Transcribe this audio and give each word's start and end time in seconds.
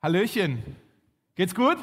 Hallöchen. 0.00 0.62
Geht's 1.34 1.54
gut? 1.54 1.76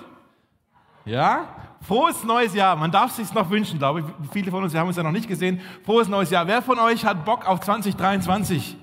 Ja? 1.04 1.48
Frohes 1.82 2.24
neues 2.24 2.54
Jahr. 2.54 2.78
Man 2.78 2.90
darf 2.90 3.12
es 3.12 3.18
sich 3.18 3.34
noch 3.34 3.50
wünschen, 3.50 3.78
glaube 3.78 4.00
ich. 4.00 4.06
Viele 4.32 4.52
von 4.52 4.64
uns 4.64 4.74
haben 4.74 4.88
uns 4.88 4.96
ja 4.96 5.04
noch 5.04 5.12
nicht 5.12 5.28
gesehen. 5.28 5.60
Frohes 5.84 6.08
neues 6.08 6.30
Jahr. 6.30 6.48
Wer 6.48 6.62
von 6.62 6.80
euch 6.80 7.04
hat 7.04 7.26
Bock 7.26 7.46
auf 7.46 7.60
2023? 7.60 8.78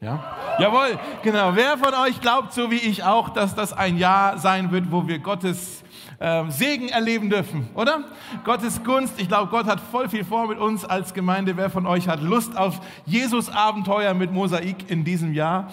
Ja? 0.00 0.36
Jawohl, 0.58 0.98
genau. 1.22 1.54
Wer 1.54 1.78
von 1.78 1.94
euch 1.94 2.20
glaubt, 2.20 2.52
so 2.52 2.72
wie 2.72 2.76
ich 2.76 3.04
auch, 3.04 3.28
dass 3.28 3.54
das 3.54 3.72
ein 3.72 3.96
Jahr 3.96 4.36
sein 4.38 4.72
wird, 4.72 4.90
wo 4.90 5.06
wir 5.06 5.20
Gottes 5.20 5.84
äh, 6.18 6.50
Segen 6.50 6.88
erleben 6.88 7.30
dürfen, 7.30 7.68
oder? 7.74 8.04
Gottes 8.44 8.82
Gunst. 8.82 9.20
Ich 9.20 9.28
glaube, 9.28 9.48
Gott 9.48 9.66
hat 9.66 9.78
voll 9.78 10.08
viel 10.08 10.24
vor 10.24 10.48
mit 10.48 10.58
uns 10.58 10.84
als 10.84 11.14
Gemeinde. 11.14 11.56
Wer 11.56 11.70
von 11.70 11.86
euch 11.86 12.08
hat 12.08 12.20
Lust 12.20 12.56
auf 12.56 12.80
Jesus 13.06 13.48
Abenteuer 13.48 14.12
mit 14.12 14.32
Mosaik 14.32 14.90
in 14.90 15.04
diesem 15.04 15.34
Jahr? 15.34 15.68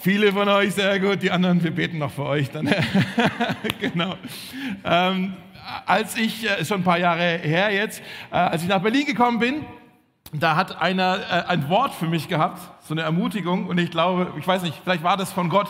Viele 0.00 0.32
von 0.32 0.48
euch, 0.48 0.74
sehr 0.74 1.00
gut. 1.00 1.22
Die 1.22 1.30
anderen, 1.32 1.60
wir 1.64 1.72
beten 1.72 1.98
noch 1.98 2.12
für 2.12 2.24
euch. 2.24 2.52
Dann, 2.52 2.72
genau. 3.80 4.14
Ähm, 4.84 5.34
als 5.86 6.16
ich, 6.16 6.48
äh, 6.48 6.64
schon 6.64 6.82
ein 6.82 6.84
paar 6.84 7.00
Jahre 7.00 7.38
her 7.38 7.72
jetzt, 7.74 8.00
äh, 8.30 8.36
als 8.36 8.62
ich 8.62 8.68
nach 8.68 8.80
Berlin 8.80 9.06
gekommen 9.06 9.40
bin, 9.40 9.64
da 10.32 10.54
hat 10.54 10.80
einer 10.80 11.18
äh, 11.18 11.48
ein 11.48 11.68
Wort 11.68 11.94
für 11.94 12.06
mich 12.06 12.28
gehabt, 12.28 12.60
so 12.86 12.94
eine 12.94 13.02
Ermutigung. 13.02 13.66
Und 13.66 13.78
ich 13.78 13.90
glaube, 13.90 14.32
ich 14.38 14.46
weiß 14.46 14.62
nicht, 14.62 14.78
vielleicht 14.84 15.02
war 15.02 15.16
das 15.16 15.32
von 15.32 15.48
Gott. 15.48 15.66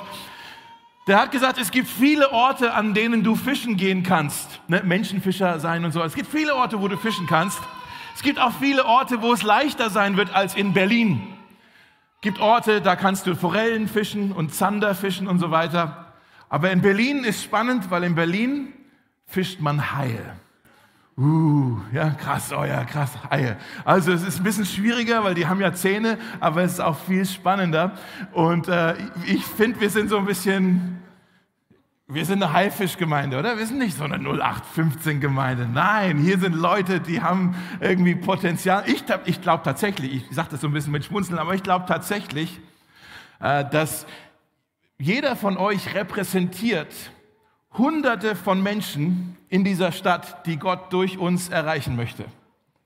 Der 1.06 1.18
hat 1.18 1.30
gesagt, 1.30 1.58
es 1.58 1.70
gibt 1.70 1.88
viele 1.88 2.30
Orte, 2.30 2.74
an 2.74 2.92
denen 2.92 3.24
du 3.24 3.34
fischen 3.34 3.78
gehen 3.78 4.02
kannst. 4.02 4.60
Ne? 4.68 4.82
Menschenfischer 4.84 5.58
sein 5.58 5.86
und 5.86 5.92
so. 5.92 6.02
Es 6.02 6.14
gibt 6.14 6.30
viele 6.30 6.54
Orte, 6.54 6.82
wo 6.82 6.88
du 6.88 6.98
fischen 6.98 7.26
kannst. 7.26 7.60
Es 8.14 8.20
gibt 8.20 8.38
auch 8.38 8.52
viele 8.60 8.84
Orte, 8.84 9.22
wo 9.22 9.32
es 9.32 9.42
leichter 9.42 9.88
sein 9.88 10.18
wird 10.18 10.34
als 10.34 10.54
in 10.54 10.74
Berlin 10.74 11.37
gibt 12.20 12.40
Orte, 12.40 12.80
da 12.80 12.96
kannst 12.96 13.26
du 13.26 13.34
Forellen 13.34 13.88
fischen 13.88 14.32
und 14.32 14.54
Zander 14.54 14.94
fischen 14.94 15.28
und 15.28 15.38
so 15.38 15.50
weiter. 15.50 16.12
Aber 16.48 16.70
in 16.70 16.80
Berlin 16.80 17.24
ist 17.24 17.42
spannend, 17.42 17.90
weil 17.90 18.04
in 18.04 18.14
Berlin 18.14 18.72
fischt 19.26 19.60
man 19.60 19.94
Haie. 19.96 20.36
Uh, 21.16 21.76
ja, 21.92 22.10
krass, 22.10 22.52
oh 22.52 22.64
ja, 22.64 22.84
krass, 22.84 23.10
Haie. 23.28 23.56
Also 23.84 24.12
es 24.12 24.22
ist 24.22 24.38
ein 24.38 24.44
bisschen 24.44 24.64
schwieriger, 24.64 25.24
weil 25.24 25.34
die 25.34 25.46
haben 25.46 25.60
ja 25.60 25.72
Zähne, 25.72 26.16
aber 26.38 26.62
es 26.62 26.74
ist 26.74 26.80
auch 26.80 26.96
viel 26.96 27.26
spannender. 27.26 27.92
Und 28.32 28.68
äh, 28.68 28.94
ich 29.26 29.44
finde, 29.44 29.80
wir 29.80 29.90
sind 29.90 30.10
so 30.10 30.18
ein 30.18 30.26
bisschen 30.26 31.02
wir 32.10 32.24
sind 32.24 32.42
eine 32.42 32.54
Haifischgemeinde, 32.54 33.38
oder? 33.38 33.58
Wir 33.58 33.66
sind 33.66 33.78
nicht 33.78 33.94
so 33.94 34.04
eine 34.04 34.16
0815-Gemeinde. 34.16 35.68
Nein, 35.68 36.16
hier 36.16 36.38
sind 36.38 36.54
Leute, 36.54 37.00
die 37.00 37.20
haben 37.20 37.54
irgendwie 37.80 38.14
Potenzial. 38.14 38.84
Ich, 38.86 39.04
ich 39.26 39.42
glaube 39.42 39.62
tatsächlich, 39.62 40.14
ich 40.14 40.34
sage 40.34 40.48
das 40.52 40.62
so 40.62 40.68
ein 40.68 40.72
bisschen 40.72 40.92
mit 40.92 41.04
Schmunzeln, 41.04 41.38
aber 41.38 41.52
ich 41.54 41.62
glaube 41.62 41.84
tatsächlich, 41.86 42.60
äh, 43.40 43.62
dass 43.70 44.06
jeder 44.96 45.36
von 45.36 45.58
euch 45.58 45.94
repräsentiert 45.94 46.94
Hunderte 47.74 48.34
von 48.34 48.62
Menschen 48.62 49.36
in 49.50 49.62
dieser 49.62 49.92
Stadt, 49.92 50.46
die 50.46 50.58
Gott 50.58 50.90
durch 50.94 51.18
uns 51.18 51.50
erreichen 51.50 51.94
möchte. 51.94 52.24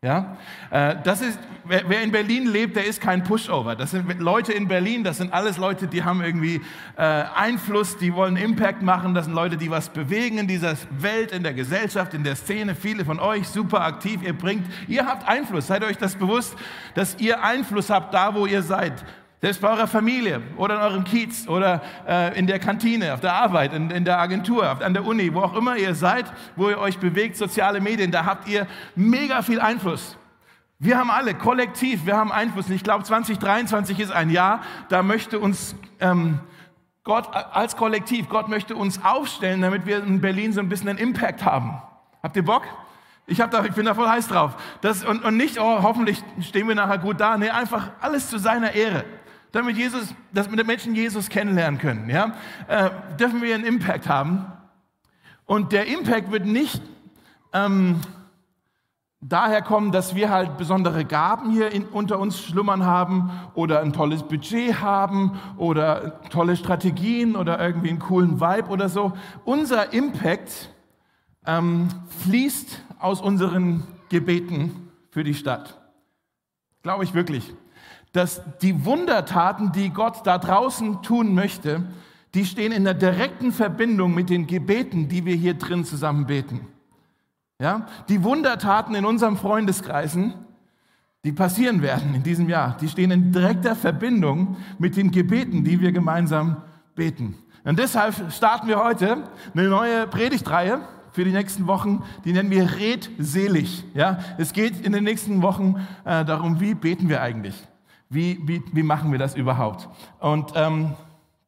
Ja, 0.04 0.36
äh, 0.72 0.96
das 1.04 1.20
ist, 1.20 1.38
wer 1.64 2.02
in 2.02 2.10
Berlin 2.10 2.48
lebt, 2.48 2.74
der 2.74 2.84
ist 2.86 3.00
kein 3.00 3.22
Pushover. 3.22 3.76
Das 3.76 3.92
sind 3.92 4.18
Leute 4.18 4.52
in 4.52 4.66
Berlin, 4.66 5.04
das 5.04 5.18
sind 5.18 5.32
alles 5.32 5.58
Leute, 5.58 5.86
die 5.86 6.02
haben 6.02 6.20
irgendwie 6.24 6.60
äh, 6.96 7.02
Einfluss, 7.02 7.98
die 7.98 8.12
wollen 8.12 8.36
Impact 8.36 8.82
machen. 8.82 9.14
Das 9.14 9.26
sind 9.26 9.34
Leute, 9.34 9.56
die 9.56 9.70
was 9.70 9.90
bewegen 9.90 10.38
in 10.38 10.48
dieser 10.48 10.74
Welt, 10.90 11.30
in 11.30 11.44
der 11.44 11.54
Gesellschaft, 11.54 12.14
in 12.14 12.24
der 12.24 12.34
Szene. 12.34 12.74
Viele 12.74 13.04
von 13.04 13.20
euch 13.20 13.46
super 13.46 13.82
aktiv. 13.82 14.24
Ihr 14.24 14.36
bringt, 14.36 14.66
ihr 14.88 15.06
habt 15.06 15.28
Einfluss. 15.28 15.68
Seid 15.68 15.84
euch 15.84 15.98
das 15.98 16.16
bewusst, 16.16 16.56
dass 16.96 17.20
ihr 17.20 17.40
Einfluss 17.44 17.88
habt 17.88 18.12
da, 18.12 18.34
wo 18.34 18.46
ihr 18.46 18.62
seid. 18.62 19.04
Selbst 19.42 19.60
bei 19.60 19.70
eurer 19.70 19.88
Familie 19.88 20.40
oder 20.56 20.76
in 20.76 20.80
eurem 20.82 21.02
Kiez 21.02 21.48
oder 21.48 21.82
äh, 22.06 22.38
in 22.38 22.46
der 22.46 22.60
Kantine, 22.60 23.12
auf 23.12 23.18
der 23.18 23.34
Arbeit, 23.34 23.72
in, 23.72 23.90
in 23.90 24.04
der 24.04 24.20
Agentur, 24.20 24.80
an 24.80 24.94
der 24.94 25.04
Uni, 25.04 25.34
wo 25.34 25.40
auch 25.40 25.56
immer 25.56 25.76
ihr 25.76 25.96
seid, 25.96 26.32
wo 26.54 26.70
ihr 26.70 26.78
euch 26.78 27.00
bewegt, 27.00 27.36
soziale 27.36 27.80
Medien, 27.80 28.12
da 28.12 28.24
habt 28.24 28.46
ihr 28.46 28.68
mega 28.94 29.42
viel 29.42 29.60
Einfluss. 29.60 30.16
Wir 30.78 30.96
haben 30.96 31.10
alle 31.10 31.34
kollektiv, 31.34 32.06
wir 32.06 32.16
haben 32.16 32.30
Einfluss. 32.30 32.68
Und 32.68 32.74
ich 32.76 32.84
glaube, 32.84 33.02
2023 33.02 33.98
ist 33.98 34.12
ein 34.12 34.30
Jahr, 34.30 34.60
da 34.88 35.02
möchte 35.02 35.40
uns 35.40 35.74
ähm, 35.98 36.38
Gott 37.02 37.28
als 37.34 37.76
Kollektiv, 37.76 38.28
Gott 38.28 38.46
möchte 38.48 38.76
uns 38.76 39.04
aufstellen, 39.04 39.60
damit 39.60 39.86
wir 39.86 40.04
in 40.04 40.20
Berlin 40.20 40.52
so 40.52 40.60
ein 40.60 40.68
bisschen 40.68 40.88
einen 40.88 40.98
Impact 40.98 41.44
haben. 41.44 41.82
Habt 42.22 42.36
ihr 42.36 42.44
Bock? 42.44 42.62
Ich, 43.26 43.40
hab 43.40 43.50
da, 43.50 43.64
ich 43.64 43.72
bin 43.72 43.86
da 43.86 43.94
voll 43.94 44.08
heiß 44.08 44.28
drauf. 44.28 44.54
Das, 44.82 45.04
und, 45.04 45.24
und 45.24 45.36
nicht, 45.36 45.58
oh, 45.58 45.82
hoffentlich 45.82 46.22
stehen 46.40 46.68
wir 46.68 46.76
nachher 46.76 46.98
gut 46.98 47.20
da. 47.20 47.36
Nee, 47.36 47.50
einfach 47.50 47.90
alles 48.00 48.30
zu 48.30 48.38
seiner 48.38 48.72
Ehre 48.76 49.04
damit 49.52 49.76
Jesus, 49.76 50.14
dass 50.32 50.50
mit 50.50 50.58
den 50.58 50.66
Menschen 50.66 50.94
Jesus 50.94 51.28
kennenlernen 51.28 51.78
können, 51.78 52.08
ja, 52.08 52.34
äh, 52.68 52.90
dürfen 53.18 53.42
wir 53.42 53.54
einen 53.54 53.64
Impact 53.64 54.08
haben. 54.08 54.46
Und 55.44 55.72
der 55.72 55.86
Impact 55.86 56.32
wird 56.32 56.46
nicht 56.46 56.80
ähm, 57.52 58.00
daher 59.20 59.62
kommen, 59.62 59.92
dass 59.92 60.14
wir 60.14 60.30
halt 60.30 60.56
besondere 60.56 61.04
Gaben 61.04 61.50
hier 61.50 61.70
in, 61.70 61.84
unter 61.84 62.18
uns 62.18 62.42
schlummern 62.42 62.84
haben 62.84 63.30
oder 63.54 63.80
ein 63.80 63.92
tolles 63.92 64.22
Budget 64.22 64.80
haben 64.80 65.38
oder 65.56 66.20
tolle 66.30 66.56
Strategien 66.56 67.36
oder 67.36 67.60
irgendwie 67.60 67.90
einen 67.90 67.98
coolen 67.98 68.40
Vibe 68.40 68.68
oder 68.68 68.88
so. 68.88 69.12
Unser 69.44 69.92
Impact 69.92 70.70
ähm, 71.46 71.88
fließt 72.22 72.82
aus 72.98 73.20
unseren 73.20 73.84
Gebeten 74.08 74.90
für 75.10 75.24
die 75.24 75.34
Stadt. 75.34 75.80
Glaube 76.82 77.04
ich 77.04 77.14
wirklich 77.14 77.54
dass 78.12 78.42
die 78.60 78.84
Wundertaten, 78.84 79.72
die 79.72 79.90
Gott 79.90 80.26
da 80.26 80.38
draußen 80.38 81.02
tun 81.02 81.34
möchte, 81.34 81.84
die 82.34 82.44
stehen 82.44 82.72
in 82.72 82.84
der 82.84 82.94
direkten 82.94 83.52
Verbindung 83.52 84.14
mit 84.14 84.30
den 84.30 84.46
Gebeten, 84.46 85.08
die 85.08 85.24
wir 85.24 85.34
hier 85.34 85.54
drin 85.54 85.84
zusammen 85.84 86.26
beten. 86.26 86.60
Ja? 87.58 87.86
Die 88.08 88.22
Wundertaten 88.22 88.94
in 88.94 89.04
unserem 89.04 89.36
Freundeskreisen, 89.36 90.34
die 91.24 91.32
passieren 91.32 91.82
werden 91.82 92.14
in 92.14 92.22
diesem 92.22 92.48
Jahr, 92.48 92.76
die 92.80 92.88
stehen 92.88 93.10
in 93.10 93.32
direkter 93.32 93.76
Verbindung 93.76 94.56
mit 94.78 94.96
den 94.96 95.10
Gebeten, 95.10 95.62
die 95.62 95.80
wir 95.80 95.92
gemeinsam 95.92 96.62
beten. 96.94 97.36
Und 97.64 97.78
deshalb 97.78 98.32
starten 98.32 98.66
wir 98.66 98.82
heute 98.82 99.24
eine 99.54 99.68
neue 99.68 100.06
Predigtreihe 100.06 100.80
für 101.12 101.24
die 101.24 101.30
nächsten 101.30 101.66
Wochen, 101.66 102.02
die 102.24 102.32
nennen 102.32 102.50
wir 102.50 102.76
Redselig. 102.76 103.84
Ja? 103.94 104.18
Es 104.38 104.52
geht 104.52 104.84
in 104.84 104.92
den 104.92 105.04
nächsten 105.04 105.42
Wochen 105.42 105.76
äh, 106.04 106.24
darum, 106.24 106.60
wie 106.60 106.74
beten 106.74 107.08
wir 107.08 107.20
eigentlich? 107.20 107.68
Wie, 108.12 108.38
wie, 108.44 108.62
wie 108.72 108.82
machen 108.82 109.10
wir 109.10 109.18
das 109.18 109.34
überhaupt? 109.34 109.88
Und 110.20 110.52
ähm, 110.54 110.92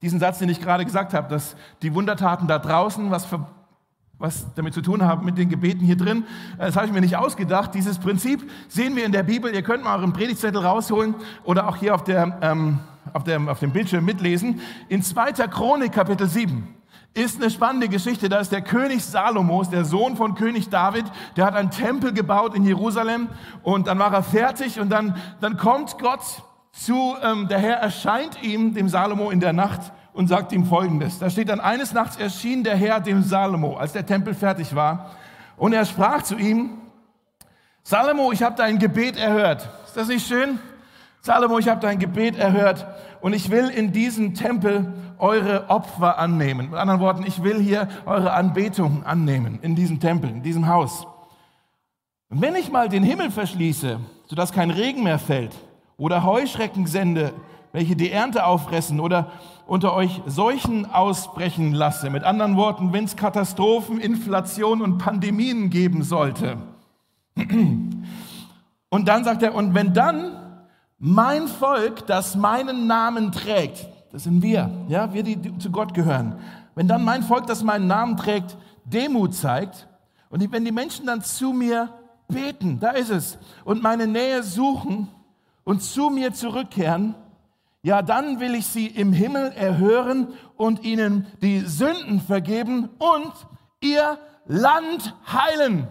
diesen 0.01 0.19
Satz, 0.19 0.39
den 0.39 0.49
ich 0.49 0.63
gerade 0.63 0.87
gesagt 0.87 1.13
habe, 1.13 1.29
dass 1.29 1.57
die 1.83 1.95
Wundertaten 1.95 2.47
da 2.47 2.59
draußen 2.59 3.11
was, 3.11 3.27
für, 3.27 3.47
was 4.17 4.55
damit 4.55 4.73
zu 4.73 4.81
tun 4.81 5.03
haben 5.03 5.27
mit 5.27 5.37
den 5.37 5.51
Gebeten 5.51 5.85
hier 5.85 5.99
drin, 5.99 6.25
äh, 6.57 6.65
das 6.65 6.77
habe 6.77 6.87
ich 6.87 6.93
mir 6.93 7.03
nicht 7.03 7.17
ausgedacht. 7.17 7.75
Dieses 7.75 7.99
Prinzip 7.99 8.51
sehen 8.69 8.97
wir 8.97 9.05
in 9.05 9.13
der 9.13 9.25
Bibel. 9.25 9.55
Ihr 9.55 9.61
könnt 9.61 9.85
mal 9.85 9.99
euren 9.99 10.15
Predigtzettel 10.15 10.63
rausholen 10.63 11.15
oder 11.45 11.69
auch 11.69 11.77
hier 11.77 11.95
auf, 11.95 12.03
der, 12.03 12.39
ähm, 12.41 12.79
auf, 13.13 13.25
der, 13.25 13.41
auf 13.43 13.61
dem 13.61 13.73
Bildschirm 13.73 14.07
mitlesen. 14.07 14.63
In 14.89 15.03
2. 15.03 15.33
Chronik 15.49 15.93
Kapitel 15.93 16.27
7 16.27 16.67
ist 17.13 17.43
eine 17.43 17.51
spannende 17.51 17.91
Geschichte. 17.91 18.31
Da 18.31 18.39
ist 18.39 18.53
der 18.53 18.63
König 18.63 19.05
Salomos, 19.05 19.69
der 19.69 19.85
Sohn 19.85 20.17
von 20.17 20.35
König 20.35 20.71
David, 20.71 21.05
der 21.37 21.45
hat 21.45 21.55
einen 21.55 21.71
Tempel 21.71 22.15
gebaut 22.15 22.55
in 22.55 22.65
Jerusalem 22.65 23.29
und 23.63 23.87
dann 23.87 23.99
war 23.99 24.15
er 24.15 24.23
fertig 24.23 24.81
und 24.81 24.89
dann, 24.89 25.17
dann 25.43 25.59
kommt 25.59 25.99
Gott 25.99 26.43
zu, 26.75 27.15
ähm, 27.23 27.47
der 27.49 27.59
Herr 27.59 27.77
erscheint 27.77 28.43
ihm, 28.43 28.75
dem 28.75 28.89
Salomo, 28.89 29.31
in 29.31 29.39
der 29.39 29.53
Nacht 29.53 29.93
und 30.13 30.27
sagt 30.27 30.53
ihm 30.53 30.67
Folgendes. 30.67 31.21
Da 31.21 31.31
steht 31.31 31.49
dann, 31.49 31.61
eines 31.61 31.93
Nachts 31.93 32.17
erschien 32.17 32.65
der 32.65 32.77
Herr 32.77 33.01
dem 33.01 33.23
Salomo, 33.23 33.77
als 33.77 33.93
der 33.93 34.05
Tempel 34.05 34.35
fertig 34.35 34.75
war. 34.75 35.13
Und 35.57 35.73
er 35.73 35.85
sprach 35.85 36.23
zu 36.23 36.37
ihm, 36.37 36.79
Salomo, 37.85 38.33
ich 38.33 38.43
habe 38.43 38.57
dein 38.57 38.79
Gebet 38.79 39.17
erhört. 39.17 39.69
Ist 39.87 39.97
das 39.97 40.09
nicht 40.09 40.27
schön? 40.27 40.59
Salomo, 41.21 41.59
ich 41.59 41.69
habe 41.69 41.81
dein 41.81 41.99
Gebet 41.99 42.37
erhört 42.37 42.87
und 43.21 43.35
ich 43.35 43.51
will 43.51 43.69
in 43.69 43.93
diesem 43.93 44.35
Tempel 44.35 44.93
eure 45.19 45.71
Opfer 45.71 46.19
annehmen. 46.19 46.71
Mit 46.71 46.79
anderen 46.79 47.01
Worten, 47.01 47.25
ich 47.25 47.43
will 47.43 47.61
hier 47.61 47.89
eure 48.05 48.33
Anbetung 48.33 49.05
annehmen 49.05 49.61
in 49.63 49.77
diesem 49.77 50.01
Tempel, 50.01 50.29
in 50.29 50.43
diesem 50.43 50.67
Haus. 50.67 51.07
Und 52.31 52.43
wenn 52.43 52.57
ich 52.57 52.71
mal 52.73 52.89
den 52.89 53.05
Himmel 53.05 53.31
verschließe, 53.31 54.01
sodass 54.27 54.53
kein 54.53 54.71
Regen 54.71 55.05
mehr 55.05 55.19
fällt, 55.21 55.55
oder 55.97 56.25
Heuschrecken 56.25 56.87
sende, 56.87 57.33
welche 57.73 57.97
die 57.97 58.11
Ernte 58.11 58.47
auffressen 58.47 59.01
oder 59.01 59.33
unter 59.67 59.95
euch 59.95 60.23
Seuchen 60.27 60.91
ausbrechen 60.91 61.73
lasse. 61.73 62.11
Mit 62.11 62.23
anderen 62.23 62.57
Worten, 62.57 62.93
wenn 62.93 63.05
es 63.05 63.17
Katastrophen, 63.17 63.99
Inflation 64.01 64.83
und 64.83 64.99
Pandemien 64.99 65.71
geben 65.71 66.03
sollte. 66.03 66.59
Und 67.37 69.09
dann 69.09 69.25
sagt 69.25 69.43
er, 69.43 69.55
und 69.55 69.75
wenn 69.75 69.93
dann 69.93 70.33
mein 70.99 71.49
Volk, 71.49 72.07
das 72.07 72.37
meinen 72.37 72.87
Namen 72.87 73.33
trägt, 73.33 73.89
das 74.13 74.25
sind 74.25 74.43
wir, 74.43 74.71
ja, 74.89 75.13
wir, 75.13 75.25
die 75.25 75.59
zu 75.59 75.71
Gott 75.73 75.95
gehören, 75.95 76.37
wenn 76.77 76.87
dann 76.87 77.05
mein 77.05 77.23
Volk, 77.25 77.47
das 77.49 77.65
meinen 77.65 77.89
Namen 77.89 78.17
trägt, 78.17 78.57
Demut 78.85 79.35
zeigt, 79.35 79.89
und 80.31 80.53
wenn 80.53 80.65
die 80.65 80.73
Menschen 80.73 81.07
dann 81.07 81.23
zu 81.23 81.53
mir 81.53 81.89
beten, 82.29 82.79
da 82.81 82.91
ist 82.91 83.11
es, 83.11 83.39
und 83.65 83.83
meine 83.83 84.07
Nähe 84.07 84.43
suchen, 84.43 85.09
und 85.65 85.83
zu 85.83 86.11
mir 86.11 86.33
zurückkehren, 86.33 87.15
ja, 87.83 88.01
dann 88.01 88.41
will 88.41 88.55
ich 88.55 88.67
sie 88.67 88.87
im 88.87 89.13
Himmel 89.13 89.53
erhören 89.53 90.33
und 90.57 90.85
ihnen 90.85 91.27
die 91.43 91.61
Sünden 91.61 92.21
vergeben 92.21 92.89
und 92.99 93.33
ihr 93.81 94.19
Land 94.47 95.15
heilen. 95.31 95.89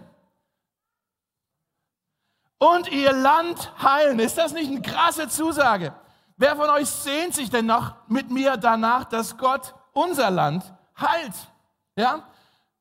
Und 2.58 2.92
ihr 2.92 3.14
Land 3.14 3.72
heilen. 3.82 4.18
Ist 4.20 4.40
das 4.40 4.54
nicht 4.54 4.72
eine 4.72 4.82
krasse 4.82 5.28
Zusage? 5.28 5.94
Wer 6.38 6.56
von 6.56 6.70
euch 6.72 6.90
sehnt 6.90 7.36
sich 7.36 7.52
denn 7.52 7.68
noch 7.68 7.96
mit 8.08 8.32
mir 8.32 8.58
danach, 8.58 9.06
dass 9.06 9.38
Gott 9.38 9.76
unser 9.92 10.32
Land 10.32 10.74
heilt? 11.00 11.36
Ja? 11.96 12.24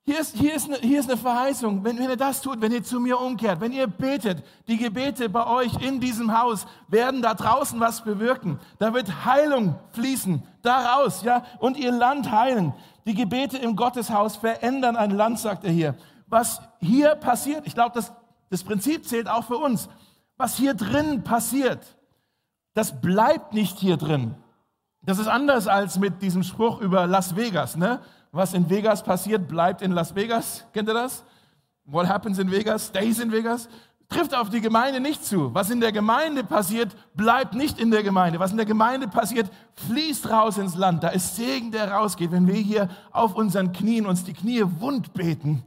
Hier 0.04 0.18
ist, 0.18 0.36
hier, 0.36 0.54
ist 0.54 0.66
eine, 0.66 0.78
hier 0.78 0.98
ist 0.98 1.08
eine 1.08 1.16
Verheißung. 1.16 1.84
Wenn, 1.84 1.96
wenn 1.96 2.10
ihr 2.10 2.16
das 2.16 2.42
tut, 2.42 2.60
wenn 2.60 2.72
ihr 2.72 2.82
zu 2.82 2.98
mir 2.98 3.20
umkehrt, 3.20 3.60
wenn 3.60 3.70
ihr 3.70 3.86
betet, 3.86 4.42
die 4.66 4.76
Gebete 4.76 5.28
bei 5.28 5.46
euch 5.46 5.80
in 5.80 6.00
diesem 6.00 6.36
Haus 6.36 6.66
werden 6.88 7.22
da 7.22 7.34
draußen 7.34 7.78
was 7.78 8.02
bewirken. 8.02 8.58
Da 8.80 8.92
wird 8.94 9.24
Heilung 9.24 9.76
fließen, 9.92 10.42
daraus, 10.62 11.22
ja, 11.22 11.44
und 11.60 11.76
ihr 11.76 11.92
Land 11.92 12.32
heilen. 12.32 12.74
Die 13.06 13.14
Gebete 13.14 13.58
im 13.58 13.76
Gotteshaus 13.76 14.34
verändern 14.34 14.96
ein 14.96 15.12
Land, 15.12 15.38
sagt 15.38 15.62
er 15.62 15.70
hier. 15.70 15.94
Was 16.26 16.60
hier 16.80 17.14
passiert, 17.14 17.64
ich 17.66 17.74
glaube, 17.74 17.92
das, 17.94 18.12
das 18.50 18.64
Prinzip 18.64 19.06
zählt 19.06 19.28
auch 19.28 19.44
für 19.44 19.58
uns. 19.58 19.88
Was 20.36 20.56
hier 20.56 20.74
drin 20.74 21.22
passiert, 21.22 21.96
das 22.74 23.00
bleibt 23.00 23.52
nicht 23.52 23.78
hier 23.78 23.98
drin. 23.98 24.34
Das 25.02 25.18
ist 25.18 25.28
anders 25.28 25.68
als 25.68 25.98
mit 25.98 26.22
diesem 26.22 26.42
Spruch 26.42 26.80
über 26.80 27.06
Las 27.06 27.36
Vegas, 27.36 27.76
ne? 27.76 28.00
Was 28.32 28.54
in 28.54 28.68
Vegas 28.68 29.02
passiert, 29.02 29.46
bleibt 29.46 29.82
in 29.82 29.92
Las 29.92 30.14
Vegas. 30.14 30.64
Kennt 30.72 30.88
ihr 30.88 30.94
das? 30.94 31.22
What 31.84 32.08
happens 32.08 32.38
in 32.38 32.50
Vegas, 32.50 32.86
stays 32.86 33.20
in 33.20 33.30
Vegas. 33.30 33.68
Trifft 34.08 34.34
auf 34.34 34.50
die 34.50 34.60
Gemeinde 34.60 35.00
nicht 35.00 35.24
zu. 35.24 35.54
Was 35.54 35.70
in 35.70 35.80
der 35.80 35.92
Gemeinde 35.92 36.44
passiert, 36.44 36.94
bleibt 37.14 37.54
nicht 37.54 37.78
in 37.78 37.90
der 37.90 38.02
Gemeinde. 38.02 38.38
Was 38.38 38.50
in 38.50 38.56
der 38.56 38.66
Gemeinde 38.66 39.08
passiert, 39.08 39.50
fließt 39.74 40.30
raus 40.30 40.58
ins 40.58 40.76
Land. 40.76 41.02
Da 41.02 41.08
ist 41.08 41.36
Segen, 41.36 41.72
der 41.72 41.92
rausgeht. 41.92 42.30
Wenn 42.30 42.46
wir 42.46 42.54
hier 42.54 42.88
auf 43.10 43.34
unseren 43.34 43.72
Knien 43.72 44.06
uns 44.06 44.24
die 44.24 44.34
Knie 44.34 44.64
wund 44.80 45.14
beten, 45.14 45.62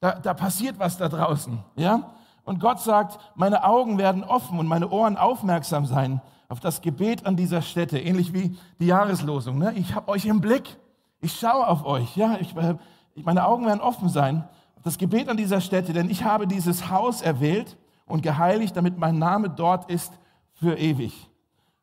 da, 0.00 0.12
da 0.12 0.34
passiert 0.34 0.78
was 0.78 0.98
da 0.98 1.08
draußen. 1.08 1.58
Ja? 1.76 2.12
Und 2.44 2.60
Gott 2.60 2.80
sagt, 2.80 3.18
meine 3.34 3.64
Augen 3.64 3.98
werden 3.98 4.24
offen 4.24 4.58
und 4.58 4.66
meine 4.66 4.90
Ohren 4.90 5.16
aufmerksam 5.16 5.86
sein 5.86 6.20
auf 6.48 6.60
das 6.60 6.80
Gebet 6.80 7.26
an 7.26 7.36
dieser 7.36 7.62
Stätte, 7.62 7.98
ähnlich 7.98 8.32
wie 8.32 8.56
die 8.78 8.86
Jahreslosung. 8.86 9.58
Ne? 9.58 9.72
Ich 9.76 9.94
habe 9.94 10.08
euch 10.10 10.26
im 10.26 10.40
Blick. 10.40 10.76
Ich 11.20 11.38
schaue 11.38 11.66
auf 11.66 11.84
euch, 11.84 12.16
ja, 12.16 12.36
ich, 12.40 12.54
äh, 12.56 12.76
meine 13.16 13.46
Augen 13.46 13.66
werden 13.66 13.80
offen 13.80 14.08
sein. 14.08 14.48
Das 14.82 14.98
Gebet 14.98 15.28
an 15.28 15.36
dieser 15.36 15.60
Stätte, 15.60 15.92
denn 15.92 16.10
ich 16.10 16.22
habe 16.22 16.46
dieses 16.46 16.90
Haus 16.90 17.22
erwählt 17.22 17.76
und 18.06 18.22
geheiligt, 18.22 18.76
damit 18.76 18.98
mein 18.98 19.18
Name 19.18 19.50
dort 19.50 19.90
ist 19.90 20.12
für 20.52 20.78
ewig. 20.78 21.28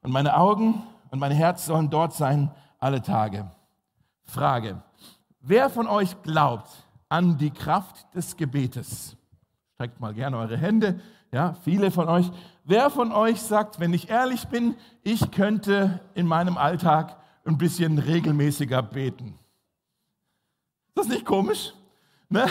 Und 0.01 0.11
meine 0.11 0.37
Augen 0.37 0.83
und 1.09 1.19
mein 1.19 1.31
Herz 1.31 1.65
sollen 1.65 1.89
dort 1.89 2.13
sein 2.13 2.51
alle 2.79 3.01
Tage. 3.01 3.49
Frage, 4.23 4.81
wer 5.41 5.69
von 5.69 5.87
euch 5.87 6.21
glaubt 6.21 6.69
an 7.09 7.37
die 7.37 7.51
Kraft 7.51 8.13
des 8.15 8.37
Gebetes? 8.37 9.17
Streckt 9.73 9.99
mal 9.99 10.13
gerne 10.13 10.37
eure 10.37 10.57
Hände, 10.57 10.99
ja, 11.31 11.55
viele 11.63 11.91
von 11.91 12.07
euch. 12.07 12.31
Wer 12.63 12.89
von 12.89 13.11
euch 13.11 13.41
sagt, 13.41 13.79
wenn 13.79 13.93
ich 13.93 14.09
ehrlich 14.09 14.47
bin, 14.47 14.75
ich 15.01 15.31
könnte 15.31 15.99
in 16.13 16.27
meinem 16.27 16.57
Alltag 16.57 17.17
ein 17.45 17.57
bisschen 17.57 17.97
regelmäßiger 17.97 18.81
beten. 18.81 19.39
Ist 20.89 20.97
das 20.97 21.07
nicht 21.07 21.25
komisch? 21.25 21.73
Ne? 22.29 22.45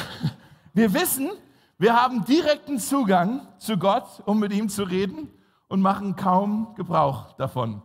Wir 0.75 0.93
wissen, 0.93 1.31
wir 1.79 2.01
haben 2.01 2.25
direkten 2.25 2.79
Zugang 2.79 3.47
zu 3.59 3.77
Gott, 3.77 4.23
um 4.27 4.39
mit 4.39 4.53
ihm 4.53 4.69
zu 4.69 4.85
reden 4.85 5.29
und 5.69 5.81
machen 5.81 6.17
kaum 6.17 6.75
Gebrauch 6.77 7.33
davon. 7.35 7.83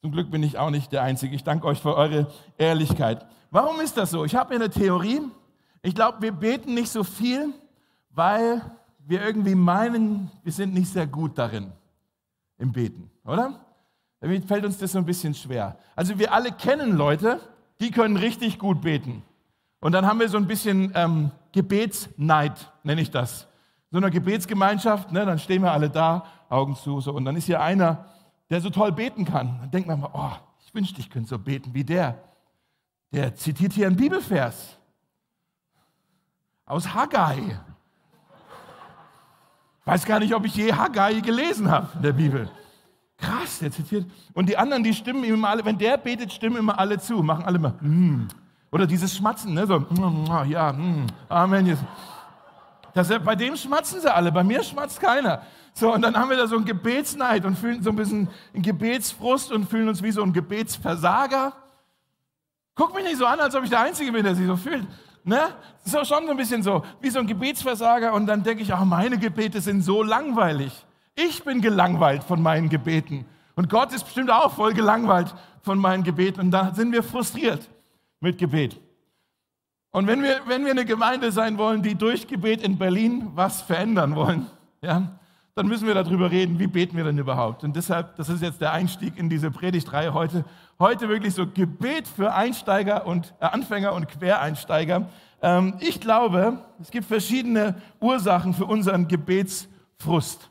Zum 0.00 0.12
Glück 0.12 0.30
bin 0.30 0.42
ich 0.42 0.58
auch 0.58 0.70
nicht 0.70 0.92
der 0.92 1.02
Einzige. 1.02 1.34
Ich 1.34 1.44
danke 1.44 1.66
euch 1.66 1.80
für 1.80 1.94
eure 1.94 2.30
Ehrlichkeit. 2.56 3.26
Warum 3.50 3.80
ist 3.80 3.96
das 3.96 4.10
so? 4.10 4.24
Ich 4.24 4.34
habe 4.34 4.54
eine 4.54 4.70
Theorie. 4.70 5.20
Ich 5.82 5.94
glaube, 5.94 6.22
wir 6.22 6.32
beten 6.32 6.74
nicht 6.74 6.90
so 6.90 7.04
viel, 7.04 7.52
weil 8.10 8.62
wir 8.98 9.22
irgendwie 9.22 9.54
meinen, 9.54 10.30
wir 10.42 10.52
sind 10.52 10.72
nicht 10.72 10.92
sehr 10.92 11.06
gut 11.06 11.36
darin 11.36 11.72
im 12.58 12.72
Beten, 12.72 13.10
oder? 13.24 13.60
Damit 14.20 14.44
fällt 14.44 14.64
uns 14.64 14.78
das 14.78 14.92
so 14.92 14.98
ein 14.98 15.06
bisschen 15.06 15.34
schwer. 15.34 15.78
Also 15.96 16.18
wir 16.18 16.32
alle 16.32 16.52
kennen 16.52 16.96
Leute, 16.96 17.40
die 17.80 17.90
können 17.90 18.16
richtig 18.16 18.58
gut 18.58 18.82
beten. 18.82 19.22
Und 19.80 19.92
dann 19.92 20.06
haben 20.06 20.20
wir 20.20 20.28
so 20.28 20.36
ein 20.36 20.46
bisschen 20.46 20.92
ähm, 20.94 21.30
Gebetsneid, 21.52 22.70
nenne 22.82 23.00
ich 23.00 23.10
das. 23.10 23.48
So 23.90 23.96
eine 23.96 24.10
Gebetsgemeinschaft, 24.10 25.10
ne, 25.10 25.24
dann 25.24 25.38
stehen 25.38 25.62
wir 25.62 25.72
alle 25.72 25.90
da, 25.90 26.24
Augen 26.48 26.76
zu, 26.76 27.00
so, 27.00 27.12
und 27.12 27.24
dann 27.24 27.34
ist 27.34 27.46
hier 27.46 27.60
einer, 27.60 28.06
der 28.50 28.60
so 28.60 28.70
toll 28.70 28.92
beten 28.92 29.24
kann. 29.24 29.58
Dann 29.60 29.70
denkt 29.70 29.88
man 29.88 30.00
mal, 30.00 30.10
oh, 30.12 30.32
ich 30.64 30.74
wünschte, 30.74 31.00
ich 31.00 31.10
könnte 31.10 31.28
so 31.28 31.38
beten 31.38 31.74
wie 31.74 31.84
der. 31.84 32.18
Der 33.12 33.34
zitiert 33.34 33.72
hier 33.72 33.86
einen 33.86 33.96
Bibelvers 33.96 34.76
aus 36.66 36.94
Haggai. 36.94 37.58
Ich 39.80 39.86
weiß 39.86 40.04
gar 40.04 40.20
nicht, 40.20 40.34
ob 40.34 40.44
ich 40.44 40.54
je 40.54 40.72
Haggai 40.72 41.20
gelesen 41.20 41.70
habe 41.70 41.88
in 41.96 42.02
der 42.02 42.12
Bibel. 42.12 42.50
Krass, 43.20 43.58
der 43.58 43.70
zitiert. 43.70 44.06
Und 44.32 44.48
die 44.48 44.56
anderen, 44.56 44.82
die 44.82 44.94
stimmen 44.94 45.24
ihm 45.24 45.34
immer 45.34 45.50
alle, 45.50 45.64
wenn 45.64 45.78
der 45.78 45.98
betet, 45.98 46.32
stimmen 46.32 46.56
immer 46.56 46.78
alle 46.78 46.98
zu, 46.98 47.22
machen 47.22 47.44
alle 47.44 47.58
mal, 47.58 47.74
mm. 47.80 48.28
oder 48.70 48.86
dieses 48.86 49.14
Schmatzen, 49.14 49.52
ne? 49.52 49.66
so, 49.66 49.78
mm, 49.78 50.48
ja, 50.48 50.72
mm, 50.72 51.06
Amen. 51.28 51.78
Das, 52.94 53.08
bei 53.24 53.36
dem 53.36 53.56
schmatzen 53.56 54.00
sie 54.00 54.12
alle, 54.12 54.32
bei 54.32 54.42
mir 54.42 54.62
schmatzt 54.62 55.00
keiner. 55.00 55.42
So, 55.74 55.92
und 55.94 56.02
dann 56.02 56.16
haben 56.16 56.30
wir 56.30 56.36
da 56.36 56.46
so 56.46 56.56
einen 56.56 56.64
Gebetsneid 56.64 57.44
und 57.44 57.56
fühlen 57.56 57.82
so 57.82 57.90
ein 57.90 57.96
bisschen 57.96 58.28
einen 58.54 58.62
Gebetsfrust 58.62 59.52
und 59.52 59.68
fühlen 59.68 59.88
uns 59.88 60.02
wie 60.02 60.10
so 60.10 60.22
ein 60.22 60.32
Gebetsversager. 60.32 61.52
Guck 62.74 62.94
mich 62.94 63.04
nicht 63.04 63.18
so 63.18 63.26
an, 63.26 63.38
als 63.38 63.54
ob 63.54 63.62
ich 63.64 63.70
der 63.70 63.80
Einzige 63.80 64.10
bin, 64.10 64.24
der 64.24 64.34
sich 64.34 64.46
so 64.46 64.56
fühlt. 64.56 64.86
Ne? 65.22 65.40
So 65.84 66.04
schon 66.04 66.24
so 66.24 66.30
ein 66.30 66.36
bisschen 66.36 66.62
so, 66.62 66.84
wie 67.00 67.10
so 67.10 67.20
ein 67.20 67.26
Gebetsversager. 67.26 68.12
Und 68.14 68.26
dann 68.26 68.42
denke 68.42 68.62
ich, 68.62 68.72
ach, 68.72 68.84
meine 68.84 69.18
Gebete 69.18 69.60
sind 69.60 69.82
so 69.82 70.02
langweilig. 70.02 70.86
Ich 71.28 71.44
bin 71.44 71.60
gelangweilt 71.60 72.24
von 72.24 72.40
meinen 72.40 72.68
Gebeten. 72.68 73.26
Und 73.54 73.68
Gott 73.68 73.92
ist 73.92 74.04
bestimmt 74.04 74.30
auch 74.30 74.52
voll 74.52 74.72
gelangweilt 74.72 75.34
von 75.62 75.78
meinen 75.78 76.02
Gebeten. 76.02 76.40
Und 76.40 76.50
da 76.50 76.72
sind 76.74 76.92
wir 76.92 77.02
frustriert 77.02 77.68
mit 78.20 78.38
Gebet. 78.38 78.80
Und 79.90 80.06
wenn 80.06 80.22
wir, 80.22 80.40
wenn 80.46 80.64
wir 80.64 80.70
eine 80.70 80.84
Gemeinde 80.84 81.32
sein 81.32 81.58
wollen, 81.58 81.82
die 81.82 81.94
durch 81.94 82.26
Gebet 82.26 82.62
in 82.62 82.78
Berlin 82.78 83.32
was 83.34 83.60
verändern 83.60 84.14
wollen, 84.14 84.46
ja, 84.82 85.18
dann 85.54 85.66
müssen 85.66 85.86
wir 85.86 85.94
darüber 85.94 86.30
reden, 86.30 86.58
wie 86.58 86.68
beten 86.68 86.96
wir 86.96 87.04
denn 87.04 87.18
überhaupt. 87.18 87.64
Und 87.64 87.74
deshalb, 87.74 88.16
das 88.16 88.28
ist 88.28 88.40
jetzt 88.40 88.60
der 88.60 88.72
Einstieg 88.72 89.18
in 89.18 89.28
diese 89.28 89.50
Predigtreihe 89.50 90.14
heute. 90.14 90.44
Heute 90.78 91.08
wirklich 91.08 91.34
so 91.34 91.46
Gebet 91.46 92.06
für 92.06 92.32
Einsteiger 92.32 93.06
und 93.06 93.34
äh, 93.40 93.46
Anfänger 93.46 93.92
und 93.92 94.08
Quereinsteiger. 94.08 95.08
Ähm, 95.42 95.74
ich 95.80 96.00
glaube, 96.00 96.58
es 96.80 96.90
gibt 96.90 97.06
verschiedene 97.06 97.74
Ursachen 98.00 98.54
für 98.54 98.64
unseren 98.64 99.08
Gebetsfrust 99.08 100.49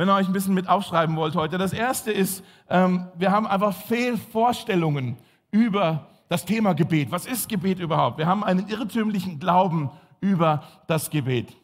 wenn 0.00 0.08
ihr 0.08 0.14
euch 0.14 0.28
ein 0.28 0.32
bisschen 0.32 0.54
mit 0.54 0.66
aufschreiben 0.66 1.14
wollt 1.16 1.36
heute. 1.36 1.58
Das 1.58 1.74
erste 1.74 2.10
ist, 2.10 2.42
ähm, 2.70 3.08
wir 3.18 3.32
haben 3.32 3.46
einfach 3.46 3.74
Fehlvorstellungen 3.74 5.18
über 5.50 6.06
das 6.30 6.46
Thema 6.46 6.72
Gebet. 6.72 7.12
Was 7.12 7.26
ist 7.26 7.50
Gebet 7.50 7.80
überhaupt? 7.80 8.16
Wir 8.16 8.26
haben 8.26 8.42
einen 8.42 8.66
irrtümlichen 8.68 9.38
Glauben 9.38 9.90
über 10.22 10.62
das 10.86 11.10
Gebet. 11.10 11.54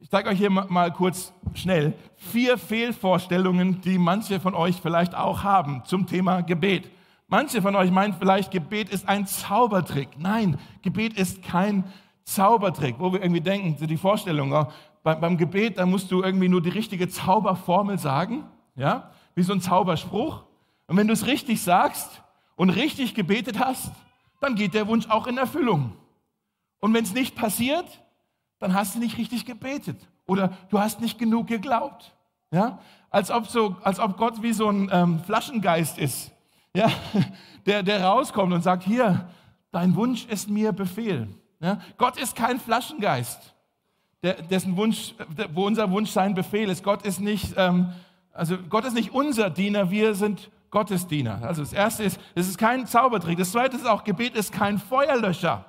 Ich 0.00 0.08
zeige 0.08 0.30
euch 0.30 0.38
hier 0.38 0.48
mal 0.48 0.90
kurz 0.90 1.34
schnell 1.52 1.92
vier 2.14 2.56
Fehlvorstellungen, 2.56 3.82
die 3.82 3.98
manche 3.98 4.40
von 4.40 4.54
euch 4.54 4.76
vielleicht 4.80 5.14
auch 5.14 5.42
haben 5.42 5.82
zum 5.84 6.06
Thema 6.06 6.40
Gebet. 6.40 6.90
Manche 7.28 7.60
von 7.60 7.76
euch 7.76 7.90
meinen 7.90 8.14
vielleicht, 8.14 8.52
Gebet 8.52 8.88
ist 8.88 9.06
ein 9.06 9.26
Zaubertrick. 9.26 10.08
Nein, 10.16 10.56
Gebet 10.80 11.12
ist 11.18 11.42
kein 11.42 11.84
Zaubertrick, 12.24 12.96
wo 12.98 13.12
wir 13.12 13.20
irgendwie 13.20 13.42
denken, 13.42 13.86
die 13.86 13.96
Vorstellung, 13.98 14.66
beim, 15.06 15.20
beim 15.20 15.36
Gebet, 15.36 15.78
da 15.78 15.86
musst 15.86 16.10
du 16.10 16.20
irgendwie 16.24 16.48
nur 16.48 16.60
die 16.60 16.68
richtige 16.68 17.08
Zauberformel 17.08 17.96
sagen, 17.96 18.44
ja, 18.74 19.12
wie 19.36 19.44
so 19.44 19.52
ein 19.52 19.60
Zauberspruch. 19.60 20.42
Und 20.88 20.96
wenn 20.96 21.06
du 21.06 21.12
es 21.12 21.26
richtig 21.26 21.62
sagst 21.62 22.24
und 22.56 22.70
richtig 22.70 23.14
gebetet 23.14 23.60
hast, 23.60 23.92
dann 24.40 24.56
geht 24.56 24.74
der 24.74 24.88
Wunsch 24.88 25.08
auch 25.08 25.28
in 25.28 25.38
Erfüllung. 25.38 25.92
Und 26.80 26.92
wenn 26.92 27.04
es 27.04 27.14
nicht 27.14 27.36
passiert, 27.36 27.86
dann 28.58 28.74
hast 28.74 28.96
du 28.96 28.98
nicht 28.98 29.16
richtig 29.16 29.46
gebetet 29.46 29.96
oder 30.26 30.54
du 30.70 30.80
hast 30.80 31.00
nicht 31.00 31.20
genug 31.20 31.46
geglaubt. 31.46 32.12
Ja? 32.50 32.80
Als, 33.08 33.30
ob 33.30 33.46
so, 33.46 33.76
als 33.84 34.00
ob 34.00 34.16
Gott 34.16 34.42
wie 34.42 34.52
so 34.52 34.68
ein 34.68 34.90
ähm, 34.92 35.20
Flaschengeist 35.20 35.98
ist, 35.98 36.32
ja? 36.74 36.90
der, 37.66 37.84
der 37.84 38.02
rauskommt 38.02 38.52
und 38.52 38.62
sagt, 38.62 38.82
hier, 38.82 39.28
dein 39.70 39.94
Wunsch 39.94 40.26
ist 40.26 40.50
mir 40.50 40.72
Befehl. 40.72 41.28
Ja? 41.60 41.78
Gott 41.96 42.16
ist 42.16 42.34
kein 42.34 42.58
Flaschengeist 42.58 43.52
dessen 44.22 44.76
Wunsch, 44.76 45.14
wo 45.54 45.66
unser 45.66 45.90
Wunsch 45.90 46.10
sein 46.10 46.34
Befehl 46.34 46.68
ist. 46.68 46.82
Gott 46.82 47.02
ist 47.02 47.20
nicht, 47.20 47.54
ähm, 47.56 47.92
also 48.32 48.56
Gott 48.68 48.84
ist 48.84 48.94
nicht 48.94 49.12
unser 49.12 49.50
Diener, 49.50 49.90
wir 49.90 50.14
sind 50.14 50.50
Gottes 50.70 51.06
Diener. 51.06 51.40
Also 51.42 51.62
das 51.62 51.72
erste 51.72 52.04
ist, 52.04 52.20
es 52.34 52.48
ist 52.48 52.58
kein 52.58 52.86
Zaubertrick. 52.86 53.38
Das 53.38 53.52
zweite 53.52 53.76
ist 53.76 53.86
auch, 53.86 54.04
Gebet 54.04 54.34
ist 54.34 54.52
kein 54.52 54.78
Feuerlöscher. 54.78 55.64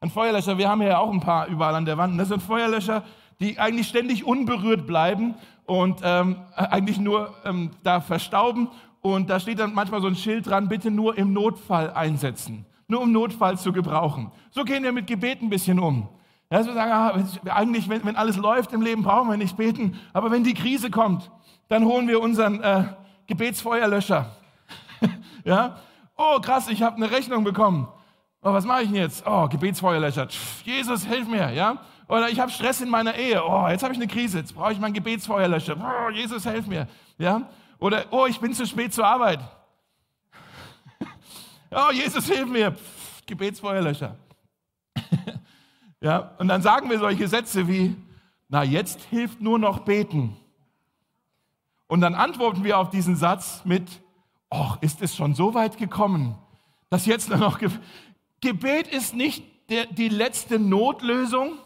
Ein 0.00 0.10
Feuerlöscher, 0.10 0.58
wir 0.58 0.68
haben 0.68 0.82
ja 0.82 0.98
auch 0.98 1.12
ein 1.12 1.20
paar 1.20 1.46
überall 1.46 1.74
an 1.74 1.84
der 1.84 1.96
Wand. 1.96 2.18
Das 2.18 2.28
sind 2.28 2.42
Feuerlöscher, 2.42 3.04
die 3.40 3.58
eigentlich 3.58 3.88
ständig 3.88 4.24
unberührt 4.24 4.86
bleiben 4.86 5.36
und 5.64 6.00
ähm, 6.02 6.36
eigentlich 6.54 6.98
nur 6.98 7.34
ähm, 7.44 7.70
da 7.82 8.00
verstauben 8.00 8.68
und 9.00 9.30
da 9.30 9.40
steht 9.40 9.58
dann 9.58 9.74
manchmal 9.74 10.00
so 10.00 10.06
ein 10.06 10.14
Schild 10.14 10.46
dran, 10.46 10.68
bitte 10.68 10.90
nur 10.90 11.18
im 11.18 11.32
Notfall 11.32 11.90
einsetzen, 11.90 12.64
nur 12.86 13.00
um 13.00 13.10
Notfall 13.10 13.58
zu 13.58 13.72
gebrauchen. 13.72 14.30
So 14.50 14.64
gehen 14.64 14.84
wir 14.84 14.92
mit 14.92 15.08
Gebet 15.08 15.42
ein 15.42 15.50
bisschen 15.50 15.78
um. 15.80 16.08
Ja, 16.52 16.58
dass 16.58 16.66
wir 16.66 16.74
sagen, 16.74 16.92
ah, 16.92 17.54
eigentlich, 17.54 17.88
wenn, 17.88 18.04
wenn, 18.04 18.14
alles 18.14 18.36
läuft 18.36 18.74
im 18.74 18.82
Leben, 18.82 19.02
brauchen 19.02 19.30
wir 19.30 19.38
nicht 19.38 19.56
beten. 19.56 19.98
Aber 20.12 20.30
wenn 20.30 20.44
die 20.44 20.52
Krise 20.52 20.90
kommt, 20.90 21.30
dann 21.68 21.86
holen 21.86 22.06
wir 22.08 22.20
unseren 22.20 22.62
äh, 22.62 22.84
Gebetsfeuerlöscher. 23.26 24.36
ja? 25.44 25.78
Oh, 26.14 26.38
krass, 26.40 26.68
ich 26.68 26.82
habe 26.82 26.96
eine 26.96 27.10
Rechnung 27.10 27.42
bekommen. 27.42 27.88
Oh, 28.42 28.52
was 28.52 28.66
mache 28.66 28.82
ich 28.82 28.88
denn 28.88 29.00
jetzt? 29.00 29.26
Oh, 29.26 29.48
Gebetsfeuerlöcher. 29.48 30.28
Jesus, 30.62 31.06
hilf 31.06 31.26
mir. 31.26 31.50
Ja? 31.52 31.78
Oder 32.06 32.28
ich 32.28 32.38
habe 32.38 32.50
Stress 32.50 32.82
in 32.82 32.90
meiner 32.90 33.14
Ehe. 33.14 33.42
Oh, 33.42 33.66
jetzt 33.68 33.82
habe 33.82 33.94
ich 33.94 33.98
eine 33.98 34.06
Krise. 34.06 34.40
Jetzt 34.40 34.54
brauche 34.54 34.74
ich 34.74 34.78
mein 34.78 34.92
Gebetsfeuerlöscher. 34.92 35.76
Oh, 35.80 36.10
Jesus, 36.10 36.44
hilf 36.44 36.66
mir. 36.66 36.86
Ja? 37.16 37.48
Oder, 37.78 38.04
oh, 38.10 38.26
ich 38.26 38.38
bin 38.38 38.52
zu 38.52 38.66
spät 38.66 38.92
zur 38.92 39.06
Arbeit. 39.06 39.40
oh, 41.70 41.90
Jesus, 41.94 42.26
hilf 42.26 42.46
mir. 42.46 42.72
Pff, 42.72 43.24
Gebetsfeuerlöcher. 43.24 44.16
Ja, 46.02 46.32
und 46.38 46.48
dann 46.48 46.60
sagen 46.60 46.90
wir 46.90 46.98
solche 46.98 47.26
Sätze 47.28 47.68
wie, 47.68 47.96
na, 48.48 48.62
jetzt 48.62 49.00
hilft 49.04 49.40
nur 49.40 49.58
noch 49.58 49.80
beten. 49.80 50.36
Und 51.86 52.00
dann 52.02 52.14
antworten 52.14 52.64
wir 52.64 52.78
auf 52.78 52.90
diesen 52.90 53.16
Satz 53.16 53.62
mit, 53.64 53.88
oh, 54.50 54.72
ist 54.80 55.00
es 55.00 55.16
schon 55.16 55.34
so 55.34 55.54
weit 55.54 55.78
gekommen, 55.78 56.36
dass 56.90 57.06
jetzt 57.06 57.30
nur 57.30 57.38
noch 57.38 57.58
Ge 57.58 57.70
Gebet 58.40 58.88
ist 58.88 59.14
nicht 59.14 59.44
der, 59.70 59.86
die 59.86 60.08
letzte 60.08 60.58
Notlösung, 60.58 61.58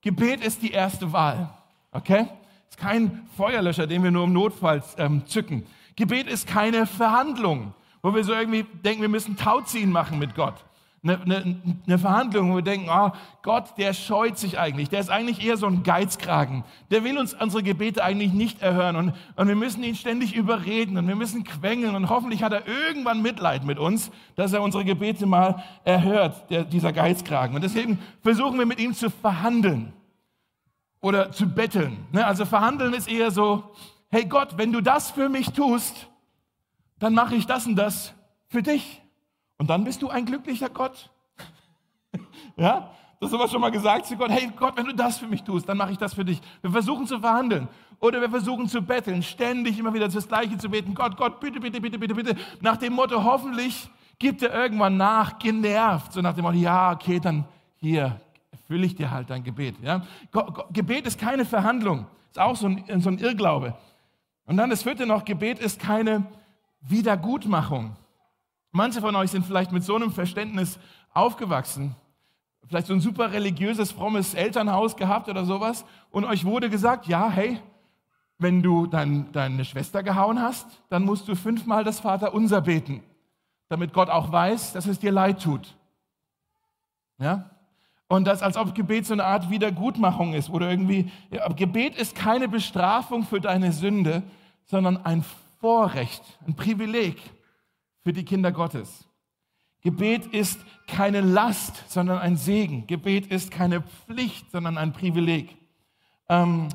Gebet 0.00 0.42
ist 0.42 0.62
die 0.62 0.70
erste 0.70 1.12
Wahl. 1.12 1.50
Okay? 1.92 2.26
ist 2.74 2.80
kein 2.80 3.28
Feuerlöscher, 3.36 3.86
den 3.86 4.02
wir 4.02 4.10
nur 4.10 4.24
im 4.24 4.32
Notfall 4.32 4.82
ähm, 4.98 5.24
zücken. 5.26 5.64
Gebet 5.94 6.26
ist 6.26 6.48
keine 6.48 6.86
Verhandlung, 6.86 7.72
wo 8.02 8.12
wir 8.12 8.24
so 8.24 8.32
irgendwie 8.32 8.64
denken, 8.84 9.02
wir 9.02 9.08
müssen 9.08 9.36
Tauziehen 9.36 9.92
machen 9.92 10.18
mit 10.18 10.34
Gott. 10.34 10.64
Eine, 11.04 11.20
eine, 11.20 11.60
eine 11.86 11.98
Verhandlung, 11.98 12.50
wo 12.50 12.56
wir 12.56 12.62
denken, 12.62 12.88
oh, 12.90 13.12
Gott, 13.42 13.76
der 13.76 13.92
scheut 13.92 14.38
sich 14.38 14.58
eigentlich. 14.58 14.88
Der 14.88 15.00
ist 15.00 15.10
eigentlich 15.10 15.44
eher 15.44 15.58
so 15.58 15.66
ein 15.66 15.82
Geizkragen. 15.82 16.64
Der 16.90 17.04
will 17.04 17.18
uns 17.18 17.34
unsere 17.34 17.62
Gebete 17.62 18.02
eigentlich 18.02 18.32
nicht 18.32 18.62
erhören. 18.62 18.96
Und, 18.96 19.12
und 19.36 19.48
wir 19.48 19.54
müssen 19.54 19.84
ihn 19.84 19.96
ständig 19.96 20.34
überreden 20.34 20.96
und 20.96 21.06
wir 21.06 21.14
müssen 21.14 21.44
quengeln. 21.44 21.94
Und 21.94 22.08
hoffentlich 22.08 22.42
hat 22.42 22.54
er 22.54 22.66
irgendwann 22.66 23.20
Mitleid 23.20 23.64
mit 23.64 23.78
uns, 23.78 24.10
dass 24.34 24.54
er 24.54 24.62
unsere 24.62 24.84
Gebete 24.86 25.26
mal 25.26 25.62
erhört, 25.84 26.50
der, 26.50 26.64
dieser 26.64 26.92
Geizkragen. 26.92 27.54
Und 27.54 27.62
deswegen 27.62 27.98
versuchen 28.22 28.58
wir 28.58 28.66
mit 28.66 28.80
ihm 28.80 28.94
zu 28.94 29.10
verhandeln 29.10 29.92
oder 31.02 31.32
zu 31.32 31.46
betteln. 31.46 31.98
Ne? 32.12 32.26
Also 32.26 32.46
verhandeln 32.46 32.94
ist 32.94 33.10
eher 33.10 33.30
so, 33.30 33.74
hey 34.10 34.24
Gott, 34.24 34.56
wenn 34.56 34.72
du 34.72 34.80
das 34.80 35.10
für 35.10 35.28
mich 35.28 35.48
tust, 35.52 36.08
dann 36.98 37.12
mache 37.12 37.34
ich 37.34 37.44
das 37.46 37.66
und 37.66 37.76
das 37.76 38.14
für 38.48 38.62
dich. 38.62 39.03
Und 39.58 39.70
dann 39.70 39.84
bist 39.84 40.02
du 40.02 40.08
ein 40.08 40.24
glücklicher 40.24 40.68
Gott. 40.68 41.10
ja? 42.56 42.90
Das 43.20 43.32
haben 43.32 43.38
wir 43.38 43.48
schon 43.48 43.60
mal 43.60 43.70
gesagt 43.70 44.06
zu 44.06 44.16
Gott, 44.16 44.30
hey 44.30 44.50
Gott, 44.54 44.76
wenn 44.76 44.84
du 44.86 44.94
das 44.94 45.18
für 45.18 45.26
mich 45.26 45.42
tust, 45.42 45.68
dann 45.68 45.78
mache 45.78 45.92
ich 45.92 45.98
das 45.98 46.14
für 46.14 46.24
dich. 46.24 46.40
Wir 46.60 46.70
versuchen 46.70 47.06
zu 47.06 47.20
verhandeln 47.20 47.68
oder 48.00 48.20
wir 48.20 48.28
versuchen 48.28 48.68
zu 48.68 48.82
betteln, 48.82 49.22
ständig 49.22 49.78
immer 49.78 49.94
wieder 49.94 50.08
das 50.08 50.28
Gleiche 50.28 50.58
zu 50.58 50.68
beten. 50.68 50.94
Gott, 50.94 51.16
Gott, 51.16 51.40
bitte, 51.40 51.58
bitte, 51.58 51.80
bitte, 51.80 51.98
bitte, 51.98 52.14
bitte. 52.14 52.36
Nach 52.60 52.76
dem 52.76 52.92
Motto, 52.92 53.24
hoffentlich 53.24 53.88
gibt 54.18 54.42
er 54.42 54.52
irgendwann 54.52 54.96
nach, 54.96 55.38
genervt. 55.38 56.12
So 56.12 56.20
nach 56.20 56.34
dem 56.34 56.42
Motto, 56.44 56.58
ja, 56.58 56.92
okay, 56.92 57.18
dann 57.18 57.46
hier, 57.76 58.20
erfülle 58.50 58.86
ich 58.86 58.94
dir 58.94 59.10
halt 59.10 59.30
dein 59.30 59.44
Gebet. 59.44 59.76
Ja? 59.82 60.02
Gebet 60.70 61.06
ist 61.06 61.18
keine 61.18 61.44
Verhandlung, 61.44 62.06
ist 62.30 62.38
auch 62.38 62.56
so 62.56 62.66
ein, 62.66 63.00
so 63.00 63.08
ein 63.08 63.18
Irrglaube. 63.18 63.74
Und 64.46 64.56
dann 64.56 64.70
das 64.70 64.82
vierte 64.82 65.06
noch, 65.06 65.24
Gebet 65.24 65.58
ist 65.58 65.80
keine 65.80 66.26
Wiedergutmachung. 66.80 67.96
Manche 68.76 69.00
von 69.00 69.14
euch 69.14 69.30
sind 69.30 69.46
vielleicht 69.46 69.70
mit 69.70 69.84
so 69.84 69.94
einem 69.94 70.10
Verständnis 70.10 70.80
aufgewachsen, 71.12 71.94
vielleicht 72.66 72.88
so 72.88 72.92
ein 72.92 72.98
super 72.98 73.30
religiöses, 73.30 73.92
frommes 73.92 74.34
Elternhaus 74.34 74.96
gehabt 74.96 75.28
oder 75.28 75.44
sowas 75.44 75.84
und 76.10 76.24
euch 76.24 76.44
wurde 76.44 76.68
gesagt, 76.68 77.06
ja, 77.06 77.30
hey, 77.30 77.60
wenn 78.38 78.64
du 78.64 78.88
dein, 78.88 79.30
deine 79.30 79.64
Schwester 79.64 80.02
gehauen 80.02 80.42
hast, 80.42 80.66
dann 80.88 81.04
musst 81.04 81.28
du 81.28 81.36
fünfmal 81.36 81.84
das 81.84 82.00
Vaterunser 82.00 82.62
beten, 82.62 83.04
damit 83.68 83.92
Gott 83.92 84.10
auch 84.10 84.32
weiß, 84.32 84.72
dass 84.72 84.86
es 84.86 84.98
dir 84.98 85.12
leid 85.12 85.40
tut. 85.40 85.76
Ja? 87.18 87.48
Und 88.08 88.24
das, 88.24 88.42
als 88.42 88.56
ob 88.56 88.74
Gebet 88.74 89.06
so 89.06 89.12
eine 89.12 89.24
Art 89.24 89.50
Wiedergutmachung 89.50 90.34
ist, 90.34 90.50
oder 90.50 90.68
irgendwie, 90.68 91.12
ja, 91.30 91.46
Gebet 91.46 91.94
ist 91.94 92.16
keine 92.16 92.48
Bestrafung 92.48 93.22
für 93.22 93.40
deine 93.40 93.70
Sünde, 93.70 94.24
sondern 94.64 94.96
ein 94.96 95.24
Vorrecht, 95.60 96.24
ein 96.44 96.56
Privileg 96.56 97.18
für 98.04 98.12
die 98.12 98.24
Kinder 98.24 98.52
Gottes. 98.52 99.08
Gebet 99.80 100.26
ist 100.26 100.60
keine 100.86 101.20
Last, 101.20 101.90
sondern 101.90 102.18
ein 102.18 102.36
Segen. 102.36 102.86
Gebet 102.86 103.26
ist 103.26 103.50
keine 103.50 103.82
Pflicht, 103.82 104.50
sondern 104.50 104.78
ein 104.78 104.92
Privileg. 104.92 105.56
Ähm, 106.28 106.68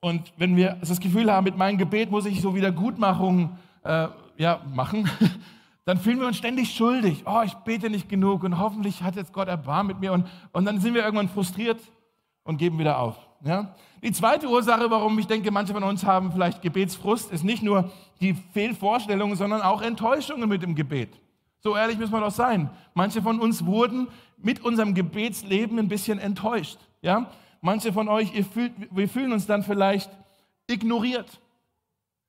und 0.00 0.32
wenn 0.36 0.56
wir 0.56 0.76
das 0.80 1.00
Gefühl 1.00 1.32
haben, 1.32 1.44
mit 1.44 1.56
meinem 1.56 1.78
Gebet 1.78 2.10
muss 2.10 2.26
ich 2.26 2.40
so 2.40 2.54
Wiedergutmachung 2.54 3.58
äh, 3.82 4.08
ja, 4.36 4.60
machen, 4.72 5.10
dann 5.84 5.98
fühlen 5.98 6.20
wir 6.20 6.26
uns 6.26 6.36
ständig 6.36 6.74
schuldig. 6.74 7.24
Oh, 7.26 7.42
ich 7.44 7.54
bete 7.54 7.90
nicht 7.90 8.08
genug 8.08 8.44
und 8.44 8.58
hoffentlich 8.58 9.02
hat 9.02 9.16
jetzt 9.16 9.32
Gott 9.32 9.48
Erbarm 9.48 9.86
mit 9.86 10.00
mir. 10.00 10.12
Und, 10.12 10.26
und 10.52 10.64
dann 10.64 10.80
sind 10.80 10.94
wir 10.94 11.04
irgendwann 11.04 11.28
frustriert 11.28 11.80
und 12.42 12.58
geben 12.58 12.78
wieder 12.78 12.98
auf. 12.98 13.18
Ja? 13.46 13.74
Die 14.02 14.12
zweite 14.12 14.48
Ursache, 14.48 14.90
warum 14.90 15.18
ich 15.18 15.26
denke, 15.26 15.50
manche 15.50 15.72
von 15.72 15.82
uns 15.82 16.04
haben 16.04 16.32
vielleicht 16.32 16.62
Gebetsfrust, 16.62 17.32
ist 17.32 17.44
nicht 17.44 17.62
nur 17.62 17.90
die 18.20 18.34
Fehlvorstellungen, 18.52 19.36
sondern 19.36 19.62
auch 19.62 19.82
Enttäuschungen 19.82 20.48
mit 20.48 20.62
dem 20.62 20.74
Gebet. 20.74 21.10
So 21.60 21.76
ehrlich 21.76 21.98
müssen 21.98 22.12
wir 22.12 22.20
doch 22.20 22.30
sein. 22.30 22.70
Manche 22.94 23.22
von 23.22 23.40
uns 23.40 23.64
wurden 23.64 24.08
mit 24.36 24.64
unserem 24.64 24.94
Gebetsleben 24.94 25.78
ein 25.78 25.88
bisschen 25.88 26.18
enttäuscht. 26.18 26.78
Ja? 27.02 27.30
Manche 27.60 27.92
von 27.92 28.08
euch, 28.08 28.34
ihr 28.34 28.44
fühlt, 28.44 28.72
wir 28.90 29.08
fühlen 29.08 29.32
uns 29.32 29.46
dann 29.46 29.62
vielleicht 29.62 30.10
ignoriert, 30.66 31.40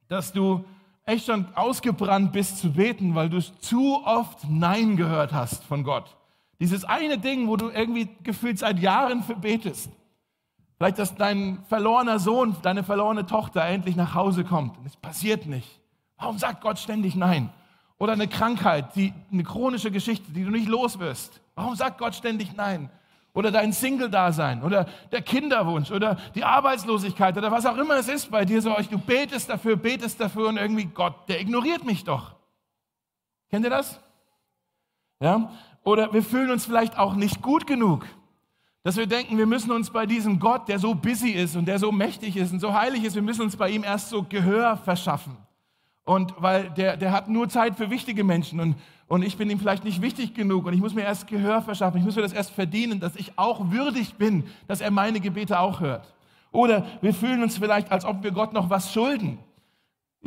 dass 0.07 0.31
du 0.31 0.63
echt 1.05 1.25
schon 1.25 1.45
ausgebrannt 1.55 2.31
bist 2.31 2.57
zu 2.59 2.71
beten, 2.71 3.15
weil 3.15 3.29
du 3.29 3.39
zu 3.39 4.03
oft 4.05 4.49
Nein 4.49 4.97
gehört 4.97 5.33
hast 5.33 5.63
von 5.63 5.83
Gott. 5.83 6.15
Dieses 6.59 6.83
eine 6.85 7.17
Ding, 7.17 7.47
wo 7.47 7.55
du 7.55 7.69
irgendwie 7.69 8.09
gefühlt 8.23 8.57
seit 8.59 8.79
Jahren 8.79 9.21
für 9.23 9.35
betest. 9.35 9.91
Vielleicht, 10.77 10.99
dass 10.99 11.15
dein 11.15 11.63
verlorener 11.67 12.19
Sohn, 12.19 12.55
deine 12.61 12.83
verlorene 12.83 13.25
Tochter 13.25 13.63
endlich 13.65 13.95
nach 13.95 14.13
Hause 14.13 14.43
kommt 14.43 14.77
und 14.77 14.85
es 14.85 14.95
passiert 14.95 15.45
nicht. 15.45 15.79
Warum 16.17 16.37
sagt 16.37 16.61
Gott 16.61 16.79
ständig 16.79 17.15
Nein? 17.15 17.49
Oder 17.99 18.13
eine 18.13 18.27
Krankheit, 18.27 18.95
die, 18.95 19.13
eine 19.31 19.43
chronische 19.43 19.89
Geschichte, 19.89 20.31
die 20.31 20.43
du 20.43 20.51
nicht 20.51 20.67
los 20.67 20.99
wirst. 20.99 21.41
Warum 21.55 21.75
sagt 21.75 21.97
Gott 21.97 22.13
ständig 22.13 22.55
Nein? 22.55 22.91
oder 23.37 23.51
dein 23.51 23.71
Single-Dasein 23.71 24.63
oder 24.63 24.87
der 25.11 25.21
Kinderwunsch 25.21 25.91
oder 25.91 26.17
die 26.33 26.43
Arbeitslosigkeit 26.43 27.37
oder 27.37 27.51
was 27.51 27.67
auch 27.67 27.77
immer 27.77 27.95
es 27.97 28.07
ist 28.07 28.31
bei 28.31 28.45
dir, 28.45 28.63
so 28.63 28.75
du 28.89 28.97
betest 28.97 29.47
dafür, 29.47 29.75
betest 29.75 30.19
dafür 30.19 30.47
und 30.47 30.57
irgendwie 30.57 30.85
Gott, 30.85 31.29
der 31.29 31.39
ignoriert 31.39 31.85
mich 31.85 32.03
doch. 32.03 32.33
Kennt 33.51 33.63
ihr 33.63 33.69
das? 33.69 33.99
Ja? 35.19 35.51
Oder 35.83 36.11
wir 36.13 36.23
fühlen 36.23 36.49
uns 36.49 36.65
vielleicht 36.65 36.97
auch 36.97 37.13
nicht 37.13 37.43
gut 37.43 37.67
genug, 37.67 38.07
dass 38.87 38.95
wir 38.95 39.05
denken, 39.05 39.37
wir 39.37 39.45
müssen 39.45 39.71
uns 39.71 39.89
bei 39.89 40.05
diesem 40.05 40.39
Gott, 40.39 40.67
der 40.69 40.79
so 40.79 40.95
busy 40.95 41.31
ist 41.31 41.55
und 41.55 41.65
der 41.65 41.77
so 41.77 41.91
mächtig 41.91 42.37
ist 42.37 42.53
und 42.53 42.59
so 42.59 42.73
heilig 42.73 43.03
ist, 43.03 43.15
wir 43.15 43.21
müssen 43.21 43.41
uns 43.41 43.55
bei 43.55 43.69
ihm 43.69 43.83
erst 43.83 44.09
so 44.09 44.23
Gehör 44.23 44.77
verschaffen. 44.77 45.35
Und 46.05 46.33
weil 46.37 46.69
der, 46.69 46.95
der 46.95 47.11
hat 47.11 47.27
nur 47.27 47.49
Zeit 47.49 47.75
für 47.75 47.89
wichtige 47.89 48.23
Menschen 48.23 48.59
und 48.59 48.75
und 49.09 49.21
ich 49.23 49.37
bin 49.37 49.49
ihm 49.49 49.59
vielleicht 49.59 49.85
nicht 49.85 50.01
wichtig 50.01 50.33
genug 50.33 50.65
und 50.65 50.73
ich 50.73 50.81
muss 50.81 50.93
mir 50.93 51.03
erst 51.03 51.27
Gehör 51.27 51.61
verschaffen, 51.61 51.97
ich 51.99 52.03
muss 52.05 52.15
mir 52.15 52.21
das 52.21 52.33
erst 52.33 52.51
verdienen, 52.51 52.99
dass 52.99 53.15
ich 53.15 53.37
auch 53.37 53.71
würdig 53.71 54.15
bin, 54.15 54.43
dass 54.67 54.81
er 54.81 54.91
meine 54.91 55.19
Gebete 55.19 55.59
auch 55.59 55.79
hört. 55.79 56.13
Oder 56.51 56.85
wir 57.01 57.13
fühlen 57.13 57.41
uns 57.41 57.57
vielleicht, 57.57 57.91
als 57.91 58.03
ob 58.03 58.23
wir 58.23 58.31
Gott 58.31 58.51
noch 58.51 58.69
was 58.69 58.91
schulden. 58.91 59.39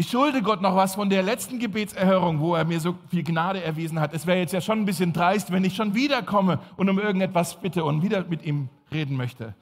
Ich 0.01 0.09
schulde 0.09 0.41
Gott 0.41 0.63
noch 0.63 0.77
was 0.77 0.95
von 0.95 1.11
der 1.11 1.23
letzten 1.23 1.59
Gebetserhörung, 1.59 2.41
wo 2.41 2.55
er 2.55 2.65
mir 2.65 2.81
so 2.81 2.97
viel 3.11 3.23
Gnade 3.23 3.63
erwiesen 3.63 4.01
hat. 4.01 4.15
Es 4.15 4.27
wäre 4.27 4.39
jetzt 4.39 4.55
ja 4.55 4.63
schon 4.63 4.79
ein 4.79 4.87
bisschen 4.87 5.13
dreist, 5.13 5.53
wenn 5.53 5.63
ich 5.63 5.77
schon 5.77 5.95
wiederkomme 5.95 6.59
und 6.79 6.89
um 6.89 6.99
irgendetwas 6.99 7.61
bitte 7.61 7.85
und 7.85 8.03
wieder 8.03 8.25
mit 8.25 8.43
ihm 8.43 8.71
reden 8.91 9.15
möchte. 9.15 9.55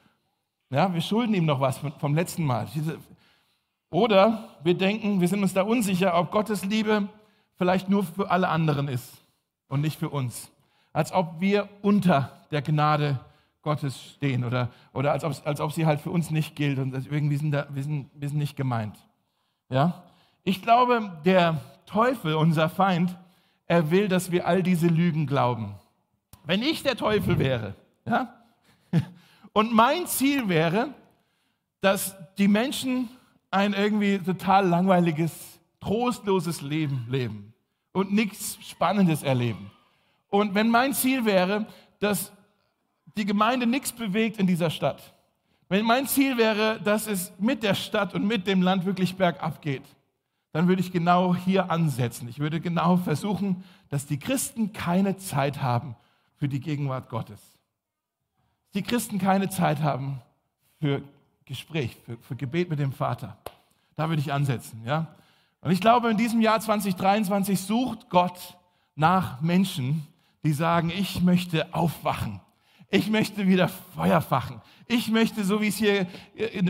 Ja, 0.69 0.93
wir 0.93 1.01
schulden 1.01 1.33
ihm 1.33 1.45
noch 1.45 1.59
was 1.59 1.81
vom 1.97 2.15
letzten 2.15 2.45
Mal. 2.45 2.69
Oder 3.89 4.45
wir 4.63 4.75
denken, 4.75 5.19
wir 5.19 5.27
sind 5.27 5.41
uns 5.43 5.53
da 5.53 5.63
unsicher, 5.63 6.17
ob 6.17 6.31
Gottes 6.31 6.63
Liebe 6.63 7.09
vielleicht 7.57 7.89
nur 7.89 8.05
für 8.05 8.31
alle 8.31 8.47
anderen 8.47 8.87
ist 8.87 9.11
und 9.67 9.81
nicht 9.81 9.99
für 9.99 10.07
uns. 10.07 10.49
Als 10.93 11.11
ob 11.11 11.41
wir 11.41 11.67
unter 11.81 12.31
der 12.49 12.61
Gnade 12.61 13.19
Gottes 13.61 14.01
stehen 14.01 14.45
oder, 14.45 14.69
oder 14.93 15.11
als, 15.11 15.25
ob, 15.25 15.33
als 15.43 15.59
ob 15.59 15.73
sie 15.73 15.85
halt 15.85 15.99
für 15.99 16.11
uns 16.11 16.31
nicht 16.31 16.55
gilt 16.55 16.79
und 16.79 16.93
irgendwie 17.11 17.35
sind 17.35 17.51
da, 17.51 17.67
wir, 17.71 17.83
sind, 17.83 18.09
wir 18.13 18.29
sind 18.29 18.37
nicht 18.37 18.55
gemeint. 18.55 18.95
Ja? 19.69 20.05
Ich 20.43 20.61
glaube, 20.61 21.11
der 21.25 21.61
Teufel, 21.85 22.35
unser 22.35 22.69
Feind, 22.69 23.15
er 23.65 23.91
will, 23.91 24.07
dass 24.07 24.31
wir 24.31 24.47
all 24.47 24.63
diese 24.63 24.87
Lügen 24.87 25.27
glauben. 25.27 25.75
Wenn 26.43 26.63
ich 26.63 26.83
der 26.83 26.95
Teufel 26.95 27.37
wäre, 27.37 27.75
ja, 28.05 28.33
und 29.53 29.73
mein 29.73 30.07
Ziel 30.07 30.49
wäre, 30.49 30.93
dass 31.81 32.15
die 32.37 32.47
Menschen 32.47 33.09
ein 33.51 33.73
irgendwie 33.73 34.19
total 34.19 34.67
langweiliges 34.67 35.59
trostloses 35.79 36.61
Leben 36.61 37.05
leben 37.09 37.53
und 37.91 38.11
nichts 38.11 38.57
Spannendes 38.61 39.23
erleben. 39.23 39.71
Und 40.29 40.53
wenn 40.53 40.69
mein 40.69 40.93
Ziel 40.93 41.25
wäre, 41.25 41.65
dass 41.99 42.31
die 43.17 43.25
Gemeinde 43.25 43.65
nichts 43.65 43.91
bewegt 43.91 44.37
in 44.37 44.47
dieser 44.47 44.69
Stadt, 44.69 45.13
wenn 45.67 45.85
mein 45.85 46.07
Ziel 46.07 46.37
wäre, 46.37 46.79
dass 46.83 47.07
es 47.07 47.31
mit 47.37 47.61
der 47.61 47.75
Stadt 47.75 48.15
und 48.15 48.25
mit 48.25 48.47
dem 48.47 48.61
Land 48.61 48.85
wirklich 48.85 49.15
bergab 49.15 49.61
geht, 49.61 49.83
dann 50.51 50.67
würde 50.67 50.81
ich 50.81 50.91
genau 50.91 51.35
hier 51.35 51.71
ansetzen. 51.71 52.27
Ich 52.27 52.39
würde 52.39 52.59
genau 52.59 52.97
versuchen, 52.97 53.63
dass 53.89 54.05
die 54.05 54.17
Christen 54.17 54.73
keine 54.73 55.17
Zeit 55.17 55.61
haben 55.61 55.95
für 56.37 56.47
die 56.47 56.59
Gegenwart 56.59 57.09
Gottes. 57.09 57.39
Die 58.73 58.81
Christen 58.81 59.19
keine 59.19 59.49
Zeit 59.49 59.81
haben 59.81 60.21
für 60.79 61.01
Gespräch, 61.45 61.95
für, 62.05 62.17
für 62.17 62.35
Gebet 62.35 62.69
mit 62.69 62.79
dem 62.79 62.91
Vater. 62.91 63.37
Da 63.95 64.09
würde 64.09 64.21
ich 64.21 64.31
ansetzen, 64.31 64.81
ja. 64.85 65.07
Und 65.61 65.71
ich 65.71 65.81
glaube, 65.81 66.09
in 66.09 66.17
diesem 66.17 66.41
Jahr 66.41 66.59
2023 66.59 67.59
sucht 67.59 68.09
Gott 68.09 68.57
nach 68.95 69.41
Menschen, 69.41 70.07
die 70.43 70.53
sagen, 70.53 70.89
ich 70.89 71.21
möchte 71.21 71.73
aufwachen. 71.73 72.39
Ich 72.91 73.09
möchte 73.09 73.47
wieder 73.47 73.67
Feuer 73.67 74.19
fachen. 74.19 74.61
Ich 74.87 75.09
möchte, 75.11 75.43
so 75.43 75.61
wie 75.61 75.67
es 75.67 75.77
hier 75.77 76.07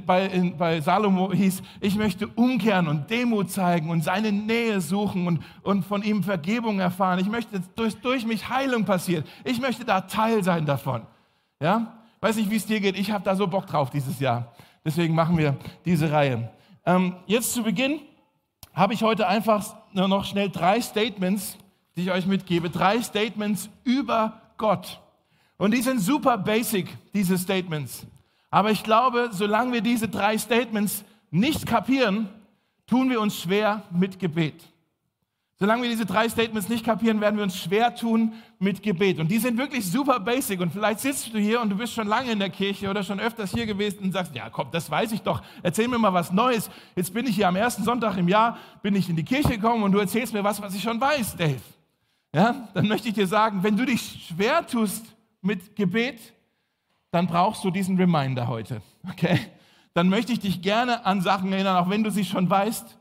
bei, 0.05 0.53
bei 0.57 0.81
Salomo 0.81 1.31
hieß, 1.31 1.61
ich 1.79 1.95
möchte 1.95 2.27
umkehren 2.27 2.89
und 2.89 3.09
Demut 3.09 3.49
zeigen 3.49 3.89
und 3.89 4.03
seine 4.03 4.33
Nähe 4.33 4.81
suchen 4.81 5.25
und, 5.25 5.43
und 5.63 5.85
von 5.85 6.03
ihm 6.03 6.21
Vergebung 6.21 6.79
erfahren. 6.79 7.19
Ich 7.19 7.29
möchte, 7.29 7.59
dass 7.59 7.73
durch, 7.75 7.95
durch 8.01 8.25
mich 8.25 8.49
Heilung 8.49 8.83
passiert. 8.83 9.25
Ich 9.45 9.61
möchte 9.61 9.85
da 9.85 10.01
Teil 10.01 10.43
sein 10.43 10.65
davon. 10.65 11.03
Ja? 11.61 11.99
Weiß 12.19 12.35
nicht, 12.35 12.49
wie 12.49 12.57
es 12.57 12.65
dir 12.65 12.81
geht. 12.81 12.99
Ich 12.99 13.11
habe 13.11 13.23
da 13.23 13.33
so 13.37 13.47
Bock 13.47 13.67
drauf 13.67 13.89
dieses 13.89 14.19
Jahr. 14.19 14.53
Deswegen 14.83 15.15
machen 15.15 15.37
wir 15.37 15.55
diese 15.85 16.11
Reihe. 16.11 16.51
Ähm, 16.85 17.15
jetzt 17.27 17.53
zu 17.53 17.63
Beginn 17.63 18.01
habe 18.73 18.93
ich 18.93 19.03
heute 19.03 19.27
einfach 19.29 19.75
nur 19.93 20.09
noch 20.09 20.25
schnell 20.25 20.49
drei 20.49 20.81
Statements, 20.81 21.57
die 21.95 22.01
ich 22.01 22.11
euch 22.11 22.25
mitgebe. 22.25 22.69
Drei 22.69 23.01
Statements 23.01 23.69
über 23.85 24.41
Gott. 24.57 24.99
Und 25.59 25.73
die 25.73 25.81
sind 25.81 25.99
super 25.99 26.37
basic, 26.37 26.87
diese 27.13 27.37
Statements. 27.37 28.07
Aber 28.49 28.71
ich 28.71 28.81
glaube, 28.81 29.29
solange 29.31 29.73
wir 29.73 29.81
diese 29.81 30.07
drei 30.07 30.37
Statements 30.37 31.03
nicht 31.31 31.67
kapieren, 31.67 32.29
tun 32.87 33.09
wir 33.09 33.19
uns 33.19 33.41
schwer 33.41 33.83
mit 33.91 34.17
Gebet. 34.17 34.55
Solange 35.59 35.83
wir 35.83 35.89
diese 35.89 36.05
drei 36.05 36.29
Statements 36.29 36.69
nicht 36.69 36.85
kapieren, 36.85 37.19
werden 37.19 37.35
wir 37.35 37.43
uns 37.43 37.57
schwer 37.57 37.93
tun 37.93 38.31
mit 38.57 38.81
Gebet. 38.81 39.19
Und 39.19 39.29
die 39.29 39.37
sind 39.37 39.57
wirklich 39.57 39.85
super 39.85 40.17
basic. 40.21 40.61
Und 40.61 40.71
vielleicht 40.71 41.01
sitzt 41.01 41.33
du 41.33 41.37
hier 41.37 41.59
und 41.59 41.69
du 41.69 41.75
bist 41.75 41.91
schon 41.91 42.07
lange 42.07 42.31
in 42.31 42.39
der 42.39 42.49
Kirche 42.49 42.89
oder 42.89 43.03
schon 43.03 43.19
öfters 43.19 43.51
hier 43.51 43.65
gewesen 43.65 43.99
und 44.03 44.13
sagst, 44.13 44.33
ja 44.33 44.49
komm, 44.49 44.69
das 44.71 44.89
weiß 44.89 45.11
ich 45.11 45.21
doch. 45.21 45.43
Erzähl 45.61 45.89
mir 45.89 45.99
mal 45.99 46.13
was 46.13 46.31
Neues. 46.31 46.69
Jetzt 46.95 47.13
bin 47.13 47.27
ich 47.27 47.35
hier 47.35 47.49
am 47.49 47.57
ersten 47.57 47.83
Sonntag 47.83 48.15
im 48.15 48.29
Jahr, 48.29 48.57
bin 48.81 48.95
ich 48.95 49.09
in 49.09 49.17
die 49.17 49.25
Kirche 49.25 49.49
gekommen 49.49 49.83
und 49.83 49.91
du 49.91 49.99
erzählst 49.99 50.33
mir 50.33 50.45
was, 50.45 50.61
was 50.61 50.73
ich 50.73 50.81
schon 50.81 51.01
weiß, 51.01 51.35
Dave. 51.35 51.59
Ja, 52.33 52.69
dann 52.73 52.87
möchte 52.87 53.09
ich 53.09 53.13
dir 53.13 53.27
sagen, 53.27 53.61
wenn 53.61 53.75
du 53.75 53.85
dich 53.85 54.27
schwer 54.29 54.65
tust 54.65 55.03
mit 55.41 55.75
Gebet, 55.75 56.33
dann 57.11 57.27
brauchst 57.27 57.63
du 57.63 57.71
diesen 57.71 57.97
Reminder 57.97 58.47
heute. 58.47 58.81
Okay? 59.09 59.39
Dann 59.93 60.09
möchte 60.09 60.31
ich 60.31 60.39
dich 60.39 60.61
gerne 60.61 61.05
an 61.05 61.21
Sachen 61.21 61.51
erinnern, 61.51 61.77
auch 61.77 61.89
wenn 61.89 62.03
du 62.03 62.11
sie 62.11 62.23
schon 62.23 62.49
weißt 62.49 62.99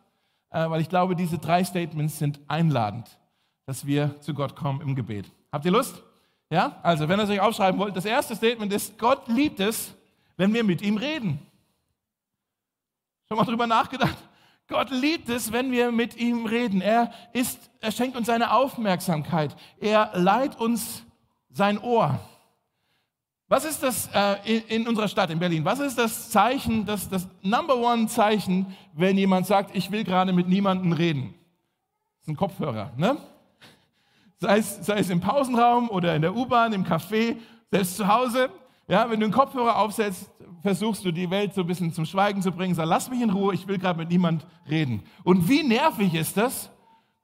äh, 0.50 0.68
weil 0.70 0.80
ich 0.80 0.88
glaube, 0.88 1.14
diese 1.14 1.38
drei 1.38 1.62
Statements 1.64 2.18
sind 2.18 2.40
einladend, 2.48 3.18
dass 3.66 3.86
wir 3.86 4.20
zu 4.20 4.34
Gott 4.34 4.56
kommen 4.56 4.80
im 4.80 4.94
Gebet. 4.94 5.30
Habt 5.52 5.64
ihr 5.64 5.72
Lust? 5.72 6.02
Ja? 6.50 6.78
Also, 6.82 7.08
wenn 7.08 7.20
ihr 7.20 7.24
es 7.24 7.30
euch 7.30 7.40
aufschreiben 7.40 7.78
wollt, 7.78 7.96
das 7.96 8.04
erste 8.04 8.34
Statement 8.34 8.72
ist, 8.72 8.98
Gott 8.98 9.28
liebt 9.28 9.60
es, 9.60 9.94
wenn 10.36 10.54
wir 10.54 10.64
mit 10.64 10.82
ihm 10.82 10.96
reden. 10.96 11.38
Schon 13.28 13.36
mal 13.36 13.44
drüber 13.44 13.66
nachgedacht? 13.66 14.16
Gott 14.68 14.90
liebt 14.90 15.28
es, 15.28 15.52
wenn 15.52 15.70
wir 15.72 15.92
mit 15.92 16.16
ihm 16.16 16.46
reden. 16.46 16.80
Er, 16.80 17.10
ist, 17.32 17.70
er 17.80 17.90
schenkt 17.90 18.16
uns 18.16 18.26
seine 18.26 18.52
Aufmerksamkeit. 18.52 19.56
Er 19.80 20.12
leiht 20.14 20.56
uns 20.56 21.04
sein 21.58 21.78
Ohr. 21.78 22.18
Was 23.48 23.64
ist 23.64 23.82
das 23.82 24.08
äh, 24.14 24.36
in, 24.44 24.62
in, 24.82 24.88
unserer 24.88 25.08
Stadt, 25.08 25.30
in 25.30 25.38
Berlin? 25.38 25.64
Was 25.64 25.80
ist 25.80 25.98
das 25.98 26.30
Zeichen, 26.30 26.86
das, 26.86 27.08
das 27.08 27.28
Number 27.42 27.76
One 27.76 28.06
Zeichen, 28.06 28.74
wenn 28.94 29.18
jemand 29.18 29.46
sagt, 29.46 29.74
ich 29.74 29.90
will 29.90 30.04
gerade 30.04 30.32
mit 30.32 30.48
niemandem 30.48 30.92
reden? 30.92 31.34
Das 32.14 32.22
ist 32.22 32.28
ein 32.28 32.36
Kopfhörer, 32.36 32.92
ne? 32.96 33.16
Sei 34.36 34.58
es, 34.58 34.86
sei 34.86 34.98
es 34.98 35.10
im 35.10 35.20
Pausenraum 35.20 35.90
oder 35.90 36.14
in 36.14 36.22
der 36.22 36.36
U-Bahn, 36.36 36.72
im 36.72 36.84
Café, 36.84 37.36
selbst 37.72 37.96
zu 37.96 38.06
Hause. 38.06 38.50
Ja, 38.86 39.10
wenn 39.10 39.18
du 39.18 39.26
einen 39.26 39.32
Kopfhörer 39.32 39.76
aufsetzt, 39.78 40.30
versuchst 40.62 41.04
du 41.04 41.10
die 41.10 41.28
Welt 41.28 41.54
so 41.54 41.62
ein 41.62 41.66
bisschen 41.66 41.92
zum 41.92 42.04
Schweigen 42.04 42.40
zu 42.40 42.52
bringen, 42.52 42.74
sag, 42.74 42.86
lass 42.86 43.10
mich 43.10 43.20
in 43.20 43.30
Ruhe, 43.30 43.52
ich 43.54 43.66
will 43.66 43.78
gerade 43.78 43.98
mit 43.98 44.10
niemand 44.10 44.46
reden. 44.70 45.02
Und 45.24 45.48
wie 45.48 45.64
nervig 45.64 46.14
ist 46.14 46.36
das, 46.36 46.70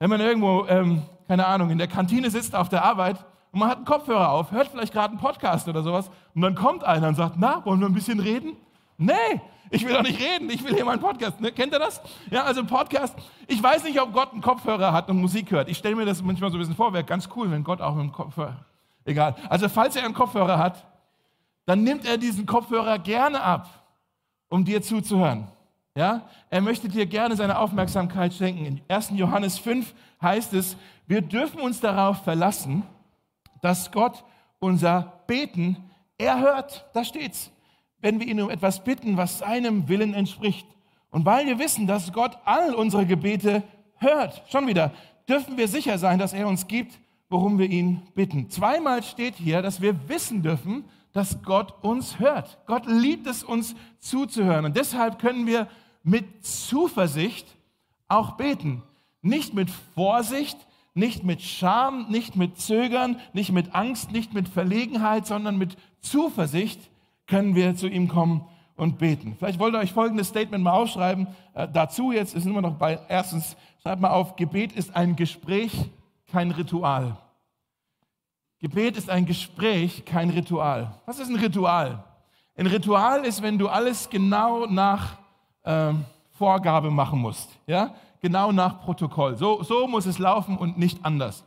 wenn 0.00 0.10
man 0.10 0.20
irgendwo, 0.20 0.66
ähm, 0.66 1.02
keine 1.28 1.46
Ahnung, 1.46 1.70
in 1.70 1.78
der 1.78 1.86
Kantine 1.86 2.30
sitzt 2.30 2.56
auf 2.56 2.68
der 2.68 2.84
Arbeit 2.84 3.24
und 3.54 3.60
man 3.60 3.68
hat 3.68 3.76
einen 3.76 3.86
Kopfhörer 3.86 4.30
auf, 4.30 4.50
hört 4.50 4.68
vielleicht 4.68 4.92
gerade 4.92 5.10
einen 5.10 5.20
Podcast 5.20 5.68
oder 5.68 5.82
sowas 5.82 6.10
und 6.34 6.42
dann 6.42 6.54
kommt 6.54 6.84
einer 6.84 7.08
und 7.08 7.14
sagt, 7.14 7.36
na, 7.38 7.64
wollen 7.64 7.80
wir 7.80 7.88
ein 7.88 7.94
bisschen 7.94 8.20
reden? 8.20 8.56
Nee, 8.98 9.40
ich 9.70 9.84
will 9.84 9.92
doch 9.92 10.02
nicht 10.02 10.20
reden, 10.20 10.50
ich 10.50 10.62
will 10.62 10.74
hier 10.74 10.84
meinen 10.84 11.00
Podcast. 11.00 11.40
Ne? 11.40 11.50
Kennt 11.50 11.72
ihr 11.72 11.78
das? 11.78 12.00
Ja, 12.30 12.44
also 12.44 12.64
Podcast. 12.64 13.16
Ich 13.46 13.62
weiß 13.62 13.84
nicht, 13.84 14.00
ob 14.00 14.12
Gott 14.12 14.32
einen 14.32 14.42
Kopfhörer 14.42 14.92
hat 14.92 15.08
und 15.08 15.20
Musik 15.20 15.50
hört. 15.50 15.68
Ich 15.68 15.78
stelle 15.78 15.96
mir 15.96 16.04
das 16.04 16.22
manchmal 16.22 16.50
so 16.50 16.56
ein 16.56 16.60
bisschen 16.60 16.76
vor, 16.76 16.92
wäre 16.92 17.04
ganz 17.04 17.28
cool, 17.34 17.50
wenn 17.50 17.64
Gott 17.64 17.80
auch 17.80 17.94
mit 17.94 18.04
dem 18.04 18.12
Kopfhörer. 18.12 18.64
Egal. 19.04 19.34
Also, 19.48 19.68
falls 19.68 19.96
er 19.96 20.04
einen 20.04 20.14
Kopfhörer 20.14 20.58
hat, 20.58 20.84
dann 21.66 21.82
nimmt 21.82 22.06
er 22.06 22.18
diesen 22.18 22.46
Kopfhörer 22.46 22.98
gerne 22.98 23.40
ab, 23.40 23.68
um 24.48 24.64
dir 24.64 24.82
zuzuhören. 24.82 25.48
Ja? 25.96 26.22
Er 26.50 26.60
möchte 26.60 26.88
dir 26.88 27.06
gerne 27.06 27.36
seine 27.36 27.58
Aufmerksamkeit 27.58 28.34
schenken. 28.34 28.66
In 28.66 28.80
1. 28.88 29.10
Johannes 29.14 29.58
5 29.58 29.94
heißt 30.20 30.52
es, 30.54 30.76
wir 31.06 31.20
dürfen 31.20 31.60
uns 31.60 31.80
darauf 31.80 32.22
verlassen, 32.24 32.82
dass 33.64 33.90
Gott 33.90 34.24
unser 34.58 35.22
Beten 35.26 35.78
erhört. 36.18 36.84
Da 36.92 37.02
steht's. 37.02 37.50
Wenn 37.98 38.20
wir 38.20 38.26
ihn 38.26 38.42
um 38.42 38.50
etwas 38.50 38.84
bitten, 38.84 39.16
was 39.16 39.38
seinem 39.38 39.88
Willen 39.88 40.12
entspricht. 40.12 40.66
Und 41.10 41.24
weil 41.24 41.46
wir 41.46 41.58
wissen, 41.58 41.86
dass 41.86 42.12
Gott 42.12 42.36
all 42.44 42.74
unsere 42.74 43.06
Gebete 43.06 43.62
hört, 43.96 44.42
schon 44.50 44.66
wieder, 44.66 44.92
dürfen 45.26 45.56
wir 45.56 45.66
sicher 45.66 45.96
sein, 45.96 46.18
dass 46.18 46.34
er 46.34 46.46
uns 46.46 46.66
gibt, 46.66 47.00
worum 47.30 47.58
wir 47.58 47.70
ihn 47.70 48.02
bitten. 48.14 48.50
Zweimal 48.50 49.02
steht 49.02 49.36
hier, 49.36 49.62
dass 49.62 49.80
wir 49.80 50.08
wissen 50.10 50.42
dürfen, 50.42 50.84
dass 51.14 51.42
Gott 51.42 51.82
uns 51.82 52.18
hört. 52.18 52.58
Gott 52.66 52.84
liebt 52.86 53.26
es, 53.26 53.42
uns 53.42 53.74
zuzuhören. 53.98 54.66
Und 54.66 54.76
deshalb 54.76 55.18
können 55.18 55.46
wir 55.46 55.68
mit 56.02 56.44
Zuversicht 56.44 57.46
auch 58.08 58.32
beten. 58.32 58.82
Nicht 59.22 59.54
mit 59.54 59.70
Vorsicht, 59.94 60.58
nicht 60.94 61.24
mit 61.24 61.42
Scham, 61.42 62.06
nicht 62.08 62.36
mit 62.36 62.58
Zögern, 62.58 63.20
nicht 63.32 63.52
mit 63.52 63.74
Angst, 63.74 64.12
nicht 64.12 64.32
mit 64.32 64.48
Verlegenheit, 64.48 65.26
sondern 65.26 65.58
mit 65.58 65.76
Zuversicht 66.00 66.80
können 67.26 67.54
wir 67.54 67.74
zu 67.74 67.88
ihm 67.88 68.08
kommen 68.08 68.46
und 68.76 68.98
beten. 68.98 69.36
Vielleicht 69.38 69.58
wollt 69.58 69.74
ihr 69.74 69.80
euch 69.80 69.92
folgendes 69.92 70.28
Statement 70.28 70.62
mal 70.62 70.72
aufschreiben. 70.72 71.26
Äh, 71.54 71.68
dazu 71.72 72.12
jetzt 72.12 72.34
ist 72.34 72.46
immer 72.46 72.62
noch 72.62 72.74
bei, 72.74 72.98
erstens, 73.08 73.56
schreibt 73.82 74.00
mal 74.00 74.10
auf, 74.10 74.36
Gebet 74.36 74.72
ist 74.72 74.94
ein 74.94 75.16
Gespräch, 75.16 75.72
kein 76.30 76.50
Ritual. 76.50 77.16
Gebet 78.60 78.96
ist 78.96 79.10
ein 79.10 79.26
Gespräch, 79.26 80.04
kein 80.04 80.30
Ritual. 80.30 80.94
Was 81.06 81.18
ist 81.18 81.28
ein 81.28 81.36
Ritual? 81.36 82.02
Ein 82.56 82.66
Ritual 82.66 83.24
ist, 83.24 83.42
wenn 83.42 83.58
du 83.58 83.68
alles 83.68 84.08
genau 84.08 84.66
nach 84.66 85.18
äh, 85.64 85.92
Vorgabe 86.30 86.90
machen 86.90 87.20
musst. 87.20 87.50
Ja? 87.66 87.94
Genau 88.24 88.52
nach 88.52 88.80
Protokoll. 88.80 89.36
So, 89.36 89.62
so 89.62 89.86
muss 89.86 90.06
es 90.06 90.18
laufen 90.18 90.56
und 90.56 90.78
nicht 90.78 91.04
anders. 91.04 91.44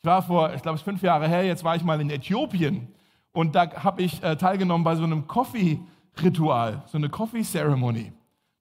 Ich 0.00 0.04
war 0.04 0.20
vor, 0.20 0.52
ich 0.52 0.60
glaube, 0.60 0.78
fünf 0.78 1.00
Jahre 1.00 1.26
her, 1.26 1.42
jetzt 1.42 1.64
war 1.64 1.74
ich 1.74 1.82
mal 1.82 1.98
in 2.02 2.10
Äthiopien 2.10 2.88
und 3.32 3.54
da 3.54 3.82
habe 3.82 4.02
ich 4.02 4.22
äh, 4.22 4.36
teilgenommen 4.36 4.84
bei 4.84 4.94
so 4.94 5.04
einem 5.04 5.26
Coffee-Ritual, 5.26 6.82
so 6.84 6.98
eine 6.98 7.08
Coffee-Ceremony. 7.08 8.12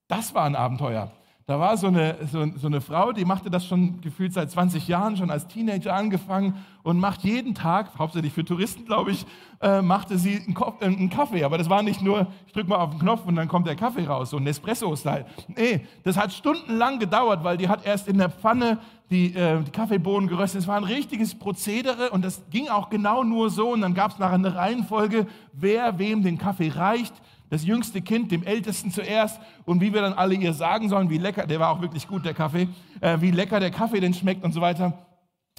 Das 0.08 0.34
war 0.34 0.46
ein 0.46 0.56
Abenteuer. 0.56 1.12
Da 1.50 1.58
war 1.62 1.78
so 1.78 1.88
eine, 1.88 2.18
so, 2.30 2.46
so, 2.58 2.68
eine 2.68 2.82
Frau, 2.82 3.14
die 3.14 3.24
machte 3.24 3.50
das 3.50 3.66
schon 3.66 4.02
gefühlt 4.02 4.34
seit 4.34 4.52
20 4.52 4.86
Jahren, 4.90 5.16
schon 5.16 5.32
als 5.32 5.48
Teenager 5.48 5.96
angefangen 5.96 6.56
und 6.84 7.00
macht 7.00 7.24
jeden 7.24 7.56
Tag, 7.56 7.98
hauptsächlich 7.98 8.34
für 8.34 8.44
Touristen, 8.44 8.84
glaube 8.84 9.12
ich, 9.12 9.26
äh, 9.62 9.82
machte 9.82 10.18
sie 10.18 10.42
einen, 10.46 10.54
Ko 10.54 10.74
äh, 10.82 10.86
einen, 10.88 11.10
Kaffee. 11.10 11.46
Aber 11.46 11.58
das 11.58 11.70
war 11.70 11.84
nicht 11.84 12.02
nur, 12.02 12.28
ich 12.48 12.52
drücke 12.52 12.68
mal 12.68 12.76
auf 12.76 12.90
den 12.90 13.00
Knopf 13.00 13.26
und 13.26 13.38
dann 13.38 13.48
kommt 13.48 13.66
der 13.66 13.78
Kaffee 13.78 14.04
raus, 14.04 14.32
so 14.32 14.38
ein 14.38 14.44
Nespresso-Style. 14.44 15.26
Nee, 15.56 15.88
das 16.04 16.18
hat 16.18 16.34
stundenlang 16.34 17.00
gedauert, 17.00 17.46
weil 17.46 17.56
die 17.56 17.70
hat 17.70 17.86
erst 17.86 18.10
in 18.10 18.18
der 18.18 18.30
Pfanne 18.30 18.80
die, 19.10 19.34
äh, 19.34 19.64
die 19.64 19.72
Kaffeebohnen 19.72 20.28
geröstet. 20.28 20.64
Es 20.64 20.68
war 20.68 20.76
ein 20.76 20.84
richtiges 20.84 21.34
Prozedere 21.34 22.10
und 22.10 22.26
das 22.26 22.44
ging 22.50 22.68
auch 22.68 22.90
genau 22.90 23.24
nur 23.24 23.50
so. 23.52 23.70
Und 23.70 23.80
dann 23.80 23.94
gab 23.94 24.12
es 24.12 24.20
nachher 24.20 24.34
eine 24.34 24.54
Reihenfolge, 24.54 25.28
wer 25.54 25.98
wem 25.98 26.24
den 26.24 26.38
Kaffee 26.38 26.74
reicht 26.76 27.14
das 27.50 27.66
jüngste 27.66 28.02
Kind 28.02 28.32
dem 28.32 28.44
Ältesten 28.44 28.92
zuerst 28.92 29.40
und 29.66 29.82
wie 29.82 29.94
wir 29.94 30.02
dann 30.02 30.14
alle 30.14 30.36
ihr 30.36 30.54
sagen 30.54 30.90
sollen, 30.90 31.10
wie 31.10 31.18
lecker, 31.18 31.48
der 31.48 31.60
war 31.60 31.72
auch 31.72 31.82
wirklich 31.82 32.08
gut, 32.08 32.26
der 32.26 32.34
Kaffee, 32.34 32.68
äh, 33.02 33.20
wie 33.22 33.32
lecker 33.32 33.60
der 33.60 33.72
Kaffee 33.72 34.00
denn 34.00 34.14
schmeckt 34.14 34.44
und 34.44 34.54
so 34.54 34.62
weiter. 34.62 35.06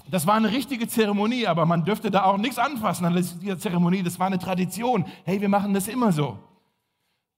Das 0.09 0.25
war 0.25 0.35
eine 0.35 0.51
richtige 0.51 0.87
Zeremonie, 0.87 1.45
aber 1.47 1.65
man 1.65 1.85
dürfte 1.85 2.09
da 2.09 2.23
auch 2.23 2.37
nichts 2.37 2.57
anfassen 2.57 3.05
an 3.05 3.15
dieser 3.15 3.59
Zeremonie. 3.59 4.01
Das 4.01 4.17
war 4.17 4.27
eine 4.27 4.39
Tradition. 4.39 5.05
Hey, 5.23 5.39
wir 5.39 5.49
machen 5.49 5.73
das 5.73 5.87
immer 5.87 6.11
so. 6.11 6.39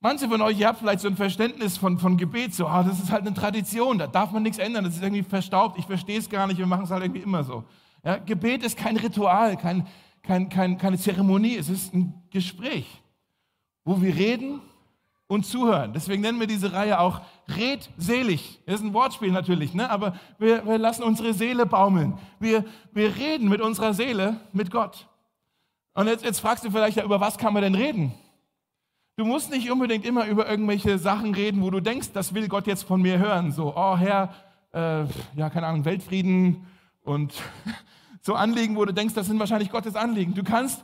Manche 0.03 0.27
von 0.27 0.41
euch, 0.41 0.59
ihr 0.59 0.67
habt 0.67 0.79
vielleicht 0.79 1.01
so 1.01 1.07
ein 1.07 1.15
Verständnis 1.15 1.77
von, 1.77 1.99
von 1.99 2.17
Gebet, 2.17 2.55
so, 2.55 2.65
ah, 2.65 2.81
das 2.81 2.99
ist 2.99 3.11
halt 3.11 3.21
eine 3.21 3.35
Tradition, 3.35 3.99
da 3.99 4.07
darf 4.07 4.31
man 4.31 4.41
nichts 4.41 4.57
ändern, 4.57 4.83
das 4.83 4.95
ist 4.95 5.03
irgendwie 5.03 5.21
verstaubt, 5.21 5.77
ich 5.77 5.85
verstehe 5.85 6.17
es 6.17 6.27
gar 6.27 6.47
nicht, 6.47 6.57
wir 6.57 6.65
machen 6.65 6.85
es 6.85 6.89
halt 6.89 7.03
irgendwie 7.03 7.21
immer 7.21 7.43
so. 7.43 7.65
Ja, 8.03 8.17
Gebet 8.17 8.63
ist 8.63 8.75
kein 8.75 8.97
Ritual, 8.97 9.57
kein, 9.57 9.85
kein, 10.23 10.49
kein, 10.49 10.79
keine 10.79 10.97
Zeremonie, 10.97 11.55
es 11.55 11.69
ist 11.69 11.93
ein 11.93 12.15
Gespräch, 12.31 13.00
wo 13.83 14.01
wir 14.01 14.15
reden 14.15 14.61
und 15.27 15.45
zuhören. 15.45 15.93
Deswegen 15.93 16.21
nennen 16.21 16.39
wir 16.39 16.47
diese 16.47 16.73
Reihe 16.73 16.99
auch 16.99 17.21
redselig. 17.47 18.59
Das 18.65 18.75
ist 18.75 18.85
ein 18.85 18.93
Wortspiel 18.93 19.31
natürlich, 19.31 19.73
ne? 19.73 19.89
aber 19.89 20.15
wir, 20.37 20.65
wir 20.65 20.77
lassen 20.77 21.03
unsere 21.03 21.33
Seele 21.33 21.65
baumeln. 21.65 22.17
Wir, 22.39 22.65
wir 22.91 23.15
reden 23.15 23.47
mit 23.47 23.61
unserer 23.61 23.93
Seele, 23.93 24.41
mit 24.51 24.71
Gott. 24.71 25.07
Und 25.93 26.07
jetzt, 26.07 26.25
jetzt 26.25 26.39
fragst 26.39 26.65
du 26.65 26.71
vielleicht, 26.71 26.97
ja, 26.97 27.03
über 27.03 27.21
was 27.21 27.37
kann 27.37 27.53
man 27.53 27.63
denn 27.63 27.75
reden? 27.75 28.13
Du 29.17 29.25
musst 29.25 29.51
nicht 29.51 29.69
unbedingt 29.71 30.05
immer 30.05 30.25
über 30.27 30.49
irgendwelche 30.49 30.97
Sachen 30.97 31.33
reden, 31.33 31.61
wo 31.61 31.69
du 31.69 31.79
denkst, 31.79 32.09
das 32.13 32.33
will 32.33 32.47
Gott 32.47 32.67
jetzt 32.67 32.83
von 32.83 33.01
mir 33.01 33.17
hören. 33.17 33.51
So, 33.51 33.73
oh 33.75 33.97
Herr, 33.97 34.33
äh, 34.73 35.03
ja, 35.35 35.49
keine 35.49 35.67
Ahnung, 35.67 35.85
Weltfrieden 35.85 36.65
und 37.03 37.33
so 38.21 38.35
Anliegen, 38.35 38.75
wo 38.75 38.83
du 38.85 38.93
denkst, 38.93 39.13
das 39.13 39.27
sind 39.27 39.39
wahrscheinlich 39.39 39.71
Gottes 39.71 39.95
Anliegen. 39.95 40.33
Du 40.33 40.43
kannst 40.43 40.83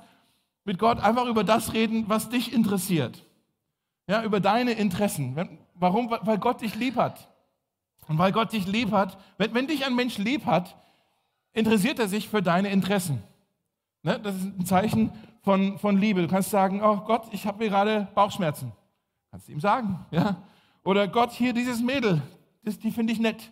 mit 0.68 0.78
Gott 0.80 1.00
einfach 1.00 1.26
über 1.28 1.46
das 1.46 1.72
reden, 1.72 2.10
was 2.10 2.28
dich 2.28 2.52
interessiert. 2.52 3.26
Ja, 4.06 4.22
über 4.24 4.42
deine 4.42 4.74
Interessen. 4.74 5.36
Warum? 5.76 6.10
Weil 6.10 6.38
Gott 6.38 6.60
dich 6.62 6.76
lieb 6.76 6.98
hat. 6.98 7.30
Und 8.10 8.18
weil 8.18 8.34
Gott 8.34 8.52
dich 8.52 8.68
lieb 8.68 8.92
hat, 8.92 9.18
wenn, 9.38 9.54
wenn 9.54 9.68
dich 9.68 9.86
ein 9.86 9.96
Mensch 9.96 10.18
lieb 10.18 10.46
hat, 10.46 10.76
interessiert 11.54 12.00
er 12.00 12.10
sich 12.10 12.28
für 12.28 12.42
deine 12.42 12.70
Interessen. 12.70 13.24
Ne? 14.04 14.20
Das 14.20 14.36
ist 14.36 14.44
ein 14.44 14.66
Zeichen 14.66 15.12
von, 15.42 15.80
von 15.80 15.98
Liebe. 15.98 16.22
Du 16.22 16.28
kannst 16.28 16.50
sagen, 16.50 16.82
oh 16.84 16.98
Gott, 16.98 17.28
ich 17.32 17.48
habe 17.48 17.60
mir 17.60 17.70
gerade 17.70 18.10
Bauchschmerzen. 18.14 18.74
Kannst 19.32 19.48
du 19.48 19.54
ihm 19.54 19.62
sagen. 19.62 20.06
Ja? 20.12 20.36
Oder 20.84 21.08
Gott, 21.08 21.32
hier 21.32 21.54
dieses 21.54 21.82
Mädel, 21.82 22.22
das, 22.64 22.78
die 22.78 22.92
finde 22.92 23.14
ich 23.14 23.20
nett. 23.20 23.52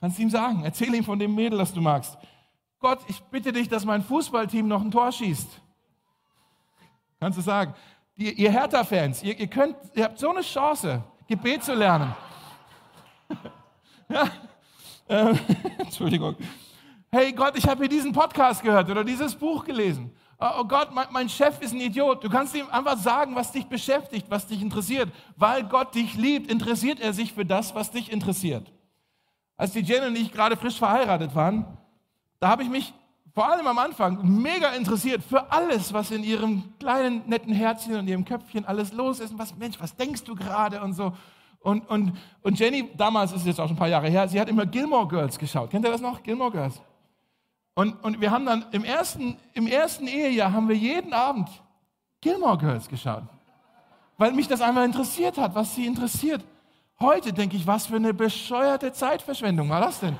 Kannst 0.00 0.18
du 0.18 0.22
ihm 0.22 0.30
sagen. 0.30 0.62
Erzähl 0.64 0.94
ihm 0.94 1.04
von 1.04 1.18
dem 1.18 1.34
Mädel, 1.34 1.58
das 1.58 1.74
du 1.74 1.82
magst. 1.82 2.16
Gott, 2.78 3.00
ich 3.08 3.20
bitte 3.24 3.52
dich, 3.52 3.68
dass 3.68 3.84
mein 3.84 4.02
Fußballteam 4.02 4.66
noch 4.66 4.80
ein 4.80 4.90
Tor 4.90 5.12
schießt. 5.12 5.60
Kannst 7.20 7.38
du 7.38 7.42
sagen. 7.42 7.74
Die, 8.16 8.32
ihr 8.32 8.50
Hertha-Fans, 8.50 9.22
ihr, 9.22 9.38
ihr, 9.38 9.48
ihr 9.94 10.04
habt 10.04 10.18
so 10.18 10.30
eine 10.30 10.40
Chance, 10.40 11.02
Gebet 11.28 11.62
zu 11.62 11.74
lernen. 11.74 12.14
ja? 14.08 14.28
äh, 15.06 15.34
Entschuldigung. 15.78 16.36
Hey 17.10 17.32
Gott, 17.32 17.56
ich 17.56 17.66
habe 17.66 17.80
hier 17.80 17.88
diesen 17.88 18.12
Podcast 18.12 18.62
gehört 18.62 18.90
oder 18.90 19.04
dieses 19.04 19.34
Buch 19.34 19.64
gelesen. 19.64 20.12
Oh, 20.40 20.46
oh 20.60 20.64
Gott, 20.64 20.92
mein, 20.92 21.06
mein 21.10 21.28
Chef 21.28 21.60
ist 21.60 21.72
ein 21.72 21.80
Idiot. 21.80 22.22
Du 22.22 22.28
kannst 22.28 22.54
ihm 22.54 22.68
einfach 22.70 22.98
sagen, 22.98 23.34
was 23.34 23.50
dich 23.50 23.66
beschäftigt, 23.66 24.26
was 24.28 24.46
dich 24.46 24.62
interessiert. 24.62 25.10
Weil 25.36 25.64
Gott 25.64 25.94
dich 25.94 26.14
liebt, 26.14 26.50
interessiert 26.50 27.00
er 27.00 27.12
sich 27.12 27.32
für 27.32 27.44
das, 27.44 27.74
was 27.74 27.90
dich 27.90 28.12
interessiert. 28.12 28.70
Als 29.56 29.72
die 29.72 29.80
Jen 29.80 30.04
und 30.04 30.16
ich 30.16 30.32
gerade 30.32 30.56
frisch 30.56 30.78
verheiratet 30.78 31.34
waren, 31.34 31.78
da 32.38 32.48
habe 32.48 32.62
ich 32.62 32.68
mich 32.68 32.94
vor 33.34 33.48
allem 33.48 33.66
am 33.66 33.78
Anfang 33.78 34.18
mega 34.40 34.70
interessiert 34.70 35.22
für 35.22 35.50
alles, 35.50 35.92
was 35.92 36.10
in 36.10 36.24
ihrem 36.24 36.64
kleinen, 36.78 37.22
netten 37.26 37.52
Herzchen 37.52 37.96
und 37.96 38.08
ihrem 38.08 38.24
Köpfchen 38.24 38.64
alles 38.64 38.92
los 38.92 39.20
ist. 39.20 39.32
Und 39.32 39.38
was, 39.38 39.56
Mensch, 39.56 39.78
was 39.80 39.94
denkst 39.94 40.24
du 40.24 40.34
gerade 40.34 40.80
und 40.80 40.94
so. 40.94 41.12
Und, 41.60 41.88
und, 41.90 42.16
und 42.42 42.58
Jenny, 42.58 42.88
damals 42.96 43.32
ist 43.32 43.40
es 43.40 43.46
jetzt 43.46 43.60
auch 43.60 43.66
schon 43.66 43.76
ein 43.76 43.78
paar 43.78 43.88
Jahre 43.88 44.08
her, 44.08 44.28
sie 44.28 44.40
hat 44.40 44.48
immer 44.48 44.64
Gilmore 44.64 45.08
Girls 45.08 45.38
geschaut. 45.38 45.70
Kennt 45.70 45.84
ihr 45.84 45.90
das 45.90 46.00
noch? 46.00 46.22
Gilmore 46.22 46.50
Girls. 46.50 46.80
Und, 47.74 48.02
und 48.02 48.20
wir 48.20 48.30
haben 48.30 48.46
dann 48.46 48.64
im 48.72 48.84
ersten, 48.84 49.36
im 49.54 49.66
ersten 49.66 50.06
Ehejahr 50.06 50.52
haben 50.52 50.68
wir 50.68 50.76
jeden 50.76 51.12
Abend 51.12 51.48
Gilmore 52.20 52.58
Girls 52.58 52.88
geschaut. 52.88 53.22
Weil 54.16 54.32
mich 54.32 54.48
das 54.48 54.60
einmal 54.60 54.84
interessiert 54.84 55.38
hat, 55.38 55.54
was 55.54 55.74
sie 55.74 55.86
interessiert. 55.86 56.44
Heute 57.00 57.32
denke 57.32 57.56
ich, 57.56 57.66
was 57.66 57.86
für 57.86 57.96
eine 57.96 58.12
bescheuerte 58.12 58.92
Zeitverschwendung 58.92 59.68
war 59.68 59.80
das 59.80 60.00
denn? 60.00 60.16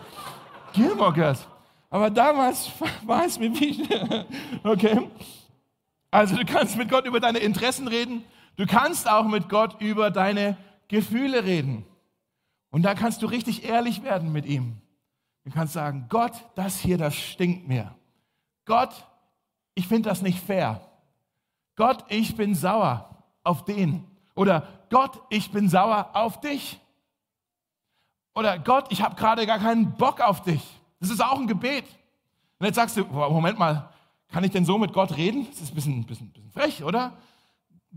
Gilmore 0.73 1.13
Girls. 1.13 1.49
Aber 1.91 2.11
damals 2.11 2.71
war 3.05 3.25
es 3.25 3.39
mir 3.39 3.53
wie. 3.59 3.87
Okay. 4.63 5.09
Also 6.11 6.37
du 6.37 6.45
kannst 6.45 6.77
mit 6.77 6.89
Gott 6.89 7.07
über 7.07 7.21
deine 7.21 7.39
Interessen 7.39 7.87
reden. 7.87 8.25
Du 8.57 8.67
kannst 8.67 9.09
auch 9.09 9.25
mit 9.25 9.49
Gott 9.49 9.81
über 9.81 10.11
deine 10.11 10.57
Gefühle 10.89 11.45
reden. 11.45 11.85
Und 12.71 12.83
da 12.83 12.95
kannst 12.95 13.23
du 13.23 13.27
richtig 13.27 13.65
ehrlich 13.65 14.03
werden 14.03 14.33
mit 14.33 14.47
ihm. 14.47 14.79
Du 15.45 15.51
kannst 15.51 15.75
sagen, 15.75 16.07
Gott, 16.09 16.33
das 16.55 16.79
hier, 16.79 16.99
das 16.99 17.15
stinkt 17.15 17.69
mir. 17.69 17.95
Gott, 18.65 19.07
ich 19.75 19.87
finde 19.87 20.09
das 20.09 20.23
nicht 20.23 20.41
fair. 20.41 20.81
Gott, 21.77 22.05
ich 22.09 22.37
bin 22.37 22.55
sauer 22.55 23.25
auf 23.45 23.65
den. 23.65 24.05
Oder 24.35 24.67
Gott, 24.91 25.23
ich 25.31 25.51
bin 25.51 25.69
sauer 25.69 26.11
auf 26.15 26.41
dich. 26.41 26.81
Oder 28.35 28.59
Gott, 28.59 28.87
ich 28.91 29.03
habe 29.03 29.15
gerade 29.15 29.47
gar 29.47 29.59
keinen 29.59 29.93
Bock 29.93 30.21
auf 30.21 30.43
dich. 30.43 30.78
Das 31.01 31.11
ist 31.11 31.23
auch 31.23 31.39
ein 31.39 31.47
Gebet. 31.47 31.85
Und 32.59 32.67
jetzt 32.67 32.77
sagst 32.77 32.97
du, 32.97 33.05
Moment 33.05 33.59
mal, 33.59 33.91
kann 34.29 34.45
ich 34.45 34.51
denn 34.51 34.65
so 34.65 34.79
mit 34.79 34.93
Gott 34.93 35.17
reden? 35.17 35.47
Das 35.51 35.61
ist 35.61 35.71
ein 35.71 35.75
bisschen, 35.75 36.05
bisschen, 36.05 36.31
bisschen 36.31 36.51
frech, 36.51 36.85
oder? 36.85 37.13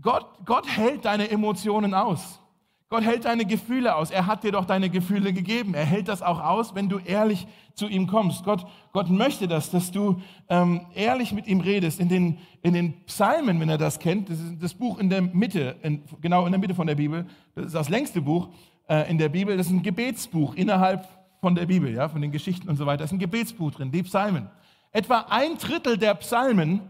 Gott, 0.00 0.26
Gott 0.44 0.66
hält 0.68 1.04
deine 1.04 1.30
Emotionen 1.30 1.94
aus. 1.94 2.40
Gott 2.88 3.04
hält 3.04 3.24
deine 3.24 3.46
Gefühle 3.46 3.96
aus. 3.96 4.10
Er 4.10 4.26
hat 4.26 4.44
dir 4.44 4.52
doch 4.52 4.66
deine 4.66 4.90
Gefühle 4.90 5.32
gegeben. 5.32 5.72
Er 5.72 5.86
hält 5.86 6.08
das 6.08 6.20
auch 6.20 6.40
aus, 6.40 6.74
wenn 6.74 6.90
du 6.90 6.98
ehrlich 6.98 7.46
zu 7.74 7.88
ihm 7.88 8.06
kommst. 8.06 8.44
Gott, 8.44 8.66
Gott 8.92 9.08
möchte 9.08 9.48
das, 9.48 9.70
dass 9.70 9.90
du 9.90 10.20
ähm, 10.50 10.82
ehrlich 10.94 11.32
mit 11.32 11.46
ihm 11.46 11.60
redest. 11.60 12.00
In 12.00 12.10
den, 12.10 12.38
in 12.60 12.74
den 12.74 13.02
Psalmen, 13.06 13.58
wenn 13.60 13.70
er 13.70 13.78
das 13.78 13.98
kennt, 13.98 14.28
das 14.28 14.38
ist 14.38 14.62
das 14.62 14.74
Buch 14.74 14.98
in 14.98 15.08
der 15.08 15.22
Mitte, 15.22 15.76
in, 15.82 16.02
genau 16.20 16.44
in 16.44 16.52
der 16.52 16.60
Mitte 16.60 16.74
von 16.74 16.86
der 16.86 16.96
Bibel, 16.96 17.26
das 17.54 17.66
ist 17.66 17.74
das 17.74 17.88
längste 17.88 18.20
Buch 18.20 18.50
äh, 18.88 19.10
in 19.10 19.16
der 19.16 19.30
Bibel, 19.30 19.56
das 19.56 19.68
ist 19.68 19.72
ein 19.72 19.82
Gebetsbuch 19.82 20.54
innerhalb 20.54 21.08
von 21.42 21.54
der 21.54 21.66
Bibel, 21.66 21.92
ja, 21.92 22.08
von 22.08 22.22
den 22.22 22.32
Geschichten 22.32 22.70
und 22.70 22.76
so 22.76 22.86
weiter. 22.86 22.98
Da 22.98 23.04
ist 23.04 23.12
ein 23.12 23.18
Gebetsbuch 23.18 23.72
drin, 23.72 23.92
die 23.92 24.04
Psalmen. 24.04 24.48
Etwa 24.92 25.26
ein 25.28 25.58
Drittel 25.58 25.98
der 25.98 26.14
Psalmen 26.14 26.80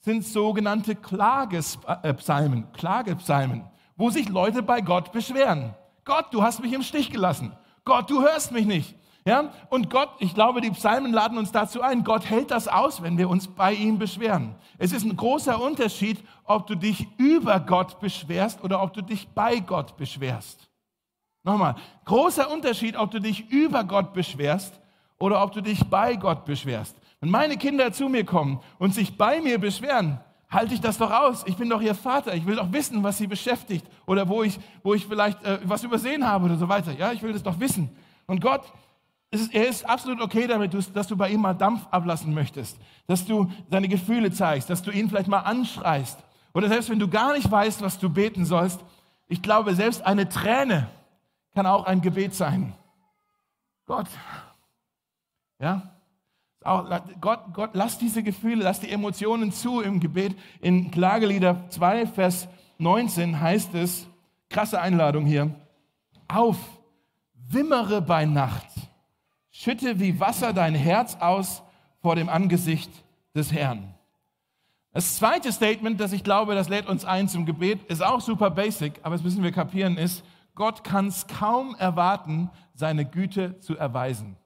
sind 0.00 0.24
sogenannte 0.24 0.96
Klagepsalmen, 0.96 2.72
Klagepsalmen 2.72 3.64
wo 3.98 4.10
sich 4.10 4.28
Leute 4.28 4.62
bei 4.62 4.80
Gott 4.80 5.12
beschweren. 5.12 5.74
Gott, 6.04 6.26
du 6.30 6.42
hast 6.42 6.62
mich 6.62 6.72
im 6.72 6.82
Stich 6.82 7.10
gelassen. 7.10 7.52
Gott, 7.84 8.08
du 8.08 8.22
hörst 8.22 8.52
mich 8.52 8.64
nicht. 8.64 8.94
Ja? 9.26 9.52
Und 9.68 9.90
Gott, 9.90 10.10
ich 10.20 10.34
glaube, 10.34 10.60
die 10.60 10.70
Psalmen 10.70 11.12
laden 11.12 11.36
uns 11.36 11.50
dazu 11.50 11.82
ein. 11.82 12.04
Gott 12.04 12.24
hält 12.24 12.50
das 12.52 12.68
aus, 12.68 13.02
wenn 13.02 13.18
wir 13.18 13.28
uns 13.28 13.48
bei 13.48 13.74
ihm 13.74 13.98
beschweren. 13.98 14.54
Es 14.78 14.92
ist 14.92 15.04
ein 15.04 15.16
großer 15.16 15.60
Unterschied, 15.60 16.24
ob 16.44 16.66
du 16.68 16.76
dich 16.76 17.08
über 17.18 17.58
Gott 17.60 17.98
beschwerst 17.98 18.62
oder 18.62 18.80
ob 18.82 18.92
du 18.92 19.02
dich 19.02 19.28
bei 19.28 19.58
Gott 19.58 19.96
beschwerst. 19.96 20.67
Nochmal, 21.48 21.76
großer 22.04 22.50
Unterschied, 22.50 22.94
ob 22.94 23.10
du 23.10 23.20
dich 23.20 23.48
über 23.48 23.82
Gott 23.82 24.12
beschwerst 24.12 24.78
oder 25.18 25.42
ob 25.42 25.52
du 25.52 25.62
dich 25.62 25.82
bei 25.88 26.14
Gott 26.14 26.44
beschwerst. 26.44 26.94
Wenn 27.20 27.30
meine 27.30 27.56
Kinder 27.56 27.90
zu 27.90 28.10
mir 28.10 28.26
kommen 28.26 28.60
und 28.78 28.94
sich 28.94 29.16
bei 29.16 29.40
mir 29.40 29.58
beschweren, 29.58 30.20
halte 30.50 30.74
ich 30.74 30.82
das 30.82 30.98
doch 30.98 31.10
aus. 31.10 31.44
Ich 31.46 31.56
bin 31.56 31.70
doch 31.70 31.80
ihr 31.80 31.94
Vater. 31.94 32.34
Ich 32.34 32.44
will 32.44 32.56
doch 32.56 32.70
wissen, 32.70 33.02
was 33.02 33.16
sie 33.16 33.26
beschäftigt 33.26 33.86
oder 34.04 34.28
wo 34.28 34.42
ich, 34.42 34.60
wo 34.82 34.92
ich 34.92 35.06
vielleicht 35.06 35.42
äh, 35.42 35.58
was 35.64 35.82
übersehen 35.84 36.28
habe 36.28 36.44
oder 36.44 36.58
so 36.58 36.68
weiter. 36.68 36.92
Ja, 36.92 37.12
ich 37.12 37.22
will 37.22 37.32
das 37.32 37.42
doch 37.42 37.58
wissen. 37.58 37.96
Und 38.26 38.42
Gott, 38.42 38.70
ist, 39.30 39.54
er 39.54 39.68
ist 39.68 39.88
absolut 39.88 40.20
okay 40.20 40.46
damit, 40.46 40.74
dass 40.94 41.06
du 41.06 41.16
bei 41.16 41.30
ihm 41.30 41.40
mal 41.40 41.54
Dampf 41.54 41.86
ablassen 41.90 42.34
möchtest, 42.34 42.78
dass 43.06 43.24
du 43.24 43.50
seine 43.70 43.88
Gefühle 43.88 44.30
zeigst, 44.32 44.68
dass 44.68 44.82
du 44.82 44.90
ihn 44.90 45.08
vielleicht 45.08 45.28
mal 45.28 45.40
anschreist. 45.40 46.22
Oder 46.52 46.68
selbst 46.68 46.90
wenn 46.90 46.98
du 46.98 47.08
gar 47.08 47.32
nicht 47.32 47.50
weißt, 47.50 47.80
was 47.80 47.98
du 47.98 48.10
beten 48.10 48.44
sollst, 48.44 48.84
ich 49.28 49.40
glaube, 49.40 49.74
selbst 49.74 50.04
eine 50.04 50.28
Träne 50.28 50.88
kann 51.58 51.66
auch 51.66 51.86
ein 51.86 52.00
Gebet 52.00 52.36
sein. 52.36 52.72
Gott, 53.84 54.06
ja, 55.58 55.90
Gott, 57.20 57.52
Gott, 57.52 57.70
lass 57.72 57.98
diese 57.98 58.22
Gefühle, 58.22 58.62
lass 58.62 58.78
die 58.78 58.92
Emotionen 58.92 59.50
zu 59.50 59.80
im 59.80 59.98
Gebet. 59.98 60.38
In 60.60 60.92
Klagelieder 60.92 61.68
2, 61.70 62.06
Vers 62.06 62.46
19 62.78 63.40
heißt 63.40 63.74
es, 63.74 64.06
krasse 64.48 64.80
Einladung 64.80 65.26
hier, 65.26 65.52
auf, 66.28 66.58
wimmere 67.34 68.02
bei 68.02 68.24
Nacht, 68.24 68.68
schütte 69.50 69.98
wie 69.98 70.20
Wasser 70.20 70.52
dein 70.52 70.76
Herz 70.76 71.16
aus 71.18 71.64
vor 72.02 72.14
dem 72.14 72.28
Angesicht 72.28 72.92
des 73.34 73.50
Herrn. 73.50 73.94
Das 74.92 75.16
zweite 75.16 75.50
Statement, 75.50 75.98
das 75.98 76.12
ich 76.12 76.22
glaube, 76.22 76.54
das 76.54 76.68
lädt 76.68 76.86
uns 76.86 77.04
ein 77.04 77.28
zum 77.28 77.46
Gebet, 77.46 77.82
ist 77.88 78.00
auch 78.00 78.20
super 78.20 78.48
basic, 78.48 79.00
aber 79.02 79.16
das 79.16 79.24
müssen 79.24 79.42
wir 79.42 79.50
kapieren, 79.50 79.98
ist, 79.98 80.22
Gott 80.58 80.82
kann 80.82 81.06
es 81.06 81.28
kaum 81.28 81.76
erwarten, 81.76 82.50
seine 82.74 83.04
Güte 83.04 83.60
zu 83.60 83.76
erweisen. 83.76 84.36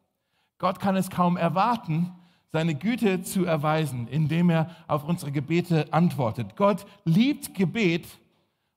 Gott 0.59 0.79
kann 0.79 0.95
es 0.95 1.09
kaum 1.09 1.39
erwarten, 1.39 2.13
seine 2.53 2.75
Güte 2.75 3.23
zu 3.23 3.47
erweisen, 3.47 4.09
indem 4.09 4.51
er 4.51 4.69
auf 4.89 5.05
unsere 5.05 5.33
Gebete 5.33 5.91
antwortet. 5.91 6.55
Gott 6.55 6.85
liebt 7.07 7.55
Gebet, 7.55 8.07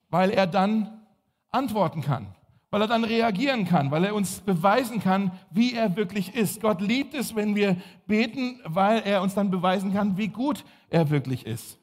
weil 0.08 0.30
er 0.30 0.46
dann 0.46 1.02
antworten 1.50 2.00
kann, 2.00 2.28
weil 2.70 2.80
er 2.80 2.88
dann 2.88 3.04
reagieren 3.04 3.66
kann, 3.66 3.90
weil 3.90 4.04
er 4.04 4.14
uns 4.14 4.40
beweisen 4.40 5.00
kann, 5.00 5.30
wie 5.50 5.74
er 5.74 5.94
wirklich 5.94 6.34
ist. 6.34 6.62
Gott 6.62 6.80
liebt 6.80 7.12
es, 7.12 7.36
wenn 7.36 7.54
wir 7.54 7.76
beten, 8.06 8.60
weil 8.64 9.02
er 9.04 9.20
uns 9.20 9.34
dann 9.34 9.50
beweisen 9.50 9.92
kann, 9.92 10.16
wie 10.16 10.28
gut 10.28 10.64
er 10.88 11.10
wirklich 11.10 11.44
ist. 11.44 11.78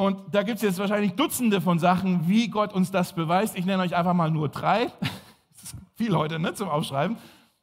Und 0.00 0.34
da 0.34 0.42
gibt 0.42 0.56
es 0.56 0.62
jetzt 0.62 0.78
wahrscheinlich 0.78 1.12
Dutzende 1.12 1.60
von 1.60 1.78
Sachen, 1.78 2.26
wie 2.26 2.48
Gott 2.48 2.72
uns 2.72 2.90
das 2.90 3.12
beweist. 3.12 3.54
Ich 3.54 3.66
nenne 3.66 3.82
euch 3.82 3.94
einfach 3.94 4.14
mal 4.14 4.30
nur 4.30 4.48
drei. 4.48 4.90
Viel 5.94 6.16
heute 6.16 6.38
ne, 6.38 6.54
zum 6.54 6.70
Aufschreiben. 6.70 7.18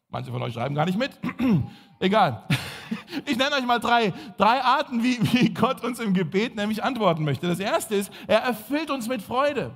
Manche 0.10 0.30
von 0.30 0.44
euch 0.44 0.54
schreiben 0.54 0.76
gar 0.76 0.86
nicht 0.86 1.00
mit. 1.00 1.20
Egal. 2.00 2.44
Ich 3.26 3.38
nenne 3.38 3.56
euch 3.56 3.66
mal 3.66 3.80
drei, 3.80 4.14
drei 4.38 4.62
Arten, 4.62 5.04
wie, 5.04 5.20
wie 5.34 5.54
Gott 5.54 5.84
uns 5.84 6.00
im 6.00 6.14
Gebet 6.14 6.56
nämlich 6.56 6.84
antworten 6.84 7.26
möchte. 7.26 7.48
Das 7.48 7.60
erste 7.60 7.96
ist, 7.96 8.14
er 8.28 8.40
erfüllt 8.40 8.92
uns 8.92 9.10
mit 9.10 9.22
Freude. 9.22 9.76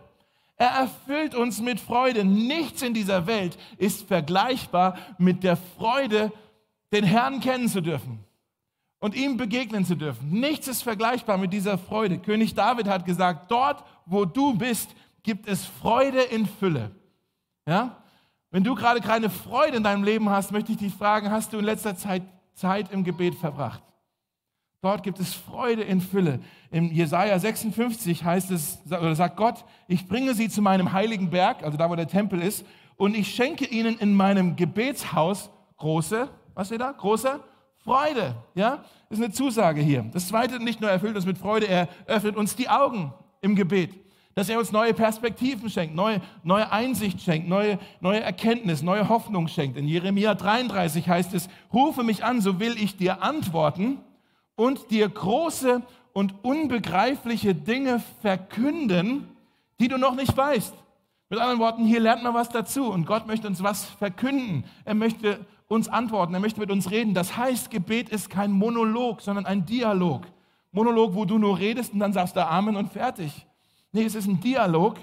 Er 0.56 0.70
erfüllt 0.70 1.36
uns 1.36 1.60
mit 1.60 1.80
Freude. 1.80 2.24
Nichts 2.24 2.84
in 2.84 2.94
dieser 2.94 3.28
Welt 3.28 3.58
ist 3.78 4.08
vergleichbar 4.08 4.98
mit 5.18 5.44
der 5.44 5.58
Freude, 5.58 6.32
den 6.94 7.04
Herrn 7.04 7.42
kennen 7.42 7.68
zu 7.68 7.82
dürfen 7.82 8.24
und 9.02 9.16
ihm 9.16 9.36
begegnen 9.36 9.84
zu 9.84 9.96
dürfen. 9.96 10.30
Nichts 10.30 10.68
ist 10.70 10.84
vergleichbar 10.84 11.38
mit 11.38 11.52
dieser 11.52 11.78
Freude. 11.78 12.20
König 12.20 12.54
David 12.54 12.88
hat 12.88 13.04
gesagt, 13.04 13.52
dort, 13.52 13.84
wo 14.06 14.24
du 14.24 14.54
bist, 14.54 14.92
gibt 15.24 15.48
es 15.48 15.66
Freude 15.66 16.22
in 16.22 16.46
Fülle. 16.46 16.92
Ja? 17.68 17.98
Wenn 18.52 18.64
du 18.64 18.76
gerade 18.76 19.02
keine 19.02 19.30
Freude 19.30 19.78
in 19.78 19.84
deinem 19.84 20.04
Leben 20.04 20.30
hast, 20.30 20.52
möchte 20.52 20.72
ich 20.72 20.78
dich 20.78 20.94
fragen, 20.94 21.32
hast 21.32 21.52
du 21.52 21.58
in 21.58 21.66
letzter 21.66 21.98
Zeit 21.98 22.24
Zeit 22.54 22.92
im 22.92 23.04
Gebet 23.04 23.36
verbracht? 23.36 23.82
Dort 24.82 25.04
gibt 25.04 25.20
es 25.20 25.34
Freude 25.34 25.82
in 25.82 26.00
Fülle. 26.02 26.40
Im 26.70 26.92
Jesaja 26.92 27.38
56 27.38 28.24
heißt 28.24 28.52
es, 28.52 28.80
oder 28.86 29.16
sagt 29.16 29.38
Gott, 29.38 29.66
ich 29.88 30.08
bringe 30.08 30.36
sie 30.36 30.50
zu 30.50 30.62
meinem 30.62 30.92
heiligen 30.92 31.30
Berg, 31.30 31.64
also 31.64 31.78
da, 31.78 31.90
wo 31.90 31.96
der 31.96 32.08
Tempel 32.08 32.42
ist, 32.42 32.66
und 32.98 33.16
ich 33.16 33.34
schenke 33.34 33.66
ihnen 33.66 33.98
in 33.98 34.14
meinem 34.14 34.56
Gebetshaus 34.56 35.50
große, 35.78 36.30
was 36.54 36.68
steht 36.68 36.82
da? 36.82 36.92
Große 36.92 37.40
Freude. 37.84 38.36
Ja? 38.56 38.84
Ist 39.10 39.22
eine 39.22 39.32
Zusage 39.32 39.82
hier. 39.82 40.06
Das 40.14 40.28
zweite, 40.28 40.64
nicht 40.64 40.82
nur 40.82 40.90
erfüllt 40.90 41.16
uns 41.16 41.26
mit 41.26 41.38
Freude, 41.38 41.68
er 41.68 41.88
öffnet 42.06 42.36
uns 42.36 42.56
die 42.56 42.70
Augen 42.70 43.14
im 43.42 43.56
Gebet. 43.56 43.94
Dass 44.34 44.48
er 44.48 44.60
uns 44.60 44.72
neue 44.72 44.94
Perspektiven 44.94 45.70
schenkt, 45.70 45.94
neue, 45.94 46.22
neue 46.44 46.72
Einsicht 46.72 47.22
schenkt, 47.22 47.50
neue, 47.50 47.80
neue 48.00 48.22
Erkenntnis, 48.22 48.82
neue 48.82 49.10
Hoffnung 49.10 49.50
schenkt. 49.50 49.78
In 49.78 49.88
Jeremia 49.88 50.36
33 50.36 51.10
heißt 51.10 51.34
es, 51.34 51.50
rufe 51.74 52.04
mich 52.04 52.24
an, 52.24 52.40
so 52.40 52.60
will 52.60 52.82
ich 52.82 52.96
dir 52.96 53.22
antworten 53.24 53.98
und 54.56 54.90
dir 54.90 55.10
große 55.10 55.82
und 56.14 56.36
unbegreifliche 56.44 57.56
Dinge 57.56 58.02
verkünden, 58.22 59.28
die 59.82 59.90
du 59.90 59.98
noch 59.98 60.16
nicht 60.16 60.36
weißt. 60.36 60.74
Mit 61.30 61.40
anderen 61.40 61.60
Worten, 61.60 61.86
hier 61.86 62.00
lernt 62.00 62.24
man 62.24 62.34
was 62.34 62.50
dazu 62.50 62.92
und 62.92 63.06
Gott 63.06 63.28
möchte 63.28 63.48
uns 63.48 63.64
was 63.64 63.86
verkünden. 63.86 64.66
Er 64.86 64.96
möchte 64.96 65.46
uns 65.72 65.88
antworten, 65.88 66.34
er 66.34 66.40
möchte 66.40 66.60
mit 66.60 66.70
uns 66.70 66.92
reden. 66.92 67.14
Das 67.14 67.38
heißt, 67.38 67.72
Gebet 67.72 68.10
ist 68.10 68.30
kein 68.30 68.52
Monolog, 68.52 69.22
sondern 69.22 69.46
ein 69.46 69.66
Dialog. 69.66 70.28
Monolog, 70.72 71.16
wo 71.16 71.26
du 71.26 71.38
nur 71.38 71.58
redest 71.60 71.94
und 71.94 72.00
dann 72.00 72.14
sagst 72.14 72.36
du 72.36 72.46
Amen 72.46 72.76
und 72.76 72.92
fertig. 72.92 73.46
Nee, 73.92 74.04
es 74.04 74.16
ist 74.16 74.28
ein 74.28 74.40
Dialog, 74.40 74.98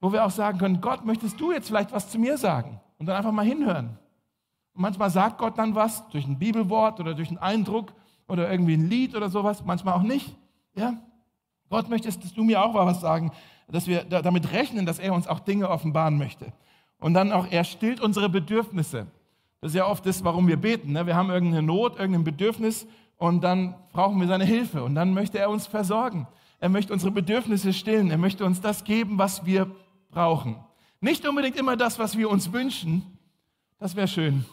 wo 0.00 0.12
wir 0.12 0.24
auch 0.24 0.30
sagen 0.30 0.58
können, 0.58 0.80
Gott, 0.80 1.04
möchtest 1.04 1.40
du 1.40 1.52
jetzt 1.52 1.68
vielleicht 1.68 1.92
was 1.92 2.10
zu 2.10 2.18
mir 2.18 2.38
sagen? 2.38 2.80
Und 2.98 3.06
dann 3.06 3.16
einfach 3.16 3.32
mal 3.32 3.44
hinhören. 3.44 3.98
Und 4.74 4.82
manchmal 4.82 5.10
sagt 5.10 5.38
Gott 5.38 5.58
dann 5.58 5.74
was 5.74 6.08
durch 6.08 6.26
ein 6.26 6.38
Bibelwort 6.38 7.00
oder 7.00 7.14
durch 7.14 7.28
einen 7.28 7.38
Eindruck 7.38 7.92
oder 8.28 8.50
irgendwie 8.50 8.74
ein 8.74 8.88
Lied 8.88 9.16
oder 9.16 9.28
sowas, 9.28 9.64
manchmal 9.64 9.94
auch 9.94 10.02
nicht. 10.02 10.36
Ja? 10.76 10.94
Gott 11.70 11.88
möchtest 11.88 12.36
du 12.36 12.44
mir 12.44 12.62
auch 12.62 12.74
was 12.74 13.00
sagen, 13.00 13.32
dass 13.68 13.86
wir 13.86 14.04
damit 14.04 14.52
rechnen, 14.52 14.86
dass 14.86 14.98
er 14.98 15.12
uns 15.12 15.26
auch 15.26 15.40
Dinge 15.40 15.68
offenbaren 15.68 16.18
möchte. 16.18 16.52
Und 17.00 17.14
dann 17.14 17.32
auch, 17.32 17.46
er 17.50 17.64
stillt 17.64 18.00
unsere 18.00 18.28
Bedürfnisse. 18.28 19.08
Das 19.60 19.72
ist 19.72 19.76
ja 19.76 19.86
oft 19.86 20.06
das, 20.06 20.22
warum 20.24 20.46
wir 20.46 20.56
beten. 20.56 20.92
Ne? 20.92 21.06
Wir 21.06 21.16
haben 21.16 21.30
irgendeine 21.30 21.66
Not, 21.66 21.98
irgendein 21.98 22.24
Bedürfnis 22.24 22.86
und 23.16 23.42
dann 23.42 23.74
brauchen 23.92 24.20
wir 24.20 24.28
seine 24.28 24.44
Hilfe 24.44 24.84
und 24.84 24.94
dann 24.94 25.12
möchte 25.12 25.38
er 25.38 25.50
uns 25.50 25.66
versorgen. 25.66 26.28
Er 26.60 26.68
möchte 26.68 26.92
unsere 26.92 27.10
Bedürfnisse 27.10 27.72
stillen. 27.72 28.10
Er 28.10 28.18
möchte 28.18 28.44
uns 28.44 28.60
das 28.60 28.84
geben, 28.84 29.18
was 29.18 29.44
wir 29.44 29.70
brauchen. 30.10 30.56
Nicht 31.00 31.26
unbedingt 31.26 31.56
immer 31.56 31.76
das, 31.76 31.98
was 31.98 32.16
wir 32.16 32.30
uns 32.30 32.52
wünschen. 32.52 33.18
Das 33.78 33.94
wäre 33.94 34.08
schön, 34.08 34.44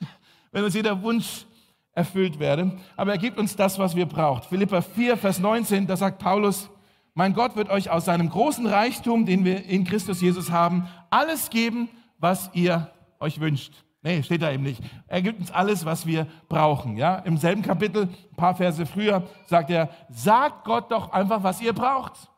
wenn 0.52 0.64
uns 0.64 0.74
jeder 0.74 1.00
Wunsch 1.02 1.46
erfüllt 1.92 2.38
werde. 2.38 2.78
Aber 2.96 3.12
er 3.12 3.18
gibt 3.18 3.38
uns 3.38 3.54
das, 3.54 3.78
was 3.78 3.94
wir 3.94 4.06
brauchen. 4.06 4.42
Philippa 4.48 4.80
4, 4.80 5.16
Vers 5.16 5.38
19, 5.38 5.86
da 5.86 5.96
sagt 5.96 6.18
Paulus, 6.18 6.68
mein 7.14 7.34
Gott 7.34 7.56
wird 7.56 7.68
euch 7.68 7.90
aus 7.90 8.06
seinem 8.06 8.30
großen 8.30 8.66
Reichtum, 8.66 9.26
den 9.26 9.44
wir 9.44 9.64
in 9.66 9.84
Christus 9.84 10.20
Jesus 10.20 10.50
haben, 10.50 10.88
alles 11.10 11.50
geben, 11.50 11.88
was 12.18 12.50
ihr 12.54 12.90
euch 13.20 13.38
wünscht. 13.38 13.84
Nee, 14.04 14.22
steht 14.24 14.42
da 14.42 14.50
eben 14.50 14.64
nicht. 14.64 14.82
Er 15.06 15.22
gibt 15.22 15.38
uns 15.38 15.52
alles, 15.52 15.84
was 15.84 16.06
wir 16.06 16.26
brauchen. 16.48 16.96
Ja? 16.96 17.16
Im 17.18 17.36
selben 17.36 17.62
Kapitel, 17.62 18.08
ein 18.08 18.36
paar 18.36 18.56
Verse 18.56 18.84
früher, 18.84 19.22
sagt 19.46 19.70
er, 19.70 19.90
sagt 20.10 20.64
Gott 20.64 20.90
doch 20.90 21.12
einfach, 21.12 21.44
was 21.44 21.60
ihr 21.60 21.72
braucht 21.72 22.28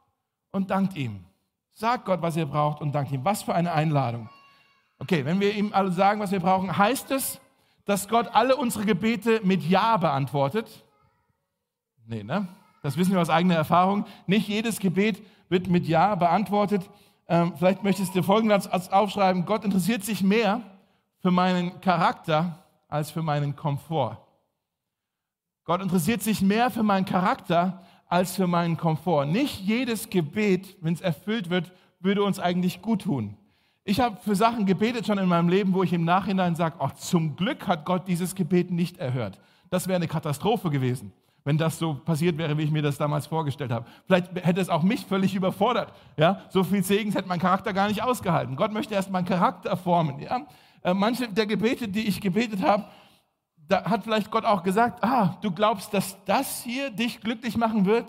und 0.51 0.71
dankt 0.71 0.95
ihm. 0.95 1.25
Sagt 1.73 2.05
Gott, 2.05 2.21
was 2.21 2.37
ihr 2.37 2.47
braucht 2.47 2.83
und 2.83 2.95
dankt 2.95 3.13
ihm. 3.13 3.25
Was 3.25 3.43
für 3.43 3.55
eine 3.55 3.73
Einladung. 3.73 4.29
Okay, 4.99 5.25
wenn 5.25 5.41
wir 5.41 5.55
ihm 5.55 5.73
alle 5.73 5.91
sagen, 5.91 6.21
was 6.21 6.31
wir 6.31 6.41
brauchen, 6.41 6.77
heißt 6.77 7.11
es, 7.11 7.41
dass 7.87 8.09
Gott 8.09 8.29
alle 8.35 8.57
unsere 8.57 8.85
Gebete 8.85 9.41
mit 9.43 9.63
Ja 9.63 9.97
beantwortet? 9.97 10.85
Nee, 12.07 12.23
ne? 12.23 12.47
Das 12.83 12.99
wissen 12.99 13.13
wir 13.13 13.23
aus 13.23 13.31
eigener 13.31 13.55
Erfahrung. 13.55 14.05
Nicht 14.27 14.49
jedes 14.49 14.79
Gebet 14.79 15.23
wird 15.49 15.69
mit 15.69 15.87
Ja 15.87 16.15
beantwortet. 16.15 16.89
Ähm, 17.27 17.55
vielleicht 17.57 17.83
möchtest 17.83 18.15
du 18.15 18.23
folgendes 18.23 18.69
aufschreiben. 18.69 19.47
Gott 19.47 19.65
interessiert 19.65 20.05
sich 20.05 20.23
mehr 20.23 20.61
für 21.25 21.31
meinen 21.31 21.81
Charakter 21.81 22.59
als 22.87 23.11
für 23.11 23.23
meinen 23.23 23.57
Komfort. 23.57 24.19
Gott 25.65 25.81
interessiert 25.81 26.23
sich 26.23 26.43
mehr 26.43 26.71
für 26.71 26.83
meinen 26.83 27.07
Charakter 27.07 27.81
als 28.09 28.37
für 28.37 28.47
meinen 28.47 28.77
Komfort. 28.77 29.25
Nicht 29.25 29.59
jedes 29.61 30.11
Gebet, 30.11 30.77
wenn 30.83 30.93
es 30.93 31.01
erfüllt 31.01 31.49
wird, 31.49 31.73
würde 31.99 32.23
uns 32.23 32.39
eigentlich 32.39 32.83
gut 32.83 33.05
tun. 33.05 33.39
Ich 33.85 34.01
habe 34.01 34.19
für 34.19 34.37
Sachen 34.37 34.67
gebetet 34.67 35.07
schon 35.07 35.17
in 35.17 35.27
meinem 35.27 35.49
Leben, 35.49 35.73
wo 35.73 35.83
ich 35.83 35.95
im 35.95 36.05
Nachhinein 36.05 36.57
sage, 36.57 36.77
oh, 36.79 36.91
zum 36.95 37.37
Glück 37.37 37.67
hat 37.67 37.87
Gott 37.87 38.07
dieses 38.07 38.35
Gebet 38.35 38.71
nicht 38.71 38.99
erhört. 38.99 39.41
Das 39.71 39.89
wäre 39.89 39.97
eine 39.97 40.09
Katastrophe 40.09 40.69
gewesen, 40.69 41.11
wenn 41.43 41.57
das 41.57 41.79
so 41.79 41.95
passiert 41.95 42.37
wäre, 42.37 42.59
wie 42.59 42.65
ich 42.65 42.71
mir 42.71 42.83
das 42.83 42.99
damals 42.99 43.27
vorgestellt 43.27 43.73
habe. 43.73 43.87
Vielleicht 44.05 44.45
hätte 44.45 44.61
es 44.61 44.69
auch 44.69 44.83
mich 44.83 45.07
völlig 45.07 45.35
überfordert. 45.35 45.91
Ja? 46.19 46.43
So 46.51 46.65
viel 46.65 46.85
Segens 46.85 47.15
hätte 47.15 47.29
mein 47.29 47.41
Charakter 47.41 47.73
gar 47.73 47.89
nicht 47.89 48.03
ausgehalten. 48.03 48.57
Gott 48.57 48.75
möchte 48.75 48.93
erst 48.93 49.11
meinen 49.11 49.25
Charakter 49.25 49.75
formen. 49.79 50.21
Ja? 50.21 50.47
Äh, 50.85 50.95
manche 50.95 51.27
der 51.29 51.47
Gebete, 51.47 51.89
die 51.89 52.07
ich 52.07 52.21
gebetet 52.21 52.63
habe, 52.63 52.85
da 53.57 53.85
hat 53.85 54.05
vielleicht 54.05 54.31
Gott 54.31 54.45
auch 54.45 54.63
gesagt, 54.63 55.03
ah, 55.03 55.37
du 55.41 55.51
glaubst, 55.51 55.93
dass 55.93 56.23
das 56.25 56.63
hier 56.63 56.91
dich 56.91 57.21
glücklich 57.21 57.57
machen 57.57 57.85
wird? 57.85 58.09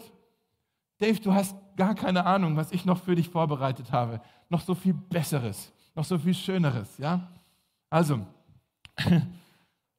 Dave, 0.99 1.19
du 1.19 1.33
hast 1.33 1.55
gar 1.75 1.95
keine 1.95 2.25
Ahnung, 2.25 2.55
was 2.55 2.71
ich 2.71 2.85
noch 2.85 2.99
für 3.01 3.15
dich 3.15 3.29
vorbereitet 3.29 3.91
habe 3.91 4.21
noch 4.49 4.61
so 4.61 4.75
viel 4.75 4.93
Besseres, 4.93 5.71
noch 5.95 6.05
so 6.05 6.17
viel 6.17 6.33
Schöneres. 6.33 6.97
Ja? 6.97 7.27
Also, 7.89 8.19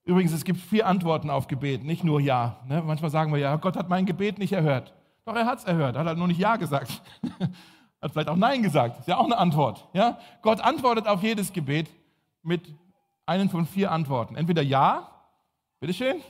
übrigens, 0.04 0.32
es 0.32 0.44
gibt 0.44 0.60
vier 0.60 0.86
Antworten 0.86 1.30
auf 1.30 1.46
Gebet, 1.46 1.84
nicht 1.84 2.04
nur 2.04 2.20
Ja. 2.20 2.60
Ne? 2.68 2.82
Manchmal 2.82 3.10
sagen 3.10 3.32
wir 3.32 3.40
ja, 3.40 3.56
Gott 3.56 3.76
hat 3.76 3.88
mein 3.88 4.06
Gebet 4.06 4.38
nicht 4.38 4.52
erhört. 4.52 4.94
Doch, 5.24 5.34
er 5.34 5.46
hat 5.46 5.58
es 5.58 5.64
erhört, 5.64 5.96
hat 5.96 6.06
halt 6.06 6.18
nur 6.18 6.28
nicht 6.28 6.40
Ja 6.40 6.56
gesagt. 6.56 7.02
hat 8.00 8.12
vielleicht 8.12 8.28
auch 8.28 8.36
Nein 8.36 8.62
gesagt. 8.62 9.00
Ist 9.00 9.08
ja 9.08 9.16
auch 9.16 9.24
eine 9.24 9.38
Antwort. 9.38 9.88
Ja? 9.92 10.18
Gott 10.42 10.60
antwortet 10.60 11.06
auf 11.08 11.22
jedes 11.22 11.52
Gebet 11.52 11.90
mit 12.46 12.74
einen 13.26 13.50
von 13.50 13.66
vier 13.66 13.90
Antworten. 13.90 14.36
Entweder 14.36 14.62
Ja, 14.62 15.10
bitteschön, 15.80 16.22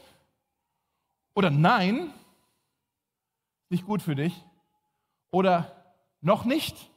oder 1.35 1.51
Nein, 1.51 2.13
nicht 3.69 3.85
gut 3.85 4.03
für 4.03 4.17
dich, 4.17 4.35
oder 5.31 5.95
noch 6.21 6.45
nicht, 6.45 6.91